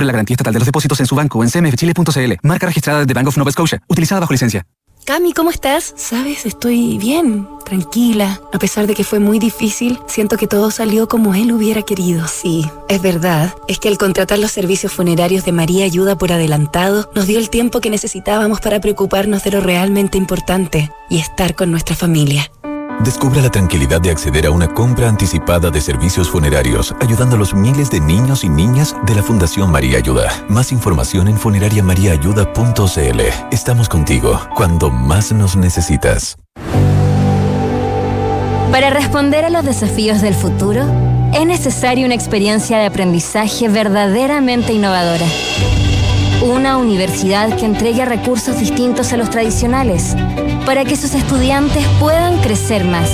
la 0.07 0.13
garantía 0.13 0.35
estatal 0.35 0.53
de 0.53 0.59
los 0.59 0.65
depósitos 0.65 0.99
en 0.99 1.05
su 1.05 1.15
banco 1.15 1.39
o 1.39 1.43
en 1.43 1.49
cmfchile.cl. 1.49 2.33
Marca 2.43 2.65
registrada 2.65 3.05
de 3.05 3.13
Bank 3.13 3.27
of 3.27 3.37
Nova 3.37 3.51
Scotia, 3.51 3.81
utilizada 3.87 4.21
bajo 4.21 4.33
licencia. 4.33 4.65
Cami, 5.03 5.33
¿cómo 5.33 5.49
estás? 5.49 5.95
Sabes, 5.97 6.45
estoy 6.45 6.99
bien, 6.99 7.47
tranquila. 7.65 8.39
A 8.53 8.59
pesar 8.59 8.85
de 8.85 8.93
que 8.93 9.03
fue 9.03 9.19
muy 9.19 9.39
difícil, 9.39 9.97
siento 10.05 10.37
que 10.37 10.45
todo 10.45 10.69
salió 10.69 11.07
como 11.07 11.33
él 11.33 11.51
hubiera 11.51 11.81
querido. 11.81 12.27
Sí, 12.27 12.69
es 12.87 13.01
verdad. 13.01 13.55
Es 13.67 13.79
que 13.79 13.89
al 13.89 13.97
contratar 13.97 14.37
los 14.37 14.51
servicios 14.51 14.93
funerarios 14.93 15.43
de 15.43 15.53
María 15.53 15.85
Ayuda 15.85 16.17
por 16.17 16.31
adelantado, 16.31 17.09
nos 17.15 17.25
dio 17.25 17.39
el 17.39 17.49
tiempo 17.49 17.81
que 17.81 17.89
necesitábamos 17.89 18.61
para 18.61 18.79
preocuparnos 18.79 19.43
de 19.43 19.51
lo 19.51 19.61
realmente 19.61 20.19
importante 20.19 20.91
y 21.09 21.17
estar 21.17 21.55
con 21.55 21.71
nuestra 21.71 21.95
familia. 21.95 22.51
Descubra 23.03 23.41
la 23.41 23.49
tranquilidad 23.49 23.99
de 23.99 24.11
acceder 24.11 24.45
a 24.45 24.51
una 24.51 24.67
compra 24.67 25.09
anticipada 25.09 25.71
de 25.71 25.81
servicios 25.81 26.29
funerarios, 26.29 26.93
ayudando 27.01 27.35
a 27.35 27.39
los 27.39 27.55
miles 27.55 27.89
de 27.89 27.99
niños 27.99 28.43
y 28.43 28.49
niñas 28.49 28.95
de 29.07 29.15
la 29.15 29.23
Fundación 29.23 29.71
María 29.71 29.97
Ayuda. 29.97 30.45
Más 30.47 30.71
información 30.71 31.27
en 31.27 31.35
funerariamariaayuda.cl. 31.37 33.21
Estamos 33.51 33.89
contigo 33.89 34.39
cuando 34.55 34.91
más 34.91 35.31
nos 35.31 35.55
necesitas. 35.55 36.37
Para 38.71 38.91
responder 38.91 39.45
a 39.45 39.49
los 39.49 39.65
desafíos 39.65 40.21
del 40.21 40.35
futuro, 40.35 40.83
es 41.33 41.45
necesaria 41.47 42.05
una 42.05 42.13
experiencia 42.13 42.77
de 42.77 42.85
aprendizaje 42.85 43.67
verdaderamente 43.67 44.73
innovadora. 44.73 45.25
Una 46.43 46.77
universidad 46.77 47.57
que 47.57 47.65
entregue 47.65 48.05
recursos 48.05 48.59
distintos 48.59 49.11
a 49.11 49.17
los 49.17 49.31
tradicionales 49.31 50.15
para 50.65 50.85
que 50.85 50.95
sus 50.95 51.13
estudiantes 51.13 51.85
puedan 51.99 52.37
crecer 52.39 52.85
más. 52.85 53.09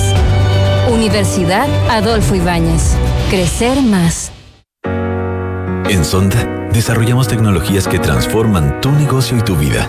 Universidad 0.90 1.68
Adolfo 1.90 2.34
Ibáñez. 2.34 2.96
Crecer 3.30 3.82
más. 3.82 4.32
En 5.88 6.04
Sonda, 6.04 6.68
desarrollamos 6.72 7.28
tecnologías 7.28 7.88
que 7.88 7.98
transforman 7.98 8.80
tu 8.80 8.90
negocio 8.92 9.38
y 9.38 9.42
tu 9.42 9.56
vida, 9.56 9.88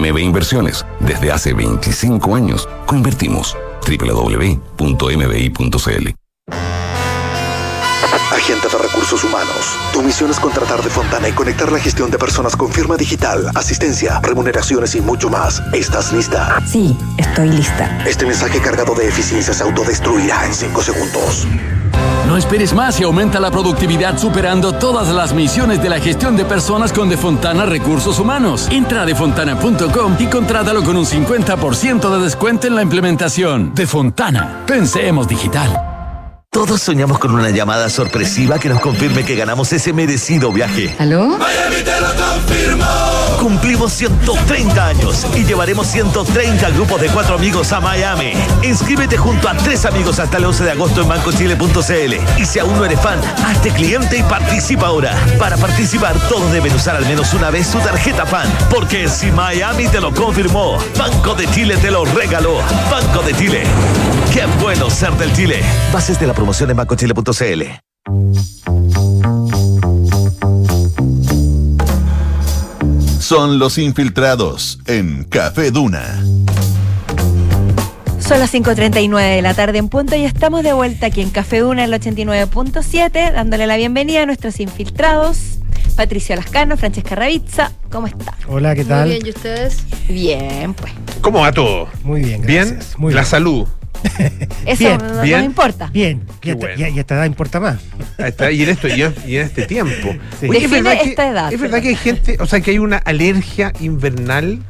MB 0.00 0.18
Inversiones, 0.18 0.84
desde 1.00 1.32
hace 1.32 1.52
25 1.54 2.34
años, 2.34 2.68
coinvertimos. 2.86 3.56
www.mbi.cl 3.86 4.58
Agente 8.30 8.68
de 8.68 8.78
Recursos 8.78 9.24
Humanos. 9.24 9.76
Tu 9.92 10.02
misión 10.02 10.30
es 10.30 10.38
contratar 10.38 10.82
de 10.82 10.90
Fontana 10.90 11.28
y 11.28 11.32
conectar 11.32 11.72
la 11.72 11.78
gestión 11.78 12.10
de 12.10 12.18
personas 12.18 12.56
con 12.56 12.70
firma 12.70 12.96
digital, 12.96 13.50
asistencia, 13.54 14.20
remuneraciones 14.20 14.94
y 14.94 15.00
mucho 15.00 15.30
más. 15.30 15.62
¿Estás 15.72 16.12
lista? 16.12 16.62
Sí, 16.66 16.96
estoy 17.16 17.48
lista. 17.48 18.04
Este 18.06 18.26
mensaje 18.26 18.60
cargado 18.60 18.94
de 18.94 19.08
eficiencia 19.08 19.54
se 19.54 19.62
autodestruirá 19.62 20.44
en 20.46 20.54
5 20.54 20.82
segundos. 20.82 21.46
No 22.28 22.36
esperes 22.36 22.74
más 22.74 23.00
y 23.00 23.04
aumenta 23.04 23.40
la 23.40 23.50
productividad 23.50 24.18
superando 24.18 24.74
todas 24.74 25.08
las 25.08 25.32
misiones 25.32 25.82
de 25.82 25.88
la 25.88 25.98
gestión 25.98 26.36
de 26.36 26.44
personas 26.44 26.92
con 26.92 27.08
Defontana 27.08 27.64
Recursos 27.64 28.18
Humanos. 28.18 28.68
Entra 28.70 29.00
a 29.00 29.06
defontana.com 29.06 30.16
y 30.18 30.26
contrátalo 30.26 30.84
con 30.84 30.98
un 30.98 31.06
50% 31.06 32.14
de 32.14 32.22
descuento 32.22 32.66
en 32.66 32.74
la 32.74 32.82
implementación. 32.82 33.74
Defontana. 33.74 34.64
Pensemos 34.66 35.26
digital. 35.26 36.44
Todos 36.50 36.82
soñamos 36.82 37.18
con 37.18 37.34
una 37.34 37.48
llamada 37.48 37.88
sorpresiva 37.88 38.58
que 38.58 38.68
nos 38.68 38.80
confirme 38.80 39.24
que 39.24 39.34
ganamos 39.34 39.72
ese 39.72 39.94
merecido 39.94 40.52
viaje. 40.52 40.94
¿Aló? 40.98 41.28
Miami 41.28 41.82
te 41.82 41.98
lo 41.98 42.08
confirmó. 42.08 43.17
Cumplimos 43.40 43.92
130 43.92 44.86
años 44.86 45.26
y 45.34 45.44
llevaremos 45.44 45.86
130 45.86 46.70
grupos 46.70 47.00
de 47.00 47.08
cuatro 47.08 47.36
amigos 47.36 47.72
a 47.72 47.80
Miami. 47.80 48.32
Inscríbete 48.62 49.16
junto 49.16 49.48
a 49.48 49.56
tres 49.56 49.84
amigos 49.84 50.18
hasta 50.18 50.38
el 50.38 50.44
11 50.44 50.64
de 50.64 50.70
agosto 50.72 51.02
en 51.02 51.08
bancochile.cl. 51.08 52.40
Y 52.40 52.44
si 52.44 52.58
aún 52.58 52.76
no 52.76 52.84
eres 52.84 53.00
fan, 53.00 53.20
hazte 53.46 53.70
cliente 53.70 54.18
y 54.18 54.22
participa 54.24 54.88
ahora. 54.88 55.14
Para 55.38 55.56
participar, 55.56 56.18
todos 56.28 56.50
deben 56.52 56.74
usar 56.74 56.96
al 56.96 57.06
menos 57.06 57.32
una 57.32 57.50
vez 57.50 57.66
su 57.68 57.78
tarjeta 57.78 58.26
fan. 58.26 58.48
Porque 58.70 59.08
si 59.08 59.30
Miami 59.30 59.86
te 59.88 60.00
lo 60.00 60.12
confirmó, 60.12 60.78
Banco 60.98 61.34
de 61.34 61.48
Chile 61.50 61.76
te 61.76 61.90
lo 61.90 62.04
regaló. 62.04 62.58
Banco 62.90 63.22
de 63.22 63.34
Chile. 63.34 63.62
Qué 64.32 64.46
bueno 64.60 64.90
ser 64.90 65.12
del 65.12 65.32
Chile. 65.32 65.62
Bases 65.92 66.18
de 66.18 66.26
la 66.26 66.34
promoción 66.34 66.70
en 66.70 66.76
bancochile.cl. 66.76 68.67
Son 73.28 73.58
los 73.58 73.76
infiltrados 73.76 74.78
en 74.86 75.24
Café 75.24 75.70
Duna. 75.70 76.18
Son 78.26 78.38
las 78.38 78.54
5.39 78.54 79.34
de 79.36 79.42
la 79.42 79.52
tarde 79.52 79.76
en 79.76 79.90
punto 79.90 80.16
y 80.16 80.24
estamos 80.24 80.62
de 80.62 80.72
vuelta 80.72 81.08
aquí 81.08 81.20
en 81.20 81.28
Café 81.28 81.58
Duna, 81.58 81.84
el 81.84 81.92
89.7, 81.92 83.34
dándole 83.34 83.66
la 83.66 83.76
bienvenida 83.76 84.22
a 84.22 84.24
nuestros 84.24 84.60
infiltrados. 84.60 85.58
Patricio 85.94 86.36
Lascano, 86.36 86.78
Francesca 86.78 87.16
Ravizza, 87.16 87.70
¿cómo 87.90 88.06
están? 88.06 88.34
Hola, 88.48 88.74
¿qué 88.74 88.86
tal? 88.86 89.08
Muy 89.08 89.16
bien, 89.16 89.26
¿y 89.26 89.28
ustedes? 89.28 89.82
Bien, 90.08 90.72
pues. 90.72 90.94
¿Cómo 91.20 91.40
va 91.40 91.52
todo? 91.52 91.86
Muy 92.04 92.22
bien, 92.22 92.40
¿Bien? 92.40 92.70
gracias. 92.70 92.98
Muy 92.98 93.12
la 93.12 93.20
bien. 93.20 93.30
salud. 93.30 93.68
Eso 94.66 94.78
Bien, 94.84 94.98
no, 94.98 95.22
bien. 95.22 95.44
importa. 95.44 95.90
Bien, 95.92 96.22
y 96.42 96.50
esta, 96.50 96.66
bueno. 96.66 96.86
y- 96.88 96.96
y 96.96 96.98
esta 96.98 97.14
edad 97.16 97.24
importa 97.24 97.60
más. 97.60 97.78
Y 98.52 98.62
en 98.62 98.68
esto 98.68 98.88
y 98.88 99.02
en, 99.02 99.14
y 99.26 99.36
en 99.36 99.42
este 99.46 99.66
tiempo. 99.66 100.14
Sí. 100.40 100.48
Oye, 100.48 100.64
es 100.64 100.70
verdad 100.70 100.98
que- 101.02 101.08
esta 101.10 101.28
edad, 101.28 101.52
Es 101.52 101.60
verdad 101.60 101.80
que 101.82 101.88
hay 101.88 101.96
gente, 101.96 102.36
o 102.40 102.46
sea, 102.46 102.60
que 102.60 102.70
hay 102.72 102.78
una 102.78 102.98
alergia 102.98 103.72
invernal. 103.80 104.60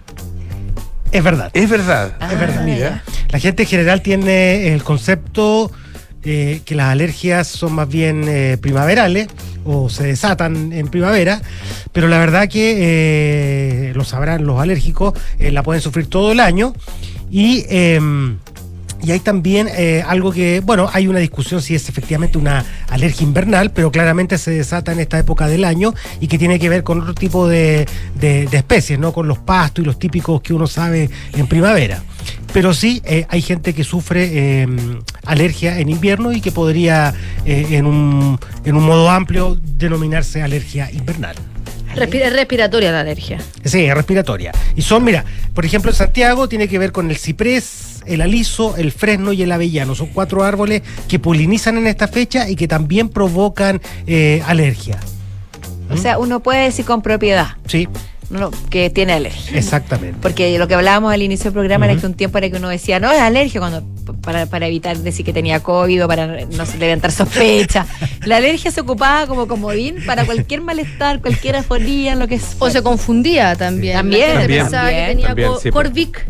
Es 1.13 1.23
verdad. 1.25 1.51
Es 1.55 1.69
verdad. 1.71 2.17
Ah, 2.21 2.29
es 2.33 2.39
verdad. 2.41 2.65
mira. 2.65 3.03
La 3.31 3.39
gente 3.39 3.63
en 3.65 3.69
general 3.69 4.03
tiene 4.03 4.73
el 4.75 4.83
concepto 4.83 5.71
eh, 6.25 6.61
que 6.65 6.75
las 6.75 6.89
alergias 6.91 7.47
son 7.47 7.73
más 7.75 7.89
bien 7.89 8.25
eh, 8.27 8.57
primaverales 8.61 9.29
o 9.65 9.89
se 9.89 10.05
desatan 10.05 10.73
en 10.73 10.89
primavera, 10.89 11.41
pero 11.93 12.09
la 12.09 12.19
verdad 12.19 12.49
que 12.49 12.77
eh, 13.89 13.93
lo 13.95 14.05
sabrán 14.05 14.45
los 14.47 14.61
alérgicos, 14.61 15.15
eh, 15.39 15.51
la 15.53 15.63
pueden 15.63 15.81
sufrir 15.83 16.07
todo 16.09 16.33
el 16.33 16.41
año 16.41 16.75
y 17.31 17.65
em, 17.69 18.39
Y 19.03 19.13
hay 19.13 19.21
también 19.21 19.69
eh, 19.71 20.03
algo 20.07 20.33
que, 20.33 20.61
bueno, 20.61 20.91
hay 20.93 21.07
una 21.07 21.21
discusión 21.21 21.63
si 21.63 21.75
es 21.75 21.89
efectivamente 21.89 22.37
una 22.37 22.65
alergia 22.89 23.25
invernal, 23.25 23.71
pero 23.71 23.93
claramente 23.93 24.39
se 24.39 24.51
desata 24.51 24.93
en 24.93 24.99
esta 25.01 25.19
época 25.19 25.47
del 25.47 25.65
año 25.65 25.95
y 26.21 26.27
que 26.27 26.37
tiene 26.39 26.59
que 26.59 26.69
ver 26.69 26.83
con 26.83 27.01
otro 27.01 27.15
tipo 27.15 27.47
de, 27.47 27.87
de- 28.19 28.49
especies, 28.53 28.99
¿no? 28.99 29.13
Con 29.13 29.29
los 29.29 29.39
pastos 29.39 29.83
y 29.85 29.87
los 29.87 29.99
típicos 29.99 30.41
que 30.43 30.53
uno 30.53 30.67
sabe 30.67 31.11
en 31.35 31.47
primavera. 31.47 32.03
Pero 32.53 32.75
sí, 32.75 33.01
eh, 33.05 33.25
hay 33.29 33.41
gente 33.41 33.73
que 33.73 33.85
sufre 33.85 34.31
eh, 34.33 34.67
alergia 35.25 35.79
en 35.79 35.91
invierno 35.91 36.33
y 36.33 36.41
que 36.41 36.51
podría, 36.51 37.15
en, 37.45 37.87
un, 37.87 38.39
en 38.65 38.75
un 38.77 38.85
modo 38.85 39.11
amplio, 39.11 39.57
denominarse 39.63 40.43
alergia 40.43 40.91
invernal. 40.91 41.37
Es 41.97 42.33
respiratoria 42.33 42.93
la 42.93 43.01
alergia. 43.01 43.39
Sí, 43.65 43.85
es 43.85 43.95
respiratoria. 43.95 44.53
Y 44.77 44.83
son, 44.83 45.05
mira, 45.05 45.25
por 45.55 45.65
ejemplo, 45.65 45.91
en 45.91 45.97
Santiago 45.97 46.49
tiene 46.49 46.69
que 46.69 46.79
ver 46.79 46.93
con 46.93 47.11
el 47.11 47.17
ciprés, 47.17 48.03
el 48.07 48.21
aliso, 48.21 48.77
el 48.77 48.93
fresno 48.93 49.33
y 49.33 49.43
el 49.43 49.53
avellano. 49.53 49.95
Son 49.95 50.09
cuatro 50.09 50.45
árboles 50.45 50.83
que 51.09 51.19
polinizan 51.19 51.79
en 51.79 51.87
esta 51.87 52.09
fecha 52.09 52.49
y 52.49 52.57
que 52.57 52.69
también 52.69 53.09
provocan 53.09 53.81
eh, 54.07 54.43
alergia. 54.47 54.99
O 55.91 55.97
sea, 55.97 56.19
uno 56.19 56.41
puede 56.41 56.65
decir 56.65 56.85
con 56.85 57.01
propiedad 57.01 57.49
Sí, 57.67 57.89
no, 58.31 58.51
que 58.71 58.91
tiene 58.91 59.15
alergia. 59.15 59.57
exactamente. 59.59 60.19
Porque 60.21 60.59
lo 60.59 60.69
que 60.69 60.75
hablábamos 60.75 61.13
al 61.13 61.23
inicio 61.23 61.45
del 61.45 61.53
programa 61.55 61.87
era 61.87 61.99
que 61.99 62.07
un 62.07 62.15
tiempo 62.15 62.39
era 62.39 62.51
que 62.51 62.57
uno 62.57 62.69
decía, 62.69 63.01
no, 63.01 63.11
es 63.11 63.21
alergia, 63.21 63.61
cuando, 63.61 63.83
para, 64.21 64.47
para 64.47 64.67
evitar 64.67 64.97
decir 64.99 65.25
que 65.25 65.33
tenía 65.33 65.61
COVID 65.61 66.05
o 66.05 66.09
para 66.09 66.27
no 66.27 66.65
levantar 66.79 67.11
sospecha. 67.13 67.87
La 68.27 68.37
alergia 68.37 68.71
se 68.71 68.81
ocupaba 68.83 69.27
como 69.27 69.49
comodín 69.49 69.97
para 70.05 70.25
cualquier 70.27 70.61
malestar, 70.61 71.21
cualquier 71.21 71.57
afonía, 71.57 72.15
lo 72.17 72.29
que 72.29 72.35
es. 72.37 72.57
O 72.59 72.69
se 72.71 72.83
confundía 72.83 73.57
también. 73.57 73.95
También, 73.95 74.35
También. 74.39 74.63
pensaba 74.65 74.89
que 74.89 74.95
también, 74.95 75.09
tenía 75.11 75.27
también, 75.29 75.49
co- 75.49 75.61
sí. 75.61 75.71
Corvic. 75.71 76.27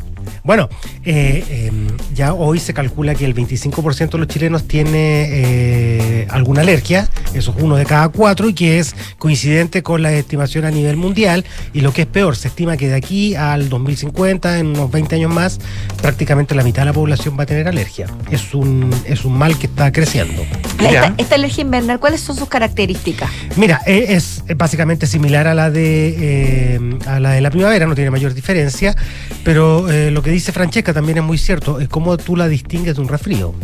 Bueno, 0.48 0.70
eh, 1.04 1.44
eh, 1.50 1.70
ya 2.14 2.32
hoy 2.32 2.58
se 2.58 2.72
calcula 2.72 3.14
que 3.14 3.26
el 3.26 3.34
25% 3.34 4.12
de 4.12 4.18
los 4.18 4.28
chilenos 4.28 4.66
tiene 4.66 5.26
eh, 5.28 6.26
alguna 6.30 6.62
alergia, 6.62 7.06
eso 7.34 7.54
es 7.54 7.62
uno 7.62 7.76
de 7.76 7.84
cada 7.84 8.08
cuatro, 8.08 8.48
y 8.48 8.54
que 8.54 8.78
es 8.78 8.96
coincidente 9.18 9.82
con 9.82 10.00
la 10.00 10.10
estimación 10.10 10.64
a 10.64 10.70
nivel 10.70 10.96
mundial. 10.96 11.44
Y 11.74 11.82
lo 11.82 11.92
que 11.92 12.00
es 12.00 12.08
peor, 12.08 12.34
se 12.34 12.48
estima 12.48 12.78
que 12.78 12.88
de 12.88 12.94
aquí 12.94 13.34
al 13.34 13.68
2050, 13.68 14.58
en 14.58 14.68
unos 14.68 14.90
20 14.90 15.16
años 15.16 15.34
más, 15.34 15.60
prácticamente 16.00 16.54
la 16.54 16.62
mitad 16.62 16.80
de 16.80 16.86
la 16.86 16.92
población 16.94 17.36
va 17.38 17.42
a 17.42 17.46
tener 17.46 17.68
alergia. 17.68 18.06
Es 18.30 18.54
un, 18.54 18.90
es 19.04 19.26
un 19.26 19.36
mal 19.36 19.58
que 19.58 19.66
está 19.66 19.92
creciendo. 19.92 20.46
Esta, 20.80 21.12
esta 21.18 21.34
alergia 21.34 21.60
invernal, 21.60 22.00
¿cuáles 22.00 22.22
son 22.22 22.36
sus 22.36 22.48
características? 22.48 23.28
Mira, 23.56 23.82
eh, 23.84 24.06
es 24.08 24.42
es 24.48 24.56
básicamente 24.56 25.06
similar 25.06 25.46
a 25.46 25.54
la 25.54 25.70
de 25.70 26.16
eh, 26.18 26.98
a 27.06 27.20
la 27.20 27.32
de 27.32 27.40
la 27.40 27.50
primavera, 27.50 27.86
no 27.86 27.94
tiene 27.94 28.10
mayor 28.10 28.32
diferencia, 28.32 28.96
pero 29.44 29.90
eh, 29.90 30.10
lo 30.10 30.22
que 30.22 30.30
dice 30.30 30.37
Francesca 30.40 30.92
también 30.92 31.18
es 31.18 31.24
muy 31.24 31.38
cierto, 31.38 31.80
es 31.80 31.88
cómo 31.88 32.16
tú 32.16 32.36
la 32.36 32.48
distingues 32.48 32.96
de 32.96 33.00
un 33.02 33.08
resfrío, 33.08 33.54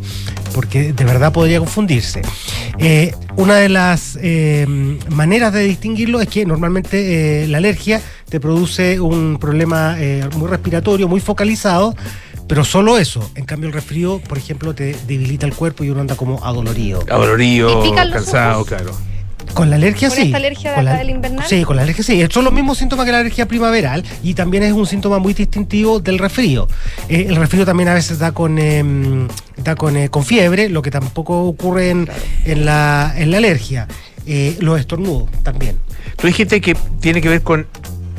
porque 0.54 0.92
de 0.92 1.04
verdad 1.04 1.32
podría 1.32 1.58
confundirse. 1.58 2.22
Eh, 2.78 3.14
una 3.36 3.56
de 3.56 3.68
las 3.68 4.18
eh, 4.22 4.66
maneras 5.10 5.52
de 5.52 5.64
distinguirlo 5.64 6.20
es 6.20 6.28
que 6.28 6.44
normalmente 6.46 7.42
eh, 7.44 7.48
la 7.48 7.58
alergia 7.58 8.00
te 8.28 8.40
produce 8.40 9.00
un 9.00 9.38
problema 9.38 9.96
eh, 9.98 10.28
muy 10.36 10.48
respiratorio, 10.48 11.08
muy 11.08 11.20
focalizado. 11.20 11.94
Pero 12.48 12.64
solo 12.64 12.98
eso. 12.98 13.30
En 13.36 13.44
cambio, 13.44 13.68
el 13.68 13.72
resfrío, 13.72 14.18
por 14.18 14.36
ejemplo, 14.36 14.74
te 14.74 14.96
debilita 15.06 15.46
el 15.46 15.54
cuerpo 15.54 15.84
y 15.84 15.90
uno 15.90 16.00
anda 16.00 16.16
como 16.16 16.44
adolorido. 16.44 17.04
Adolorido, 17.08 17.84
¿Y 17.86 17.90
pican 17.90 18.10
los 18.10 18.24
cansado, 18.24 18.54
ojos? 18.62 18.66
claro. 18.66 18.90
Con 19.54 19.68
la 19.68 19.76
alergia 19.76 20.08
¿Con 20.08 20.16
sí. 20.16 20.22
esta 20.24 20.36
alergia 20.38 20.70
de 20.70 20.76
Con 20.76 20.86
acá 20.86 20.92
la- 20.94 20.98
del 21.00 21.10
invernal? 21.10 21.46
Sí, 21.46 21.64
con 21.64 21.76
la 21.76 21.82
alergia 21.82 22.04
sí. 22.04 22.24
Son 22.30 22.44
los 22.44 22.52
mismos 22.52 22.78
síntomas 22.78 23.04
que 23.04 23.12
la 23.12 23.18
alergia 23.18 23.46
primaveral 23.46 24.04
y 24.22 24.34
también 24.34 24.62
es 24.62 24.72
un 24.72 24.86
síntoma 24.86 25.18
muy 25.18 25.34
distintivo 25.34 26.00
del 26.00 26.18
resfrío. 26.18 26.68
Eh, 27.08 27.26
el 27.28 27.36
resfrío 27.36 27.66
también 27.66 27.88
a 27.88 27.94
veces 27.94 28.18
da 28.18 28.32
con, 28.32 28.58
em, 28.58 29.28
da 29.56 29.74
con, 29.74 29.96
eh, 29.96 30.08
con 30.08 30.24
fiebre, 30.24 30.68
lo 30.68 30.82
que 30.82 30.90
tampoco 30.90 31.44
ocurre 31.44 31.90
en, 31.90 32.08
en 32.44 32.64
la, 32.64 33.12
en 33.16 33.30
la 33.30 33.38
alergia. 33.38 33.86
Eh, 34.26 34.56
los 34.60 34.78
estornudos 34.78 35.28
también. 35.42 35.76
Tú 36.16 36.26
dijiste 36.26 36.60
que 36.60 36.76
tiene 37.00 37.20
que 37.20 37.28
ver 37.28 37.42
con 37.42 37.66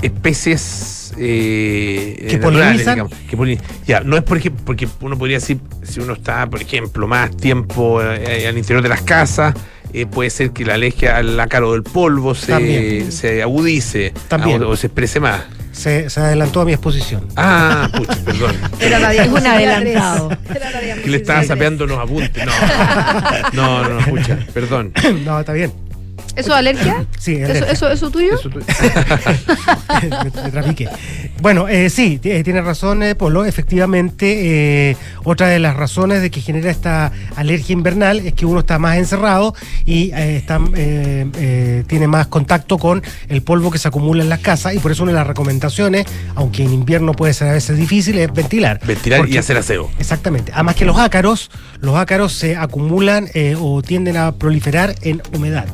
especies 0.02 1.14
eh, 1.18 2.26
Que 2.30 2.38
naturales, 2.38 2.66
polinizan. 2.84 2.94
digamos, 2.96 3.14
que 3.30 3.38
polin- 3.38 3.60
Ya, 3.88 4.02
no 4.02 4.18
es 4.18 4.24
porque, 4.24 4.52
porque 4.52 4.88
uno 5.02 5.18
podría 5.18 5.38
decir, 5.38 5.60
si 5.84 6.00
uno 6.00 6.14
está, 6.14 6.48
por 6.48 6.62
ejemplo, 6.62 7.08
más 7.08 7.36
tiempo 7.36 8.02
eh, 8.02 8.48
al 8.48 8.58
interior 8.58 8.82
de 8.82 8.90
las 8.90 9.02
casas, 9.02 9.54
eh, 9.94 10.06
puede 10.06 10.30
ser 10.30 10.52
que 10.52 10.64
la 10.66 10.76
alergia 10.76 11.18
al 11.18 11.38
ácaro 11.40 11.74
del 11.74 11.84
polvo 11.84 12.34
se, 12.34 13.12
se 13.12 13.42
agudice 13.42 14.14
También. 14.30 14.64
o, 14.64 14.76
se 14.76 14.88
exprese 14.88 15.20
más. 15.20 15.42
Se, 15.74 16.10
se 16.10 16.20
adelantó 16.20 16.62
a 16.62 16.66
mi 16.66 16.74
exposición. 16.74 17.28
Ah, 17.38 17.90
pucha, 17.96 18.16
perdón. 18.26 18.56
Era 18.80 19.00
la 19.00 19.14
Es 19.14 19.28
un 19.30 19.46
adelantado. 19.46 20.28
tres. 20.48 20.56
Era 20.58 20.72
la 20.72 21.02
Que 21.02 21.10
le 21.10 21.18
estaba 21.18 21.44
sapeando 21.44 21.86
los 21.88 21.98
apuntes. 21.98 22.46
No, 22.46 22.52
no, 23.54 23.84
no, 23.90 24.00
no, 24.02 24.06
pucha, 24.08 24.38
perdón. 24.54 24.92
no, 25.26 25.40
está 25.40 25.54
bien. 25.54 25.72
¿Eso 26.36 26.50
es 26.52 26.58
alergia? 26.58 27.06
Sí, 27.20 27.36
¿Eso, 27.36 27.46
alergia. 27.52 27.72
eso, 27.72 27.90
eso 27.92 28.10
tuyo? 28.10 28.34
Eso 28.36 28.50
me, 30.02 30.44
me 30.44 30.52
trapiqué. 30.52 30.88
Bueno, 31.42 31.68
eh, 31.68 31.90
sí, 31.90 32.18
t- 32.20 32.44
tiene 32.44 32.62
razón, 32.62 33.04
eh, 33.04 33.16
Polo. 33.16 33.46
Efectivamente, 33.46 34.90
eh, 34.92 34.98
otra 35.24 35.48
de 35.48 35.60
las 35.60 35.76
razones 35.76 36.22
de 36.22 36.32
que 36.32 36.42
genera 36.42 36.70
esta 36.72 37.12
alergia 37.36 37.74
invernal 37.74 38.20
es 38.26 38.34
que 38.34 38.46
uno 38.46 38.60
está 38.62 38.80
más 38.80 38.98
encerrado 38.98 39.54
y 39.86 40.12
eh, 40.14 40.38
está, 40.38 40.60
eh, 40.76 41.28
eh, 41.36 41.84
tiene 41.88 42.08
más 42.08 42.28
contacto 42.28 42.78
con 42.78 43.04
el 43.30 43.42
polvo 43.42 43.72
que 43.72 43.78
se 43.78 43.88
acumula 43.88 44.24
en 44.24 44.30
las 44.30 44.40
casas 44.40 44.74
y 44.74 44.80
por 44.80 44.92
eso 44.92 45.04
una 45.04 45.12
de 45.12 45.18
las 45.20 45.28
recomendaciones, 45.28 46.06
aunque 46.36 46.64
en 46.64 46.74
invierno 46.74 47.14
puede 47.14 47.34
ser 47.34 47.50
a 47.50 47.54
veces 47.54 47.78
difícil, 47.78 48.18
es 48.18 48.32
ventilar. 48.34 48.80
Ventilar 48.86 49.28
y 49.28 49.38
hacer 49.38 49.58
aseo. 49.58 49.90
Exactamente. 50.00 50.52
Además 50.54 50.76
que 50.76 50.86
los 50.86 50.98
ácaros, 50.98 51.52
los 51.82 51.96
ácaros 51.96 52.34
se 52.34 52.56
acumulan 52.56 53.30
eh, 53.34 53.56
o 53.60 53.82
tienden 53.82 54.18
a 54.18 54.32
proliferar 54.34 54.96
en 55.02 55.22
humedad, 55.36 55.66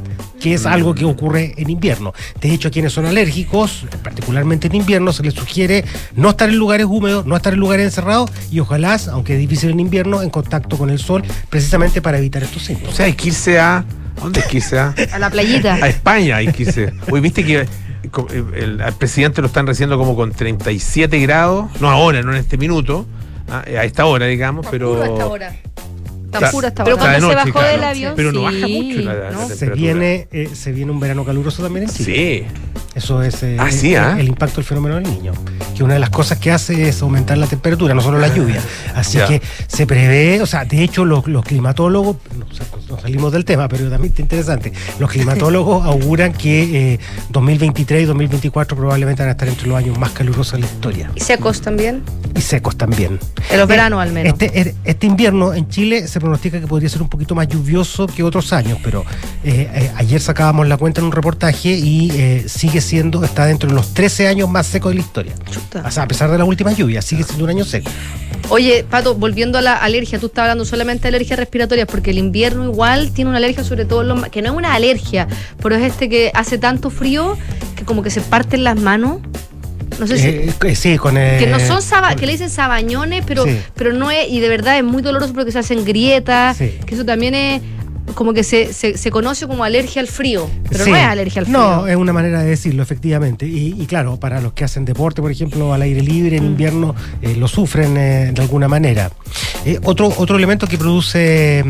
que 0.50 0.54
es 0.56 0.66
algo 0.66 0.94
que 0.96 1.06
ocurre 1.06 1.54
en 1.58 1.70
invierno. 1.70 2.14
De 2.42 2.52
hecho, 2.54 2.68
a 2.70 2.72
quienes 2.72 2.94
son 2.94 3.06
alérgicos, 3.06 3.86
particularmente 4.04 4.68
en 4.68 4.76
invierno, 4.76 5.12
se 5.14 5.24
les 5.24 5.34
sugiere 5.34 5.84
no 6.16 6.30
estar 6.32 6.50
en 6.50 6.56
lugares 6.58 6.86
húmedos, 6.88 7.26
no 7.26 7.36
estar 7.36 7.54
en 7.54 7.60
lugares 7.60 7.86
encerrados 7.86 8.32
y 8.52 8.60
ojalá, 8.60 8.98
aunque 9.12 9.34
es 9.34 9.40
difícil 9.40 9.70
en 9.72 9.80
invierno, 9.80 10.22
en 10.22 10.30
contacto 10.30 10.78
con 10.78 10.90
el 10.90 11.00
sol, 11.00 11.24
precisamente 11.50 12.02
para 12.02 12.18
evitar 12.18 12.44
estos 12.44 12.64
O 12.64 12.66
síntomas. 12.66 12.96
sea, 12.96 13.06
hay 13.06 13.14
que 13.14 13.28
irse 13.28 13.60
a. 13.60 13.78
¿a 13.78 13.86
¿Dónde 14.22 14.42
hay 14.42 14.48
que 14.50 14.58
irse 14.58 14.80
a? 14.80 14.96
A 15.14 15.20
la 15.20 15.30
playita. 15.30 15.76
A 15.76 15.88
España 15.88 16.38
hay 16.38 16.48
que 16.52 16.64
irse. 16.64 16.94
Hoy 17.12 17.20
viste 17.20 17.44
que 17.46 17.66
co- 18.10 18.28
el, 18.32 18.82
al 18.82 18.94
presidente 18.94 19.42
lo 19.42 19.48
están 19.48 19.68
recibiendo 19.68 19.98
como 19.98 20.16
con 20.16 20.32
37 20.32 21.20
grados, 21.20 21.70
no 21.80 21.90
ahora, 21.90 22.22
no 22.24 22.32
en 22.32 22.38
este 22.40 22.58
minuto, 22.58 23.06
ah, 23.50 23.64
a 23.66 23.84
esta 23.84 24.06
hora, 24.06 24.26
digamos, 24.26 24.66
pero. 24.72 24.90
Puro 24.96 25.04
hasta 25.04 25.24
ahora. 25.24 25.56
Tan 26.32 26.44
Está- 26.44 26.52
pura 26.52 26.68
hasta 26.70 26.84
Pero 26.84 26.98
cuando 26.98 27.16
se 27.16 27.22
noche, 27.22 27.36
bajó 27.36 27.52
claro. 27.52 27.68
del 27.68 27.84
avión, 27.84 28.14
Pero 28.16 28.32
no 28.32 28.40
sí, 28.40 28.46
baja 28.56 28.68
mucho 28.68 29.00
la, 29.02 29.14
la 29.14 29.32
¿no? 29.32 29.48
Se 29.50 29.70
viene, 29.70 30.28
eh, 30.32 30.50
se 30.54 30.72
viene 30.72 30.92
un 30.92 31.00
verano 31.00 31.24
caluroso 31.24 31.64
también 31.64 31.88
en 31.88 31.94
Chile. 31.96 32.46
Sí. 32.50 32.62
Eso 32.96 33.22
es 33.22 33.44
eh, 33.44 33.58
Ah, 33.60 33.72
sí, 33.72 33.94
el, 33.94 34.02
¿ah? 34.02 34.18
el 34.20 34.28
impacto 34.28 34.56
del 34.56 34.66
fenómeno 34.66 34.96
del 34.96 35.04
niño. 35.04 35.32
Que 35.76 35.84
una 35.84 35.94
de 35.94 36.00
las 36.00 36.10
cosas 36.10 36.40
que 36.40 36.52
hace 36.52 36.90
es 36.90 37.02
aumentar 37.04 37.38
la 37.38 37.46
temperatura, 37.46 37.94
no 37.94 38.02
solo 38.02 38.18
la 38.18 38.28
lluvia. 38.34 38.60
Así 38.96 39.20
Ya. 39.20 39.28
que 39.28 39.40
se 39.68 39.86
prevé, 39.86 40.42
o 40.42 40.48
sea, 40.48 40.66
de 40.66 40.82
hecho 40.84 41.06
los, 41.06 41.28
los 41.28 41.46
climatólogos, 41.46 42.18
no, 42.36 42.46
o 42.50 42.54
sea, 42.54 42.66
nos 42.90 43.02
salimos 43.02 43.32
del 43.32 43.46
tema, 43.46 43.68
pero 43.68 43.88
también 43.90 44.12
está 44.12 44.24
interesante, 44.24 44.74
los 45.00 45.12
climatólogos 45.12 45.86
auguran 45.86 46.34
que 46.34 46.94
eh, 46.94 47.00
2023 47.30 48.02
y 48.02 48.06
2024 48.06 48.76
probablemente 48.76 49.22
van 49.22 49.30
a 49.30 49.32
estar 49.34 49.48
entre 49.48 49.68
los 49.68 49.78
años 49.78 49.98
más 50.00 50.10
calurosos 50.12 50.54
de 50.54 50.60
la 50.62 50.66
historia. 50.66 51.12
¿Y 51.16 51.20
secos 51.20 51.62
también? 51.62 52.02
Y 52.36 52.42
secos 52.42 52.78
también. 52.78 53.20
En 53.52 53.60
los 53.60 53.68
veranos 53.68 54.02
al 54.02 54.12
menos. 54.12 54.34
Este, 54.42 54.74
este 54.84 55.06
invierno 55.06 55.54
en 55.54 55.70
Chile 55.70 56.08
se 56.08 56.17
pronostica 56.20 56.60
que 56.60 56.68
podría 56.68 56.90
ser 56.90 57.02
un 57.02 57.10
poquito 57.10 57.36
más 57.36 57.48
lluvioso 57.48 58.08
que 58.08 58.24
otros 58.24 58.54
años, 58.54 58.80
pero 58.84 59.06
eh, 59.44 59.70
eh, 59.74 59.92
ayer 59.96 60.22
sacábamos 60.22 60.68
la 60.68 60.78
cuenta 60.78 61.02
en 61.02 61.08
un 61.08 61.12
reportaje 61.12 61.70
y 61.70 62.12
eh, 62.12 62.46
sigue 62.48 62.82
siendo, 62.82 63.24
está 63.24 63.46
dentro 63.46 63.70
de 63.70 63.76
los 63.76 63.94
13 63.94 64.28
años 64.28 64.50
más 64.50 64.68
secos 64.68 64.92
de 64.92 64.96
la 64.96 65.02
historia. 65.02 65.34
Chuta. 65.50 65.84
O 65.86 65.92
sea, 65.92 66.04
a 66.04 66.08
pesar 66.08 66.32
de 66.32 66.38
las 66.38 66.48
últimas 66.48 66.76
lluvias, 66.78 67.06
sigue 67.06 67.24
siendo 67.24 67.44
un 67.44 67.50
año 67.50 67.66
seco. 67.66 67.90
Oye, 68.50 68.86
Pato, 68.90 69.16
volviendo 69.16 69.58
a 69.58 69.62
la 69.62 69.76
alergia, 69.76 70.20
tú 70.20 70.28
estabas 70.28 70.46
hablando 70.48 70.64
solamente 70.64 71.04
de 71.04 71.10
alergias 71.10 71.38
respiratorias, 71.38 71.88
porque 71.88 72.12
el 72.12 72.18
invierno 72.18 72.64
igual 72.64 73.12
tiene 73.12 73.30
una 73.30 73.38
alergia, 73.38 73.64
sobre 73.64 73.86
todo 73.86 74.04
los 74.04 74.30
que 74.30 74.42
no 74.42 74.52
es 74.52 74.58
una 74.58 74.74
alergia, 74.74 75.28
pero 75.62 75.76
es 75.76 75.84
este 75.84 76.08
que 76.08 76.32
hace 76.34 76.58
tanto 76.58 76.90
frío 76.90 77.38
que 77.76 77.84
como 77.84 78.04
que 78.04 78.10
se 78.10 78.22
parten 78.22 78.64
las 78.64 78.80
manos. 78.80 79.20
No 80.00 80.06
sé 80.08 80.18
si. 80.18 80.28
Eh, 80.28 80.54
eh, 80.66 80.76
sí, 80.76 80.98
con 80.98 81.18
eh, 81.18 81.38
que 81.40 81.48
no 81.48 81.60
son 81.60 81.82
saba- 81.82 82.16
que 82.16 82.26
le 82.26 82.34
dicen 82.34 82.50
sabañones, 82.50 83.24
pero, 83.26 83.46
Sí. 83.46 83.58
pero 83.76 83.94
no 83.94 84.12
es, 84.12 84.30
y 84.30 84.40
de 84.40 84.50
verdad 84.50 84.78
es 84.78 84.84
muy 84.84 85.02
doloroso 85.02 85.34
porque 85.34 85.52
se 85.52 85.60
hacen 85.60 85.84
grietas, 85.86 86.58
Sí. 86.58 86.74
que 86.86 86.96
eso 86.96 87.04
también 87.06 87.34
es 87.36 87.62
como 88.16 88.34
que 88.34 88.44
se, 88.44 88.74
se, 88.74 88.98
se 88.98 89.12
conoce 89.12 89.48
como 89.48 89.64
alergia 89.66 90.02
al 90.02 90.08
frío, 90.08 90.50
pero 90.70 90.86
Sí. 90.86 90.92
no 90.92 90.96
es 90.96 91.04
alergia 91.04 91.40
al 91.42 91.46
frío. 91.46 91.58
No, 91.58 91.88
es 91.88 91.96
una 91.98 92.14
manera 92.14 92.42
de 92.42 92.50
decirlo, 92.50 92.82
efectivamente. 92.82 93.46
Y, 93.46 93.76
y 93.78 93.86
claro, 93.86 94.18
para 94.18 94.40
los 94.40 94.54
que 94.54 94.64
hacen 94.64 94.86
deporte, 94.86 95.22
por 95.22 95.30
ejemplo, 95.32 95.74
al 95.74 95.82
aire 95.82 96.02
libre 96.02 96.38
en 96.38 96.44
Mm. 96.44 96.48
invierno, 96.48 96.96
eh, 97.22 97.36
lo 97.36 97.48
sufren 97.50 97.98
eh, 97.98 98.32
de 98.34 98.42
alguna 98.42 98.68
manera. 98.70 99.12
Eh, 99.66 99.80
otro, 99.84 100.14
otro 100.18 100.38
elemento 100.38 100.68
que 100.68 100.78
produce 100.78 101.64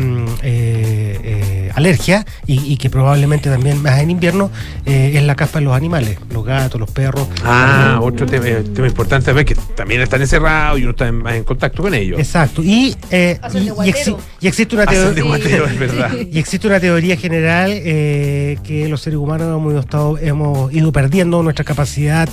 eh, 1.78 1.88
eh, 1.88 1.88
alergia 1.88 2.26
y, 2.46 2.72
y 2.72 2.76
que 2.76 2.90
probablemente 2.90 3.48
también 3.50 3.82
más 3.82 4.00
en 4.00 4.10
invierno 4.10 4.50
eh, 4.84 5.12
es 5.14 5.22
la 5.22 5.34
caspa 5.36 5.58
de 5.60 5.64
los 5.66 5.74
animales, 5.74 6.18
los 6.32 6.44
gatos, 6.44 6.78
los 6.80 6.90
perros. 6.90 7.26
Ah, 7.44 7.98
otro 8.02 8.26
tema, 8.26 8.46
eh, 8.48 8.64
tema 8.74 8.86
importante 8.88 9.26
también 9.26 9.46
que 9.46 9.54
también 9.76 10.00
están 10.00 10.20
encerrados 10.20 10.78
y 10.80 10.82
uno 10.82 10.90
está 10.90 11.08
en- 11.08 11.22
más 11.22 11.34
en 11.34 11.44
contacto 11.44 11.82
con 11.82 11.94
ellos. 11.94 12.18
Exacto. 12.18 12.62
Y, 12.62 12.94
eh, 13.10 13.38
exi- 13.42 14.16
y 14.40 14.46
existe 14.48 14.74
una 14.74 14.84
de 14.86 15.12
teoría. 15.14 15.64
es 15.66 15.78
verdad. 15.78 16.10
Y 16.32 16.38
existe 16.38 16.66
una 16.66 16.80
teoría 16.80 17.16
general 17.16 17.70
eh, 17.74 18.58
que 18.64 18.88
los 18.88 19.00
seres 19.00 19.18
humanos 19.18 19.46
hemos, 19.48 19.72
ido 19.72 19.80
estado- 19.80 20.18
hemos 20.18 20.72
ido 20.72 20.92
perdiendo 20.92 21.42
nuestra 21.42 21.64
capacidad 21.64 22.28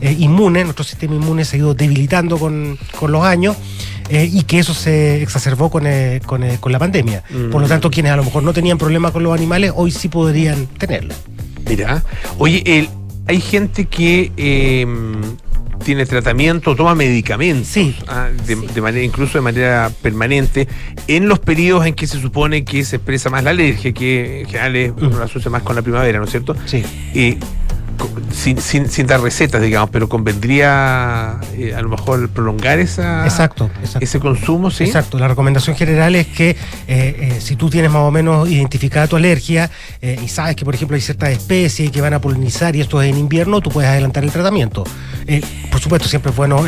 eh, 0.00 0.16
inmune, 0.18 0.64
nuestro 0.64 0.84
sistema 0.84 1.14
inmune 1.14 1.44
se 1.44 1.56
ha 1.56 1.58
ido 1.58 1.74
debilitando 1.74 2.38
con, 2.38 2.78
con 2.98 3.12
los 3.12 3.24
años 3.24 3.56
eh, 4.10 4.28
y 4.30 4.42
que 4.42 4.58
eso 4.58 4.74
se 4.74 5.22
exacerbó 5.22 5.70
con, 5.70 5.86
eh, 5.86 6.20
con, 6.26 6.42
eh, 6.42 6.58
con 6.60 6.72
la 6.72 6.78
pandemia. 6.78 7.22
Mm. 7.30 7.50
Por 7.50 7.62
lo 7.62 7.68
tanto, 7.68 7.90
quienes 7.90 8.12
a 8.12 8.16
lo 8.16 8.24
mejor 8.24 8.42
no 8.42 8.52
tenían 8.52 8.76
problemas 8.76 9.12
con 9.12 9.22
los 9.22 9.32
animales, 9.32 9.72
hoy 9.74 9.90
sí 9.90 10.08
podrían 10.08 10.66
tenerlo. 10.66 11.14
Mira, 11.68 12.02
oye, 12.38 12.62
el- 12.66 12.88
hay 13.26 13.40
gente 13.40 13.84
que 13.86 14.32
eh, 14.36 14.86
tiene 15.84 16.04
tratamiento, 16.04 16.76
toma 16.76 16.94
medicamentos, 16.94 17.68
ah, 18.08 18.28
de, 18.46 18.54
de 18.56 18.80
manera, 18.82 19.04
incluso 19.04 19.38
de 19.38 19.42
manera 19.42 19.90
permanente, 20.02 20.68
en 21.06 21.26
los 21.28 21.38
periodos 21.38 21.86
en 21.86 21.94
que 21.94 22.06
se 22.06 22.20
supone 22.20 22.64
que 22.64 22.84
se 22.84 22.96
expresa 22.96 23.30
más 23.30 23.44
la 23.44 23.50
alergia, 23.50 23.92
que 23.92 24.40
en 24.42 24.46
general 24.46 24.76
es- 24.76 24.92
uno 25.00 25.18
la 25.18 25.24
asocia 25.24 25.50
más 25.50 25.62
con 25.62 25.76
la 25.76 25.82
primavera, 25.82 26.18
¿no 26.18 26.24
es 26.24 26.30
cierto? 26.30 26.54
Sí. 26.66 26.82
Eh, 27.14 27.38
sin, 28.32 28.60
sin, 28.60 28.88
sin 28.88 29.06
dar 29.06 29.20
recetas, 29.20 29.60
digamos, 29.62 29.90
pero 29.90 30.08
convendría 30.08 31.38
eh, 31.54 31.74
a 31.74 31.80
lo 31.82 31.88
mejor 31.88 32.28
prolongar 32.30 32.78
esa, 32.78 33.24
Exacto, 33.24 33.70
exacto. 33.80 33.98
ese 34.04 34.20
consumo, 34.20 34.70
¿sí? 34.70 34.84
Exacto, 34.84 35.18
la 35.18 35.28
recomendación 35.28 35.76
general 35.76 36.14
es 36.16 36.26
que 36.26 36.50
eh, 36.50 36.56
eh, 36.88 37.36
si 37.40 37.56
tú 37.56 37.70
tienes 37.70 37.90
más 37.90 38.02
o 38.02 38.10
menos 38.10 38.48
identificada 38.48 39.06
tu 39.06 39.16
alergia 39.16 39.70
eh, 40.00 40.18
y 40.22 40.28
sabes 40.28 40.56
que, 40.56 40.64
por 40.64 40.74
ejemplo, 40.74 40.94
hay 40.94 41.00
ciertas 41.00 41.30
especies 41.30 41.90
que 41.90 42.00
van 42.00 42.14
a 42.14 42.20
polinizar 42.20 42.74
y 42.76 42.80
esto 42.80 43.00
es 43.02 43.10
en 43.10 43.18
invierno, 43.18 43.60
tú 43.60 43.70
puedes 43.70 43.90
adelantar 43.90 44.24
el 44.24 44.30
tratamiento. 44.30 44.84
Eh, 45.26 45.40
por 45.70 45.80
supuesto, 45.80 46.08
siempre 46.08 46.30
es 46.30 46.36
bueno 46.36 46.64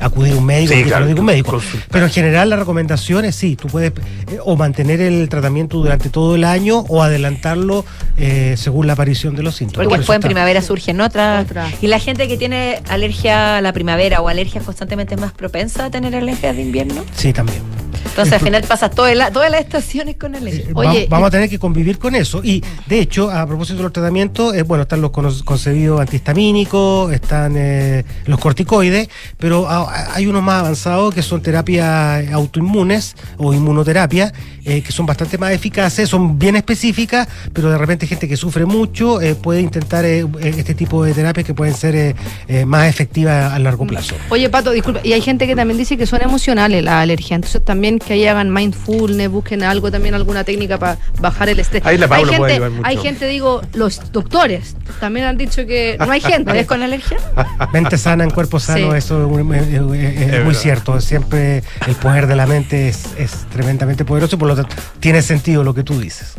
acudir 0.00 0.32
a 0.34 0.36
un 0.36 0.44
médico, 0.44 0.74
Sí, 0.74 0.82
claro, 0.84 0.96
te 0.96 1.00
lo 1.00 1.06
diga 1.08 1.20
un 1.20 1.26
médico. 1.26 1.60
Pero 1.90 2.04
en 2.06 2.10
general 2.12 2.50
la 2.50 2.56
recomendación 2.56 3.24
es 3.24 3.36
sí, 3.36 3.56
tú 3.56 3.68
puedes 3.68 3.92
eh, 4.30 4.38
o 4.44 4.56
mantener 4.56 5.00
el 5.00 5.28
tratamiento 5.28 5.78
durante 5.78 6.10
todo 6.10 6.34
el 6.34 6.44
año 6.44 6.78
o 6.88 7.02
adelantarlo 7.02 7.84
eh, 8.16 8.54
según 8.56 8.86
la 8.86 8.92
aparición 8.94 9.34
de 9.34 9.42
los 9.42 9.56
síntomas. 9.56 9.86
Porque 9.86 9.98
después 9.98 10.16
en 10.16 10.20
está- 10.20 10.28
primavera 10.48 10.62
surgen 10.62 11.00
otras. 11.00 11.46
Y 11.82 11.88
la 11.88 11.98
gente 11.98 12.26
que 12.26 12.36
tiene 12.38 12.80
alergia 12.88 13.58
a 13.58 13.60
la 13.60 13.72
primavera 13.72 14.20
o 14.22 14.28
alergias 14.28 14.64
constantemente 14.64 15.14
es 15.14 15.20
más 15.20 15.32
propensa 15.32 15.86
a 15.86 15.90
tener 15.90 16.14
alergias 16.16 16.56
de 16.56 16.62
invierno. 16.62 17.04
Sí, 17.14 17.32
también. 17.32 17.58
Entonces 18.04 18.32
al 18.34 18.40
final 18.40 18.62
pasas 18.64 18.90
todo 18.90 19.06
el- 19.06 19.22
todas 19.32 19.50
las 19.50 19.60
estaciones 19.60 20.16
con 20.16 20.34
alergia. 20.34 20.72
Va- 20.74 20.92
vamos 21.08 21.28
a 21.28 21.30
tener 21.30 21.48
que 21.48 21.58
convivir 21.58 21.98
con 21.98 22.14
eso. 22.14 22.40
Y 22.42 22.64
de 22.86 23.00
hecho, 23.00 23.30
a 23.30 23.46
propósito 23.46 23.76
de 23.78 23.82
los 23.84 23.92
tratamientos, 23.92 24.54
eh, 24.56 24.62
bueno, 24.62 24.82
están 24.82 25.00
los 25.02 25.10
concebidos 25.44 26.00
antihistamínicos, 26.00 27.12
están 27.12 27.54
eh, 27.56 28.04
los 28.26 28.40
corticoides, 28.40 29.08
pero 29.36 29.68
a- 29.68 30.14
hay 30.14 30.26
unos 30.26 30.42
más 30.42 30.60
avanzados 30.60 31.14
que 31.14 31.22
son 31.22 31.42
terapias 31.42 32.28
autoinmunes 32.32 33.14
o 33.36 33.52
inmunoterapia, 33.54 34.32
eh, 34.64 34.82
que 34.82 34.90
son 34.92 35.06
bastante 35.06 35.38
más 35.38 35.52
eficaces, 35.52 36.08
son 36.08 36.38
bien 36.38 36.56
específicas, 36.56 37.28
pero 37.52 37.70
de 37.70 37.78
repente 37.78 38.06
gente 38.06 38.26
que 38.28 38.36
sufre 38.36 38.64
mucho 38.66 39.20
eh, 39.20 39.34
puede 39.36 39.60
intentar 39.60 40.04
eh, 40.04 40.20
eh, 40.37 40.37
este 40.40 40.74
tipo 40.74 41.04
de 41.04 41.12
terapias 41.14 41.46
que 41.46 41.54
pueden 41.54 41.74
ser 41.74 41.94
eh, 41.94 42.14
eh, 42.48 42.64
más 42.64 42.86
efectivas 42.88 43.52
a 43.52 43.58
largo 43.58 43.86
plazo. 43.86 44.14
Oye, 44.30 44.48
Pato, 44.48 44.70
disculpa, 44.70 45.00
y 45.04 45.12
hay 45.12 45.20
gente 45.20 45.46
que 45.46 45.54
también 45.56 45.78
dice 45.78 45.96
que 45.96 46.06
son 46.06 46.22
emocionales 46.22 46.82
las 46.84 46.94
alergias, 46.94 47.32
entonces 47.36 47.64
también 47.64 47.98
que 47.98 48.14
ahí 48.14 48.26
hagan 48.26 48.52
mindfulness, 48.52 49.28
busquen 49.30 49.62
algo 49.62 49.90
también, 49.90 50.14
alguna 50.14 50.44
técnica 50.44 50.78
para 50.78 50.98
bajar 51.20 51.48
el 51.48 51.60
estrés. 51.60 51.84
Ahí 51.86 51.98
la 51.98 52.06
hay 52.06 52.22
puede 52.24 52.32
gente, 52.36 52.52
ayudar 52.54 52.70
mucho. 52.70 52.82
hay 52.86 52.96
gente, 52.98 53.26
digo, 53.28 53.62
los 53.74 54.12
doctores 54.12 54.76
también 55.00 55.26
han 55.26 55.36
dicho 55.38 55.66
que 55.66 55.96
no 55.98 56.10
hay 56.10 56.20
gente. 56.20 56.52
¿Ves 56.52 56.66
con 56.66 56.82
alergia? 56.82 57.16
Mente 57.72 57.98
sana 57.98 58.24
en 58.24 58.30
cuerpo 58.30 58.58
sano, 58.60 58.92
Sí. 58.92 58.98
eso 58.98 59.38
es, 59.38 59.56
es- 59.56 59.62
es- 59.62 59.72
es 59.72 59.80
muy 59.82 59.98
verdad. 59.98 60.52
cierto. 60.54 61.00
Siempre 61.00 61.62
el 61.86 61.94
poder 61.96 62.26
de 62.26 62.36
la 62.36 62.46
mente 62.46 62.88
es, 62.88 63.06
es 63.18 63.32
tremendamente 63.52 64.04
poderoso 64.04 64.36
y 64.36 64.38
por 64.38 64.48
lo 64.48 64.56
tanto 64.56 64.74
tiene 65.00 65.22
sentido 65.22 65.64
lo 65.64 65.74
que 65.74 65.82
tú 65.82 65.98
dices. 66.00 66.34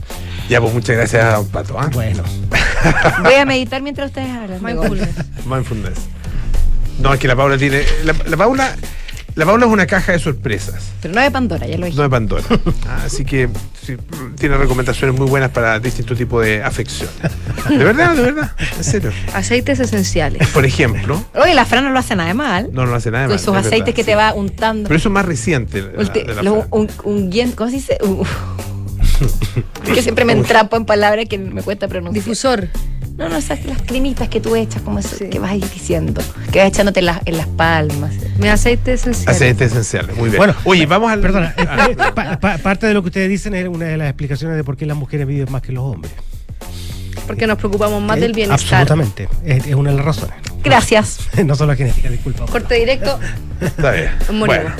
Ya, 0.49 0.59
pues 0.59 0.73
muchas 0.73 0.95
gracias, 0.95 1.45
Pato. 1.51 1.79
¿ah? 1.79 1.89
Bueno. 1.93 2.23
Voy 3.23 3.33
a 3.35 3.45
meditar 3.45 3.81
mientras 3.81 4.07
ustedes 4.07 4.29
hablan. 4.31 4.75
golf. 4.77 5.01
Mindfulness. 5.45 5.99
No, 6.99 7.13
es 7.13 7.19
que 7.19 7.27
la 7.27 7.35
Paula 7.35 7.57
tiene. 7.57 7.83
La, 8.03 8.13
la 8.25 8.37
Paula. 8.37 8.75
La 9.35 9.45
Paula 9.45 9.67
es 9.67 9.71
una 9.71 9.85
caja 9.85 10.11
de 10.11 10.19
sorpresas, 10.19 10.91
Pero 11.01 11.13
no 11.13 11.21
de 11.21 11.31
Pandora, 11.31 11.65
ya 11.65 11.77
lo 11.77 11.85
dije. 11.85 11.95
no 11.95 12.03
de 12.03 12.09
Pandora. 12.09 12.43
Ah, 12.87 13.03
Así 13.05 13.23
que 13.23 13.47
sí, 13.81 13.95
tiene 14.37 14.57
recomendaciones 14.57 15.15
muy 15.17 15.27
buenas 15.29 15.51
para 15.51 15.79
distintos 15.79 16.17
tipos 16.17 16.43
de 16.43 16.61
afecciones. 16.61 17.15
De 17.69 17.77
verdad, 17.77 18.15
de 18.15 18.21
verdad, 18.23 18.51
en 18.77 18.83
serio. 18.83 19.11
Aceites 19.33 19.79
esenciales. 19.79 20.45
Por 20.49 20.65
ejemplo, 20.65 21.23
Oye, 21.35 21.53
la 21.53 21.63
Fran 21.65 21.85
no 21.85 21.91
lo 21.91 21.99
hace 21.99 22.17
nada 22.17 22.27
de 22.29 22.33
mal. 22.33 22.69
no, 22.73 22.85
no 22.85 22.95
hace 22.95 23.11
nada 23.11 23.25
de 23.25 23.27
Con 23.29 23.35
mal, 23.35 23.45
sus 23.45 23.53
es 23.53 23.59
aceites 23.59 23.79
verdad, 23.79 23.95
que 23.95 24.01
sí. 24.01 24.05
te 24.07 24.15
va 24.15 24.33
untando. 24.33 24.87
Pero 24.89 24.97
eso 24.97 25.07
es 25.07 25.13
más 25.13 25.25
reciente. 25.25 25.83
la- 25.83 25.91
Ulti- 26.03 26.25
de 26.25 26.33
la 26.35 26.41
lo- 26.41 26.55
Fran. 26.55 26.67
un, 26.71 26.89
un 27.03 27.51
¿cómo 27.53 27.69
se 27.69 27.75
dice? 27.77 27.97
Uh. 28.03 28.25
Que 29.93 30.01
siempre 30.01 30.25
me 30.25 30.33
entrapo 30.33 30.77
en 30.77 30.85
palabras 30.85 31.25
que 31.29 31.37
me 31.37 31.61
cuesta 31.63 31.87
pronunciar. 31.87 32.23
Difusor. 32.23 32.67
No, 33.17 33.27
no, 33.27 33.35
esas 33.37 33.65
las 33.65 33.81
cremitas 33.81 34.29
que 34.29 34.39
tú 34.39 34.55
echas, 34.55 34.81
como 34.81 34.99
eso, 34.99 35.17
que 35.29 35.39
vas 35.39 35.51
ahí 35.51 35.59
diciendo, 35.73 36.21
que 36.53 36.59
vas 36.59 36.69
echándote 36.69 37.01
en 37.01 37.07
las, 37.07 37.19
en 37.25 37.35
las 37.37 37.47
palmas. 37.47 38.13
Mi 38.37 38.47
aceite 38.47 38.93
esencial. 38.93 39.35
Aceites 39.35 39.71
esenciales, 39.71 40.15
muy 40.15 40.29
bien. 40.29 40.37
Bueno, 40.37 40.55
Oye, 40.63 40.85
vamos 40.85 41.11
al. 41.11 41.19
Perdona, 41.19 41.53
eh, 41.57 41.65
Ah, 41.67 41.87
eh, 41.91 41.95
pa- 41.97 42.39
pa- 42.39 42.57
parte 42.59 42.87
de 42.87 42.93
lo 42.93 43.01
que 43.01 43.07
ustedes 43.07 43.27
dicen 43.27 43.53
es 43.55 43.67
una 43.67 43.85
de 43.85 43.97
las 43.97 44.07
explicaciones 44.07 44.55
de 44.55 44.63
por 44.63 44.77
qué 44.77 44.85
las 44.85 44.95
mujeres 44.95 45.27
viven 45.27 45.51
más 45.51 45.61
que 45.61 45.73
los 45.73 45.83
hombres. 45.83 46.13
Porque 47.27 47.45
nos 47.45 47.57
preocupamos 47.57 48.01
más 48.01 48.17
Eh, 48.17 48.21
del 48.21 48.33
bienestar. 48.33 48.81
Absolutamente, 48.81 49.27
es, 49.43 49.67
es 49.67 49.75
una 49.75 49.89
de 49.91 49.97
las 49.97 50.05
razones. 50.05 50.35
Gracias. 50.63 51.19
no 51.45 51.55
solo 51.55 51.75
genética, 51.75 52.09
disculpa. 52.09 52.45
Corte 52.45 52.75
directo. 52.75 53.19
Está 53.61 53.91
bien. 53.91 54.09
Morimos. 54.31 54.47
Bueno. 54.47 54.71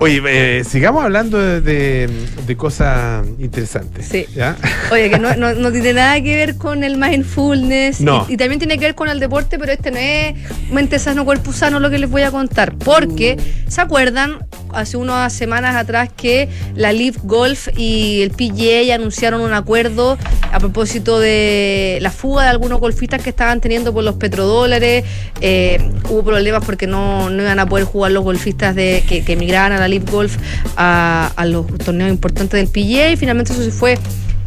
Oye, 0.00 0.20
eh, 0.26 0.64
sigamos 0.64 1.04
hablando 1.04 1.38
de, 1.38 1.60
de- 1.60 2.10
de 2.46 2.56
cosas 2.56 3.24
interesantes. 3.38 4.06
Sí. 4.08 4.26
¿ya? 4.34 4.56
Oye, 4.90 5.08
que 5.08 5.18
no, 5.20 5.34
no- 5.36 5.54
no 5.54 5.70
tiene 5.70 5.92
nada 5.94 6.20
que 6.20 6.34
ver 6.34 6.56
con 6.56 6.82
el 6.82 6.96
mindfulness 6.96 8.00
No. 8.00 8.26
y, 8.28 8.34
y 8.34 8.36
también 8.36 8.58
tiene 8.58 8.76
que 8.76 8.86
ver 8.86 8.94
con 8.96 9.08
el 9.08 9.20
deporte, 9.20 9.56
pero 9.56 9.70
este 9.72 9.92
no 9.92 9.98
es 9.98 10.34
mente 10.70 10.98
sano, 10.98 11.24
cuerpo 11.24 11.52
sano 11.52 11.78
lo 11.78 11.90
que 11.90 11.98
les 11.98 12.10
voy 12.10 12.22
a 12.22 12.32
contar. 12.32 12.74
Porque, 12.74 13.36
¿se 13.68 13.80
acuerdan? 13.80 14.38
Hace 14.72 14.96
unas 14.96 15.32
semanas 15.32 15.76
atrás 15.76 16.10
que 16.14 16.48
la 16.74 16.92
Live 16.92 17.18
Golf 17.22 17.68
y 17.76 18.22
el 18.22 18.32
PGA 18.32 18.96
anunciaron 18.96 19.40
un 19.42 19.52
acuerdo 19.52 20.18
a 20.54 20.60
propósito 20.60 21.18
de 21.18 21.98
la 22.00 22.12
fuga 22.12 22.44
de 22.44 22.48
algunos 22.50 22.78
golfistas 22.78 23.20
que 23.20 23.30
estaban 23.30 23.60
teniendo 23.60 23.92
por 23.92 24.04
los 24.04 24.14
petrodólares. 24.14 25.04
Eh, 25.40 25.90
hubo 26.08 26.22
problemas 26.22 26.64
porque 26.64 26.86
no, 26.86 27.28
no 27.28 27.42
iban 27.42 27.58
a 27.58 27.66
poder 27.66 27.84
jugar 27.86 28.12
los 28.12 28.22
golfistas 28.22 28.76
que, 28.76 29.24
que 29.26 29.32
emigraban 29.32 29.72
a 29.72 29.80
la 29.80 29.88
Live 29.88 30.06
Golf 30.08 30.36
a, 30.76 31.32
a 31.34 31.44
los 31.44 31.66
torneos 31.78 32.08
importantes 32.08 32.60
del 32.60 32.68
PGA 32.68 33.10
y 33.10 33.16
finalmente 33.16 33.52
eso 33.52 33.64
se 33.64 33.72
fue 33.72 33.98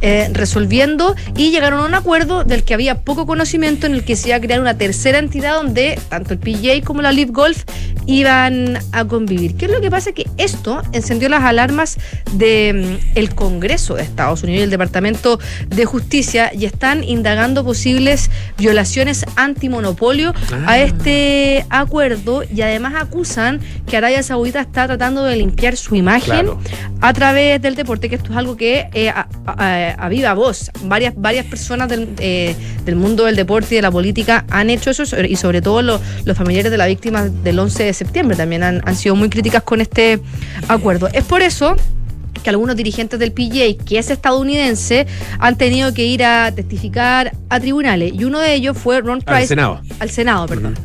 eh, 0.02 0.30
resolviendo 0.34 1.16
y 1.36 1.52
llegaron 1.52 1.80
a 1.82 1.86
un 1.86 1.94
acuerdo 1.96 2.44
del 2.44 2.64
que 2.64 2.74
había 2.74 3.02
poco 3.02 3.26
conocimiento 3.26 3.86
en 3.88 3.94
el 3.94 4.04
que 4.04 4.16
se 4.16 4.30
iba 4.30 4.38
a 4.38 4.42
crear 4.42 4.60
una 4.62 4.78
tercera 4.78 5.18
entidad 5.20 5.56
donde 5.56 6.00
tanto 6.10 6.34
el 6.34 6.40
PGA 6.40 6.82
como 6.86 7.02
la 7.02 7.12
Live 7.12 7.32
Golf 7.32 7.64
iban 8.06 8.78
a 8.92 9.06
convivir. 9.06 9.56
¿Qué 9.58 9.66
es 9.66 9.72
lo 9.72 9.82
que 9.82 9.90
pasa? 9.92 10.12
Que 10.14 10.26
esto 10.38 10.82
encendió 10.94 11.28
las 11.30 11.44
alarmas 11.44 11.98
del 12.34 13.00
el 13.16 13.36
Congreso 13.36 13.96
de 13.96 14.04
Estados 14.04 14.44
Unidos 14.44 14.60
y 14.62 14.64
el 14.64 14.70
Departamento 14.70 15.40
de 15.68 15.86
Justicia 15.86 16.52
y 16.54 16.66
están 16.66 17.04
indagando 17.04 17.64
posibles 17.66 18.30
violaciones 18.58 19.26
antimonopolio 19.36 20.34
a 20.66 20.72
Ah. 20.74 20.80
este 20.80 21.66
acuerdo 21.70 22.44
y 22.44 22.62
además 22.62 22.94
acusan 22.98 23.60
que 23.88 23.98
Arabia 23.98 24.22
Saudita 24.24 24.62
está 24.62 24.88
tratando 24.88 25.24
de 25.24 25.36
limpiar 25.36 25.76
su 25.76 25.96
imagen 25.96 26.28
Claro. 26.28 26.60
a 27.02 27.14
través 27.14 27.62
del 27.62 27.76
deporte, 27.76 28.10
que 28.10 28.16
esto 28.16 28.32
es 28.32 28.38
algo 28.38 28.56
que 28.58 28.90
eh, 28.94 29.10
a, 29.10 29.28
a- 29.46 29.87
a 29.98 30.10
viva 30.10 30.34
voz, 30.34 30.72
varias, 30.84 31.14
varias 31.16 31.46
personas 31.46 31.90
del, 31.90 32.10
eh, 32.20 32.56
del 32.86 32.96
mundo 32.96 33.26
del 33.26 33.36
deporte 33.36 33.76
y 33.76 33.78
de 33.78 33.82
la 33.82 33.92
política 33.92 34.46
han 34.50 34.70
hecho 34.70 34.90
eso 34.92 35.04
y 35.22 35.36
sobre 35.36 35.62
todo 35.62 35.82
lo- 35.82 36.00
los 36.26 36.38
familiares 36.38 36.72
de 36.72 36.78
la 36.78 36.88
víctima 36.88 37.24
del 37.30 37.60
11 37.60 37.84
de 37.84 37.94
septiembre 37.94 38.36
también 38.38 38.64
han, 38.64 38.82
han 38.86 38.96
sido 38.96 39.16
muy 39.16 39.30
críticas 39.30 39.64
con 39.64 39.82
este 39.82 40.20
acuerdo. 40.68 41.08
Es 41.14 41.24
por 41.24 41.42
eso 41.42 41.76
que 42.44 42.50
algunos 42.52 42.76
dirigentes 42.76 43.20
del 43.20 43.32
PGA, 43.32 43.84
que 43.84 43.98
es 43.98 44.10
estadounidense, 44.12 45.08
han 45.40 45.58
tenido 45.58 45.94
que 45.94 46.06
ir 46.06 46.24
a 46.24 46.52
testificar 46.54 47.32
a 47.50 47.60
tribunales 47.60 48.14
y 48.14 48.24
uno 48.26 48.40
de 48.40 48.54
ellos 48.54 48.78
fue 48.78 49.02
Ron 49.02 49.22
Al 49.26 49.36
Price. 49.36 49.48
Senado. 49.48 49.82
Al 50.00 50.10
Senado, 50.10 50.46
perdón. 50.46 50.76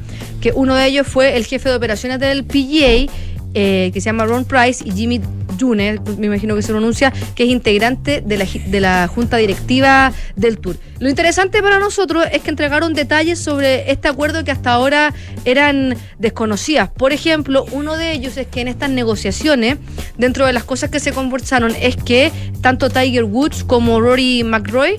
Que 0.40 0.50
uno 0.55 0.74
de 0.74 0.86
ellos 0.86 1.07
fue 1.07 1.36
el 1.36 1.44
jefe 1.44 1.68
de 1.68 1.74
operaciones 1.76 2.18
del 2.18 2.44
PGA, 2.44 3.12
eh, 3.55 3.90
que 3.92 4.00
se 4.00 4.07
llama 4.07 4.24
Ron 4.24 4.44
Price, 4.44 4.82
y 4.86 4.92
Jimmy 4.92 5.20
Yune, 5.59 6.00
me 6.18 6.26
imagino 6.26 6.55
que 6.55 6.62
se 6.62 6.72
pronuncia, 6.72 7.12
que 7.34 7.44
es 7.44 7.50
integrante 7.50 8.22
de 8.24 8.36
la, 8.38 8.46
de 8.66 8.80
la 8.80 9.09
junta 9.09 9.36
directiva 9.36 10.12
del 10.36 10.59
Tour. 10.59 10.76
Lo 10.98 11.09
interesante 11.09 11.62
para 11.62 11.78
nosotros 11.78 12.24
es 12.32 12.42
que 12.42 12.50
entregaron 12.50 12.94
detalles 12.94 13.38
sobre 13.38 13.90
este 13.90 14.09
acuerdo 14.09 14.44
que 14.44 14.50
hasta 14.50 14.72
ahora 14.72 15.12
eran 15.44 15.96
desconocidas. 16.18 16.90
Por 16.90 17.12
ejemplo, 17.12 17.66
uno 17.72 17.96
de 17.96 18.12
ellos 18.12 18.36
es 18.36 18.46
que 18.46 18.61
en 18.61 18.68
estas 18.68 18.90
negociaciones, 18.90 19.78
dentro 20.16 20.46
de 20.46 20.53
las 20.53 20.64
cosas 20.64 20.90
que 20.90 21.00
se 21.00 21.12
conversaron, 21.12 21.74
es 21.80 21.96
que 21.96 22.32
tanto 22.61 22.90
Tiger 22.90 23.24
Woods 23.24 23.64
como 23.64 24.00
Rory 24.00 24.44
McRoy 24.44 24.96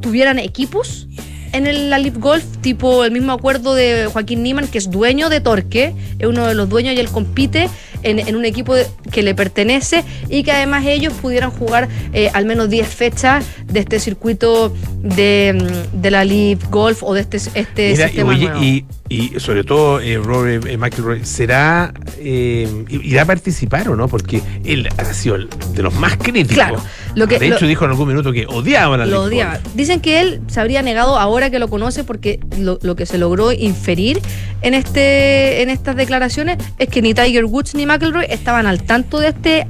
tuvieran 0.00 0.38
equipos 0.38 1.06
en 1.52 1.66
el, 1.66 1.90
la 1.90 1.98
Live 1.98 2.18
Golf, 2.18 2.44
tipo 2.60 3.04
el 3.04 3.10
mismo 3.12 3.32
acuerdo 3.32 3.74
de 3.74 4.08
Joaquín 4.12 4.42
Niman, 4.42 4.68
que 4.68 4.78
es 4.78 4.90
dueño 4.90 5.28
de 5.28 5.40
Torque, 5.40 5.94
es 6.18 6.26
uno 6.26 6.46
de 6.46 6.54
los 6.54 6.68
dueños 6.68 6.94
y 6.94 7.00
él 7.00 7.08
compite 7.08 7.68
en, 8.02 8.18
en 8.18 8.34
un 8.36 8.44
equipo 8.44 8.74
de- 8.74 8.86
que 9.12 9.22
le 9.22 9.34
pertenece 9.34 10.02
y 10.28 10.42
que 10.42 10.50
además 10.52 10.84
ellos 10.86 11.12
pudieran 11.14 11.50
jugar 11.50 11.88
eh, 12.12 12.30
al 12.34 12.46
menos 12.46 12.68
10 12.70 12.88
fechas 12.88 13.44
de 13.66 13.80
este 13.80 14.00
circuito 14.00 14.74
de, 15.02 15.54
mm, 15.94 16.00
de 16.02 16.10
la 16.10 16.24
Live 16.24 16.60
Golf 16.70 17.02
o 17.02 17.14
de 17.14 17.20
este, 17.20 17.36
este 17.36 17.92
Mira, 17.92 18.04
y, 18.06 18.08
sistema 18.08 18.30
oye, 18.32 18.44
nuevo. 18.48 18.62
y, 18.64 18.84
y 19.08 19.40
sobre 19.40 19.62
todo 19.62 20.00
eh, 20.00 20.16
Rory 20.18 20.58
eh, 20.68 20.76
McIlroy, 20.76 21.24
¿será, 21.24 21.92
eh, 22.18 22.66
irá 22.90 23.22
a 23.22 23.26
participar 23.26 23.88
o 23.88 23.94
no? 23.96 24.08
Porque 24.08 24.42
él 24.64 24.88
ha 24.96 25.04
sido 25.12 25.38
de 25.38 25.82
los 25.82 25.94
más 25.94 26.16
críticos. 26.16 26.54
Claro, 26.54 26.82
lo 27.14 27.26
que- 27.28 27.38
de 27.38 27.46
hecho, 27.48 27.60
lo- 27.60 27.66
dijo 27.68 27.84
en 27.84 27.90
algún 27.92 28.08
minuto 28.08 28.32
que 28.32 28.46
odiaba 28.46 28.96
la 28.96 29.06
Lo 29.06 29.22
odiaba. 29.22 29.58
Dicen 29.74 30.00
que 30.00 30.20
él 30.20 30.40
se 30.46 30.60
habría 30.60 30.82
negado 30.82 31.18
ahora 31.18 31.50
que 31.50 31.58
lo 31.58 31.68
conoce 31.68 32.04
porque 32.04 32.40
lo, 32.58 32.78
lo 32.82 32.96
que 32.96 33.06
se 33.06 33.18
logró 33.18 33.52
inferir 33.52 34.20
en 34.62 34.74
este 34.74 35.62
en 35.62 35.70
estas 35.70 35.96
declaraciones 35.96 36.58
es 36.78 36.88
que 36.88 37.02
ni 37.02 37.14
Tiger 37.14 37.44
Woods 37.44 37.74
ni 37.74 37.86
McElroy 37.86 38.26
estaban 38.28 38.66
al 38.66 38.82
tanto 38.82 39.18
de 39.20 39.28
este 39.28 39.66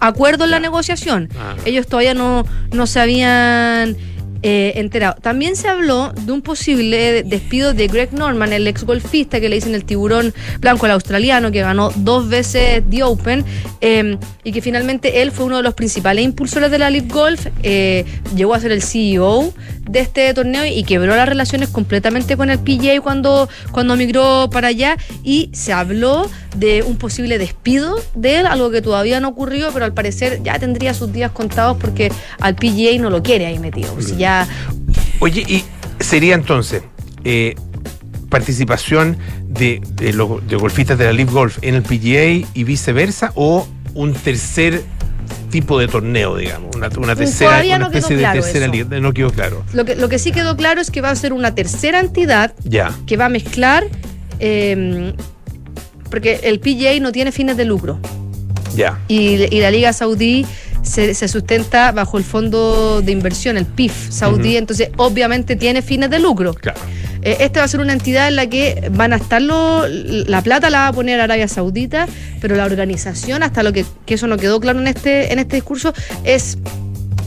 acuerdo 0.00 0.44
en 0.44 0.50
la 0.50 0.60
negociación. 0.60 1.28
Ah. 1.38 1.54
Ellos 1.64 1.86
todavía 1.86 2.14
no, 2.14 2.44
no 2.72 2.86
se 2.86 3.00
habían 3.00 3.96
eh, 4.46 4.78
enterado. 4.78 5.16
También 5.22 5.56
se 5.56 5.68
habló 5.68 6.12
de 6.12 6.30
un 6.30 6.42
posible 6.42 7.22
despido 7.22 7.72
de 7.72 7.86
Greg 7.86 8.12
Norman, 8.12 8.52
el 8.52 8.66
ex 8.66 8.84
golfista 8.84 9.40
que 9.40 9.48
le 9.48 9.54
dicen 9.54 9.74
el 9.74 9.86
tiburón 9.86 10.34
blanco, 10.60 10.84
el 10.84 10.92
australiano, 10.92 11.50
que 11.50 11.62
ganó 11.62 11.90
dos 11.96 12.28
veces 12.28 12.82
The 12.90 13.04
Open 13.04 13.42
eh, 13.80 14.18
y 14.42 14.52
que 14.52 14.60
finalmente 14.60 15.22
él 15.22 15.32
fue 15.32 15.46
uno 15.46 15.56
de 15.56 15.62
los 15.62 15.72
principales 15.72 16.26
impulsores 16.26 16.70
de 16.70 16.78
la 16.78 16.90
Live 16.90 17.08
Golf, 17.08 17.46
eh, 17.62 18.04
llegó 18.36 18.52
a 18.52 18.60
ser 18.60 18.72
el 18.72 18.82
CEO 18.82 19.54
de 19.88 20.00
este 20.00 20.32
torneo 20.34 20.64
y 20.64 20.84
quebró 20.84 21.14
las 21.16 21.28
relaciones 21.28 21.68
completamente 21.68 22.36
con 22.36 22.50
el 22.50 22.58
PGA 22.58 23.00
cuando, 23.00 23.48
cuando 23.72 23.96
migró 23.96 24.48
para 24.50 24.68
allá 24.68 24.96
y 25.22 25.50
se 25.52 25.72
habló 25.72 26.30
de 26.56 26.82
un 26.82 26.96
posible 26.96 27.38
despido 27.38 27.96
de 28.14 28.40
él, 28.40 28.46
algo 28.46 28.70
que 28.70 28.82
todavía 28.82 29.20
no 29.20 29.28
ocurrió, 29.28 29.70
pero 29.72 29.84
al 29.84 29.94
parecer 29.94 30.42
ya 30.42 30.58
tendría 30.58 30.94
sus 30.94 31.12
días 31.12 31.32
contados 31.32 31.76
porque 31.78 32.10
al 32.40 32.54
PGA 32.54 32.98
no 33.00 33.10
lo 33.10 33.22
quiere 33.22 33.46
ahí 33.46 33.58
metido. 33.58 34.00
si 34.00 34.16
ya 34.16 34.46
Oye, 35.20 35.44
y 35.46 35.64
sería 36.00 36.34
entonces 36.34 36.82
eh, 37.24 37.54
participación 38.28 39.16
de, 39.46 39.80
de 39.92 40.12
los 40.12 40.46
de 40.46 40.56
golfistas 40.56 40.98
de 40.98 41.04
la 41.04 41.12
Live 41.12 41.32
Golf 41.32 41.58
en 41.62 41.74
el 41.74 41.82
PGA 41.82 42.48
y 42.52 42.64
viceversa 42.64 43.32
o 43.34 43.66
un 43.94 44.12
tercer 44.12 44.82
tipo 45.50 45.78
de 45.78 45.88
torneo, 45.88 46.36
digamos, 46.36 46.74
una, 46.76 46.88
una 46.98 47.14
tercera, 47.16 47.50
Todavía 47.50 47.76
una 47.76 47.84
no 47.86 47.90
quedó 47.90 47.98
especie 48.00 48.18
claro 48.18 48.42
tercera 48.42 48.66
liga, 48.66 49.00
no 49.00 49.12
quedó 49.12 49.30
claro. 49.30 49.64
lo 49.72 49.84
que, 49.84 49.94
lo 49.96 50.08
que 50.08 50.18
sí 50.18 50.32
quedó 50.32 50.56
claro 50.56 50.80
es 50.80 50.90
que 50.90 51.00
va 51.00 51.10
a 51.10 51.16
ser 51.16 51.32
una 51.32 51.54
tercera 51.54 52.00
entidad 52.00 52.52
Ya, 52.64 52.92
que 53.06 53.16
va 53.16 53.26
a 53.26 53.28
mezclar, 53.28 53.84
eh, 54.40 55.12
porque 56.10 56.40
el 56.44 56.60
PGA 56.60 56.98
no 57.00 57.12
tiene 57.12 57.32
fines 57.32 57.56
de 57.56 57.64
lucro. 57.64 57.98
ya. 58.74 58.98
y, 59.08 59.54
y 59.54 59.60
la 59.60 59.70
Liga 59.70 59.92
Saudí 59.92 60.46
se, 60.82 61.14
se 61.14 61.28
sustenta 61.28 61.92
bajo 61.92 62.18
el 62.18 62.24
fondo 62.24 63.00
de 63.02 63.10
inversión, 63.12 63.56
el 63.56 63.66
PIF 63.66 64.10
saudí, 64.10 64.56
entonces 64.56 64.90
obviamente 64.96 65.56
tiene 65.56 65.82
fines 65.82 66.10
de 66.10 66.18
lucro. 66.20 66.54
Claro. 66.54 66.78
Eh, 67.24 67.38
esta 67.40 67.60
va 67.60 67.64
a 67.64 67.68
ser 67.68 67.80
una 67.80 67.92
entidad 67.94 68.28
en 68.28 68.36
la 68.36 68.46
que 68.46 68.88
van 68.92 69.12
a 69.12 69.16
estar 69.16 69.40
lo- 69.42 69.86
la 69.88 70.42
plata 70.42 70.70
la 70.70 70.78
va 70.80 70.88
a 70.88 70.92
poner 70.92 71.20
Arabia 71.20 71.48
Saudita, 71.48 72.06
pero 72.40 72.54
la 72.54 72.64
organización, 72.64 73.42
hasta 73.42 73.62
lo 73.62 73.72
que, 73.72 73.84
eso 74.06 74.26
no 74.26 74.36
quedó 74.36 74.60
claro 74.60 74.78
en 74.80 74.86
este, 74.86 75.32
en 75.32 75.38
este 75.38 75.56
discurso, 75.56 75.92
es 76.24 76.58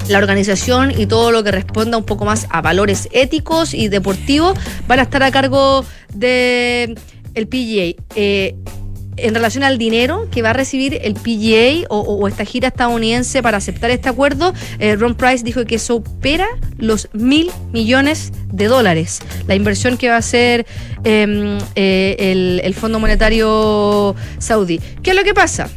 la 0.08 0.20
organización 0.20 0.92
y 0.98 1.06
todo 1.08 1.32
lo 1.32 1.44
que 1.44 1.52
responda 1.52 1.98
un 1.98 2.06
poco 2.06 2.24
más 2.24 2.48
a 2.50 2.62
valores 2.62 3.10
éticos 3.12 3.74
y 3.74 3.90
deportivos 3.90 4.58
van 4.88 5.00
a 5.00 5.02
estar 5.04 5.22
a 5.24 5.32
cargo 5.32 5.84
de 6.14 6.96
el 7.34 7.48
PGA. 7.48 8.02
Eh, 8.16 8.56
en 9.18 9.36
relación 9.36 9.64
al 9.64 9.78
dinero 9.78 10.28
que 10.32 10.42
va 10.42 10.52
a 10.52 10.54
recibir 10.54 11.00
el 11.04 11.14
PGA 11.14 11.88
o, 11.90 12.28
esta 12.28 12.46
gira 12.46 12.70
estadounidense 12.70 13.42
para 13.42 13.58
aceptar 13.58 13.90
este 13.92 14.10
acuerdo, 14.10 14.54
eh, 14.80 14.96
Ron 14.96 15.16
Price 15.16 15.44
dijo 15.44 15.66
que 15.66 15.80
supera 15.80 16.48
los 16.78 17.10
mil 17.14 17.52
millones 17.72 18.32
de 18.52 18.66
dólares. 18.68 19.20
La 19.48 19.56
inversión 19.56 19.98
que 19.98 20.10
va 20.10 20.16
a 20.16 20.20
hacer 20.20 20.66
eh, 21.04 21.58
eh, 21.76 22.62
el, 22.64 22.74
Fondo 22.74 23.00
Monetario 23.00 24.16
Saudí. 24.40 24.80
¿Qué 25.02 25.12
es 25.12 25.16
lo 25.16 25.24
que 25.24 25.34
pasa? 25.34 25.70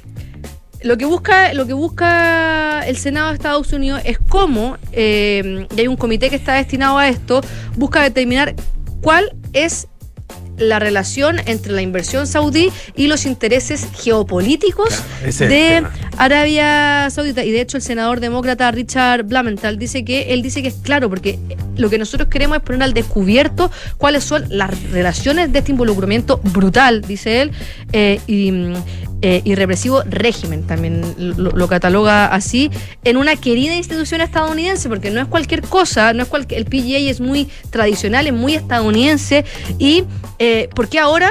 Lo 0.82 0.96
que 0.96 1.04
busca, 1.04 1.52
lo 1.52 1.66
que 1.66 1.72
busca 1.72 2.82
el 2.86 2.96
Senado 2.96 3.28
de 3.28 3.34
Estados 3.34 3.72
Unidos 3.72 4.00
es 4.04 4.18
cómo, 4.18 4.78
eh, 4.92 5.66
y 5.76 5.80
hay 5.80 5.86
un 5.86 5.96
comité 5.96 6.30
que 6.30 6.36
está 6.36 6.54
destinado 6.54 6.98
a 6.98 7.08
esto, 7.08 7.42
busca 7.76 8.02
determinar 8.02 8.54
cuál 9.02 9.36
es 9.52 9.88
la 10.60 10.78
relación 10.78 11.38
entre 11.46 11.72
la 11.72 11.82
inversión 11.82 12.26
saudí 12.26 12.70
y 12.94 13.08
los 13.08 13.26
intereses 13.26 13.88
geopolíticos 14.02 15.02
de. 15.38 15.82
Arabia 16.20 17.08
Saudita. 17.08 17.44
Y 17.44 17.50
de 17.50 17.62
hecho 17.62 17.78
el 17.78 17.82
senador 17.82 18.20
demócrata 18.20 18.70
Richard 18.70 19.24
Blumenthal 19.24 19.78
dice 19.78 20.04
que 20.04 20.34
él 20.34 20.42
dice 20.42 20.60
que 20.60 20.68
es 20.68 20.74
claro, 20.74 21.08
porque 21.08 21.38
lo 21.76 21.88
que 21.88 21.96
nosotros 21.96 22.28
queremos 22.28 22.58
es 22.58 22.62
poner 22.62 22.82
al 22.82 22.92
descubierto 22.92 23.70
cuáles 23.96 24.24
son 24.24 24.44
las 24.50 24.70
relaciones 24.90 25.50
de 25.50 25.60
este 25.60 25.72
involucramiento 25.72 26.38
brutal, 26.52 27.00
dice 27.00 27.40
él, 27.40 27.52
eh, 27.92 28.20
y, 28.26 28.52
eh, 29.22 29.42
y 29.44 29.54
represivo 29.54 30.02
régimen, 30.04 30.66
también 30.66 31.14
lo, 31.18 31.50
lo 31.50 31.68
cataloga 31.68 32.26
así, 32.26 32.70
en 33.04 33.16
una 33.16 33.36
querida 33.36 33.74
institución 33.74 34.20
estadounidense, 34.20 34.88
porque 34.88 35.10
no 35.10 35.20
es 35.20 35.26
cualquier 35.26 35.62
cosa, 35.62 36.12
no 36.12 36.22
es 36.22 36.28
el 36.56 36.64
PGA 36.64 36.98
es 37.10 37.20
muy 37.20 37.48
tradicional, 37.70 38.26
es 38.26 38.32
muy 38.32 38.54
estadounidense, 38.54 39.44
y 39.78 40.04
eh, 40.38 40.68
¿por 40.74 40.88
qué 40.88 40.98
ahora 40.98 41.30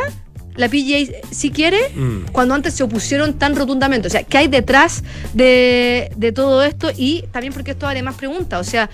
la 0.56 0.68
PGA 0.68 1.12
sí 1.32 1.52
quiere 1.52 1.78
Mm. 1.96 2.32
cuando 2.32 2.54
antes 2.54 2.74
se 2.74 2.84
opusieron 2.84 3.34
tan 3.40 3.56
rotundamente? 3.56 4.08
O 4.08 4.12
sea, 4.12 4.24
¿qué 4.24 4.38
hay 4.40 4.48
detrás 4.48 5.04
de, 5.34 6.12
de 6.16 6.32
todo 6.32 6.64
esto? 6.64 6.90
Y 6.96 7.24
también 7.32 7.54
porque 7.54 7.72
esto 7.72 7.88
abre 7.88 8.02
más 8.04 8.16
preguntas, 8.16 8.66
o 8.68 8.70
sea, 8.70 8.90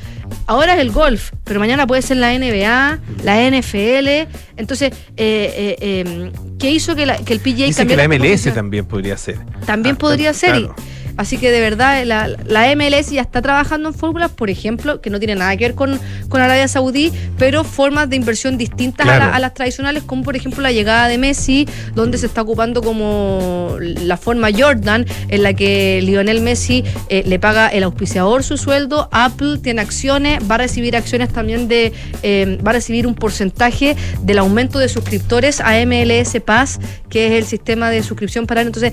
ahora 0.45 0.75
es 0.75 0.81
el 0.81 0.91
golf, 0.91 1.31
pero 1.43 1.59
mañana 1.59 1.87
puede 1.87 2.01
ser 2.01 2.17
la 2.17 2.33
NBA, 2.37 2.99
la 3.23 3.41
NFL, 3.49 4.27
entonces, 4.57 4.91
eh, 5.17 5.53
eh, 5.57 5.75
eh, 5.79 6.31
¿qué 6.59 6.71
hizo 6.71 6.95
que, 6.95 7.05
la- 7.05 7.17
que 7.17 7.33
el 7.33 7.39
PGA 7.39 7.65
Dice 7.65 7.87
que 7.87 7.95
la 7.95 8.07
MLS 8.07 8.51
también 8.53 8.85
podría 8.85 9.17
ser. 9.17 9.37
También 9.65 9.95
Ah, 9.95 9.99
podría 9.99 10.33
ser. 10.33 10.55
y-. 10.57 10.69
así 11.17 11.37
que 11.37 11.51
de 11.51 11.61
verdad, 11.61 12.03
la, 12.05 12.27
la 12.45 12.75
MLS 12.75 13.11
ya 13.11 13.21
está 13.21 13.41
trabajando 13.41 13.89
en 13.89 13.95
fórmulas, 13.95 14.31
por 14.31 14.49
ejemplo, 14.49 15.01
que 15.01 15.09
no 15.09 15.19
tienen 15.19 15.39
nada 15.39 15.55
que 15.57 15.65
ver 15.65 15.75
con, 15.75 15.99
con 16.29 16.41
Arabia 16.41 16.67
Saudí, 16.67 17.11
pero 17.37 17.63
formas 17.63 18.09
de 18.09 18.15
inversión 18.15 18.57
distintas 18.57 19.07
a, 19.07 19.17
la- 19.19 19.35
a 19.35 19.39
las 19.39 19.53
tradicionales, 19.53 20.03
como 20.03 20.23
por 20.23 20.35
ejemplo 20.35 20.61
la 20.61 20.71
llegada 20.71 21.07
de 21.07 21.17
Messi, 21.17 21.67
donde 21.93 22.17
se 22.17 22.25
está 22.25 22.41
ocupando 22.41 22.81
como 22.81 23.77
la 23.79 24.17
forma 24.17 24.49
Jordan, 24.55 25.05
en 25.29 25.43
la 25.43 25.53
que 25.53 26.01
Lionel 26.03 26.41
Messi 26.41 26.83
eh, 27.09 27.23
le 27.25 27.39
paga 27.39 27.67
el 27.69 27.83
auspiciador 27.83 28.43
su 28.43 28.57
sueldo, 28.57 29.09
Apple 29.11 29.59
tiene 29.61 29.81
acciones, 29.81 30.39
va 30.49 30.55
a 30.55 30.59
recibir 30.59 30.95
acciones 30.95 31.29
también 31.31 31.67
de, 31.67 31.93
eh, 32.23 32.57
va 32.65 32.71
a 32.71 32.73
recibir 32.73 33.07
un 33.07 33.15
porcentaje 33.15 33.95
del 34.21 34.37
aumento 34.39 34.79
de 34.79 34.89
suscriptores 34.89 35.61
a 35.61 35.73
MLS 35.85 36.39
Pass, 36.45 36.79
que 37.09 37.27
es 37.27 37.33
el 37.33 37.45
sistema 37.45 37.89
de 37.89 38.03
suscripción 38.03 38.45
para. 38.47 38.61
Entonces, 38.61 38.91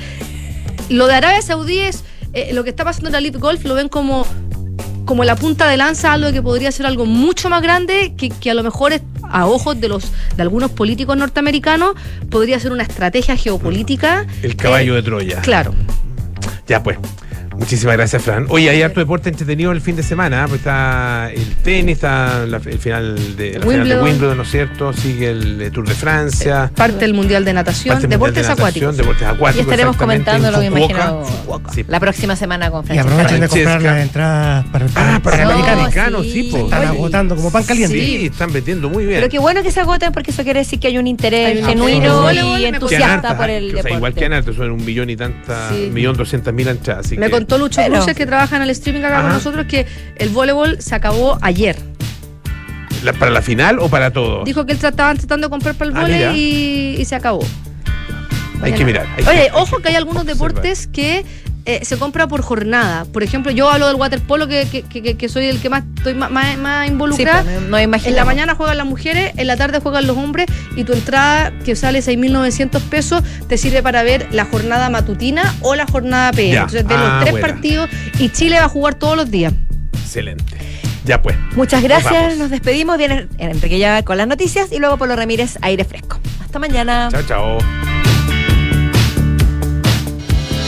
lo 0.89 1.07
de 1.07 1.15
Arabia 1.15 1.43
Saudí 1.43 1.79
es 1.79 2.05
eh, 2.33 2.53
lo 2.53 2.65
que 2.65 2.71
está 2.71 2.85
pasando 2.85 3.09
en 3.09 3.13
la 3.15 3.21
Live 3.21 3.39
Golf, 3.39 3.65
lo 3.65 3.75
ven 3.75 3.89
como, 3.89 4.27
como 5.05 5.25
la 5.25 5.37
punta 5.37 5.69
de 5.69 5.77
lanza, 5.77 6.13
algo 6.13 6.33
que 6.33 6.43
podría 6.43 6.73
ser 6.73 6.87
algo 6.87 7.05
mucho 7.07 7.49
más 7.49 7.63
grande, 7.63 8.15
que, 8.17 8.31
que 8.31 8.51
a 8.51 8.55
lo 8.55 8.63
mejor 8.63 8.93
es, 8.93 9.03
a 9.29 9.47
ojos 9.47 9.81
de 9.81 9.89
los 9.89 10.11
de 10.37 10.43
algunos 10.43 10.71
políticos 10.71 11.17
norteamericanos 11.17 11.95
podría 12.31 12.59
ser 12.61 12.73
una 12.73 12.83
estrategia 12.83 13.37
geopolítica. 13.37 14.27
El 14.43 14.57
caballo 14.57 14.93
Eh, 14.93 14.97
de 14.97 15.03
Troya. 15.03 15.41
Claro. 15.43 15.75
Ya 16.67 16.83
pues. 16.83 16.99
Muchísimas 17.57 17.97
gracias, 17.97 18.23
Fran. 18.23 18.47
Oye, 18.49 18.71
hay 18.71 18.83
harto 18.83 18.99
deporte 19.01 19.29
entretenido 19.29 19.73
el 19.73 19.81
fin 19.81 19.95
de 19.95 20.03
semana. 20.03 20.43
¿eh? 20.43 20.47
Pues 20.49 20.61
está 20.61 21.31
el 21.33 21.55
tenis, 21.57 21.95
está 21.97 22.47
la- 22.47 22.57
el 22.57 22.79
final 22.79 23.37
de, 23.37 23.59
la 23.59 23.67
final 23.67 23.89
de 23.89 24.01
Wimbledon. 24.01 24.37
¿no 24.39 24.43
es 24.43 24.51
cierto? 24.51 24.93
Sigue 24.93 25.31
el 25.31 25.61
eh, 25.61 25.71
Tour 25.71 25.87
de 25.87 25.95
Francia. 25.95 26.71
Parte 26.75 26.99
del 27.01 27.15
Mundial 27.15 27.45
de 27.45 27.53
Natación, 27.53 28.01
de 28.01 28.09
deportes 28.09 28.43
Natación, 28.43 28.59
acuáticos. 28.59 28.97
Deportes 28.97 29.29
acuáticos. 29.29 29.57
Y 29.57 29.61
estaremos 29.61 29.97
comentándolo, 29.97 30.63
en 30.63 30.73
me 30.73 30.81
imagino, 30.87 31.25
Sí. 31.75 31.85
la 31.87 32.01
próxima 32.01 32.37
semana 32.37 32.71
con 32.71 32.85
Y 32.85 32.89
Francesca. 32.89 33.13
aprovechen 33.13 33.41
de 33.41 33.49
comprar 33.49 33.83
las 33.83 34.03
entradas 34.03 34.67
para 34.73 34.85
el 34.87 34.91
Ah, 34.95 35.21
para 35.23 35.43
el 35.43 35.49
No, 35.49 35.61
Panamericano, 35.61 36.23
sí. 36.23 36.31
sí, 36.33 36.43
po. 36.51 36.59
Están 36.65 36.85
agotando 36.87 37.37
como 37.37 37.51
pan 37.51 37.65
caliente. 37.65 37.99
Sí, 37.99 38.27
están 38.27 38.53
vendiendo 38.53 38.89
muy 38.89 39.05
bien. 39.07 39.19
Pero 39.21 39.31
qué 39.31 39.39
bueno 39.39 39.63
que 39.63 39.71
se 39.71 39.81
agoten 39.81 40.13
porque 40.13 40.31
eso 40.31 40.43
quiere 40.43 40.61
decir 40.61 40.81
que 40.81 40.89
hay 40.89 40.99
un 40.99 41.07
interés 41.07 41.65
genuino 41.67 42.33
y 42.59 42.65
entusiasta 42.65 43.37
por 43.37 43.51
¿eh? 43.51 43.59
el 43.59 43.65
O 43.65 43.69
sea, 43.69 43.77
deporte. 43.77 43.97
igual 43.97 44.15
que 44.15 44.25
antes, 44.25 44.57
son 44.57 44.71
un 44.71 44.85
millón 44.85 45.11
y 45.11 45.17
tanta, 45.17 45.71
millón 45.93 46.17
doscientas 46.17 46.55
mil 46.55 46.67
entradas. 46.69 47.07
Así 47.07 47.17
Me 47.19 47.27
que- 47.27 47.33
contó 47.43 47.59
Lucho 47.59 47.81
Pero- 47.83 47.95
Cruces, 47.97 48.15
que 48.17 48.27
trabaja 48.27 48.57
en 48.57 48.63
el 48.63 48.71
streaming 48.71 49.03
acá 49.03 49.23
con 49.23 49.33
nosotros, 49.33 49.67
que 49.67 49.87
el 50.17 50.29
voleibol 50.31 50.81
se 50.81 50.95
acabó 50.95 51.39
ayer. 51.43 51.77
¿La- 53.03 53.13
¿Para 53.13 53.33
la 53.33 53.43
final 53.43 53.79
o 53.81 53.89
para 53.89 54.13
todos? 54.13 54.45
Dijo 54.45 54.65
que 54.65 54.73
él 54.73 54.79
estaban 54.81 55.17
tratando 55.19 55.49
de 55.49 55.51
comprar 55.51 55.75
para 55.75 55.91
el 55.91 55.97
Ah, 55.97 56.01
vole 56.03 56.17
mira. 56.17 56.33
y, 56.35 56.97
y 57.01 57.05
se 57.05 57.17
acabó. 57.17 57.45
Hay 58.63 58.73
que 58.75 58.85
mirar. 58.85 59.07
hay 59.19 59.25
Oye, 59.27 59.47
que- 59.47 59.51
ojo 59.59 59.79
que 59.81 59.89
hay 59.89 59.97
algunos 59.97 60.23
observar. 60.23 60.53
deportes 60.53 60.87
que 60.87 61.25
eh, 61.65 61.85
se 61.85 61.97
compra 61.99 62.27
por 62.27 62.43
jornada. 62.43 63.05
Por 63.05 63.23
ejemplo, 63.23 63.53
yo 63.53 63.71
hablo 63.71 63.87
del 63.87 63.97
waterpolo, 63.97 64.49
que, 64.49 64.67
que, 64.69 64.83
que, 65.03 65.17
que 65.17 65.29
soy 65.29 65.47
el 65.47 65.61
que 65.61 65.69
más 65.71 65.85
estoy 65.97 66.15
más, 66.15 66.31
más, 66.31 66.57
más 66.59 66.89
involucrada. 66.89 67.43
Sí, 67.43 67.49
pues, 67.53 67.69
no 67.69 67.81
imagino. 67.81 68.09
En 68.11 68.17
la 68.17 68.25
mañana 68.25 68.55
juegan 68.55 68.77
las 68.79 68.87
mujeres, 68.87 69.33
en 69.37 69.47
la 69.47 69.57
tarde 69.57 69.79
juegan 69.81 70.07
los 70.07 70.17
hombres 70.17 70.47
y 70.77 70.85
tu 70.85 70.93
entrada, 70.93 71.53
que 71.65 71.77
sale 71.77 72.01
6.900 72.01 72.81
pesos, 72.83 73.23
te 73.49 73.57
sirve 73.59 73.83
para 73.83 74.03
ver 74.03 74.27
la 74.33 74.45
jornada 74.47 74.91
matutina 74.91 75.55
o 75.61 75.75
la 75.75 75.87
jornada 75.87 76.33
PM. 76.33 76.53
Ya. 76.53 76.61
Entonces, 76.63 76.87
de 76.89 76.95
Ah, 76.95 76.99
los 77.15 77.21
tres 77.21 77.31
buena. 77.33 77.47
partidos 77.49 77.91
y 78.19 78.29
Chile 78.31 78.59
va 78.59 78.65
a 78.65 78.69
jugar 78.69 78.95
todos 78.95 79.17
los 79.17 79.31
días. 79.31 79.53
Excelente. 79.95 80.57
Ya 81.05 81.21
pues. 81.21 81.37
Muchas 81.57 81.81
Nos 81.81 81.89
gracias, 81.89 82.13
vamos. 82.13 82.37
nos 82.39 82.51
despedimos. 82.51 82.97
Viene 82.99 83.27
Enrique 83.39 83.79
ya 83.79 84.03
con 84.05 84.17
las 84.19 84.29
noticias 84.29 84.71
y 84.71 84.79
luego 84.79 84.97
Polo 84.99 85.17
Ramírez, 85.17 85.59
aire 85.61 85.85
fresco. 85.85 86.19
Hasta 86.45 86.59
mañana. 86.59 87.09
Chao, 87.11 87.23
chao. 87.23 87.92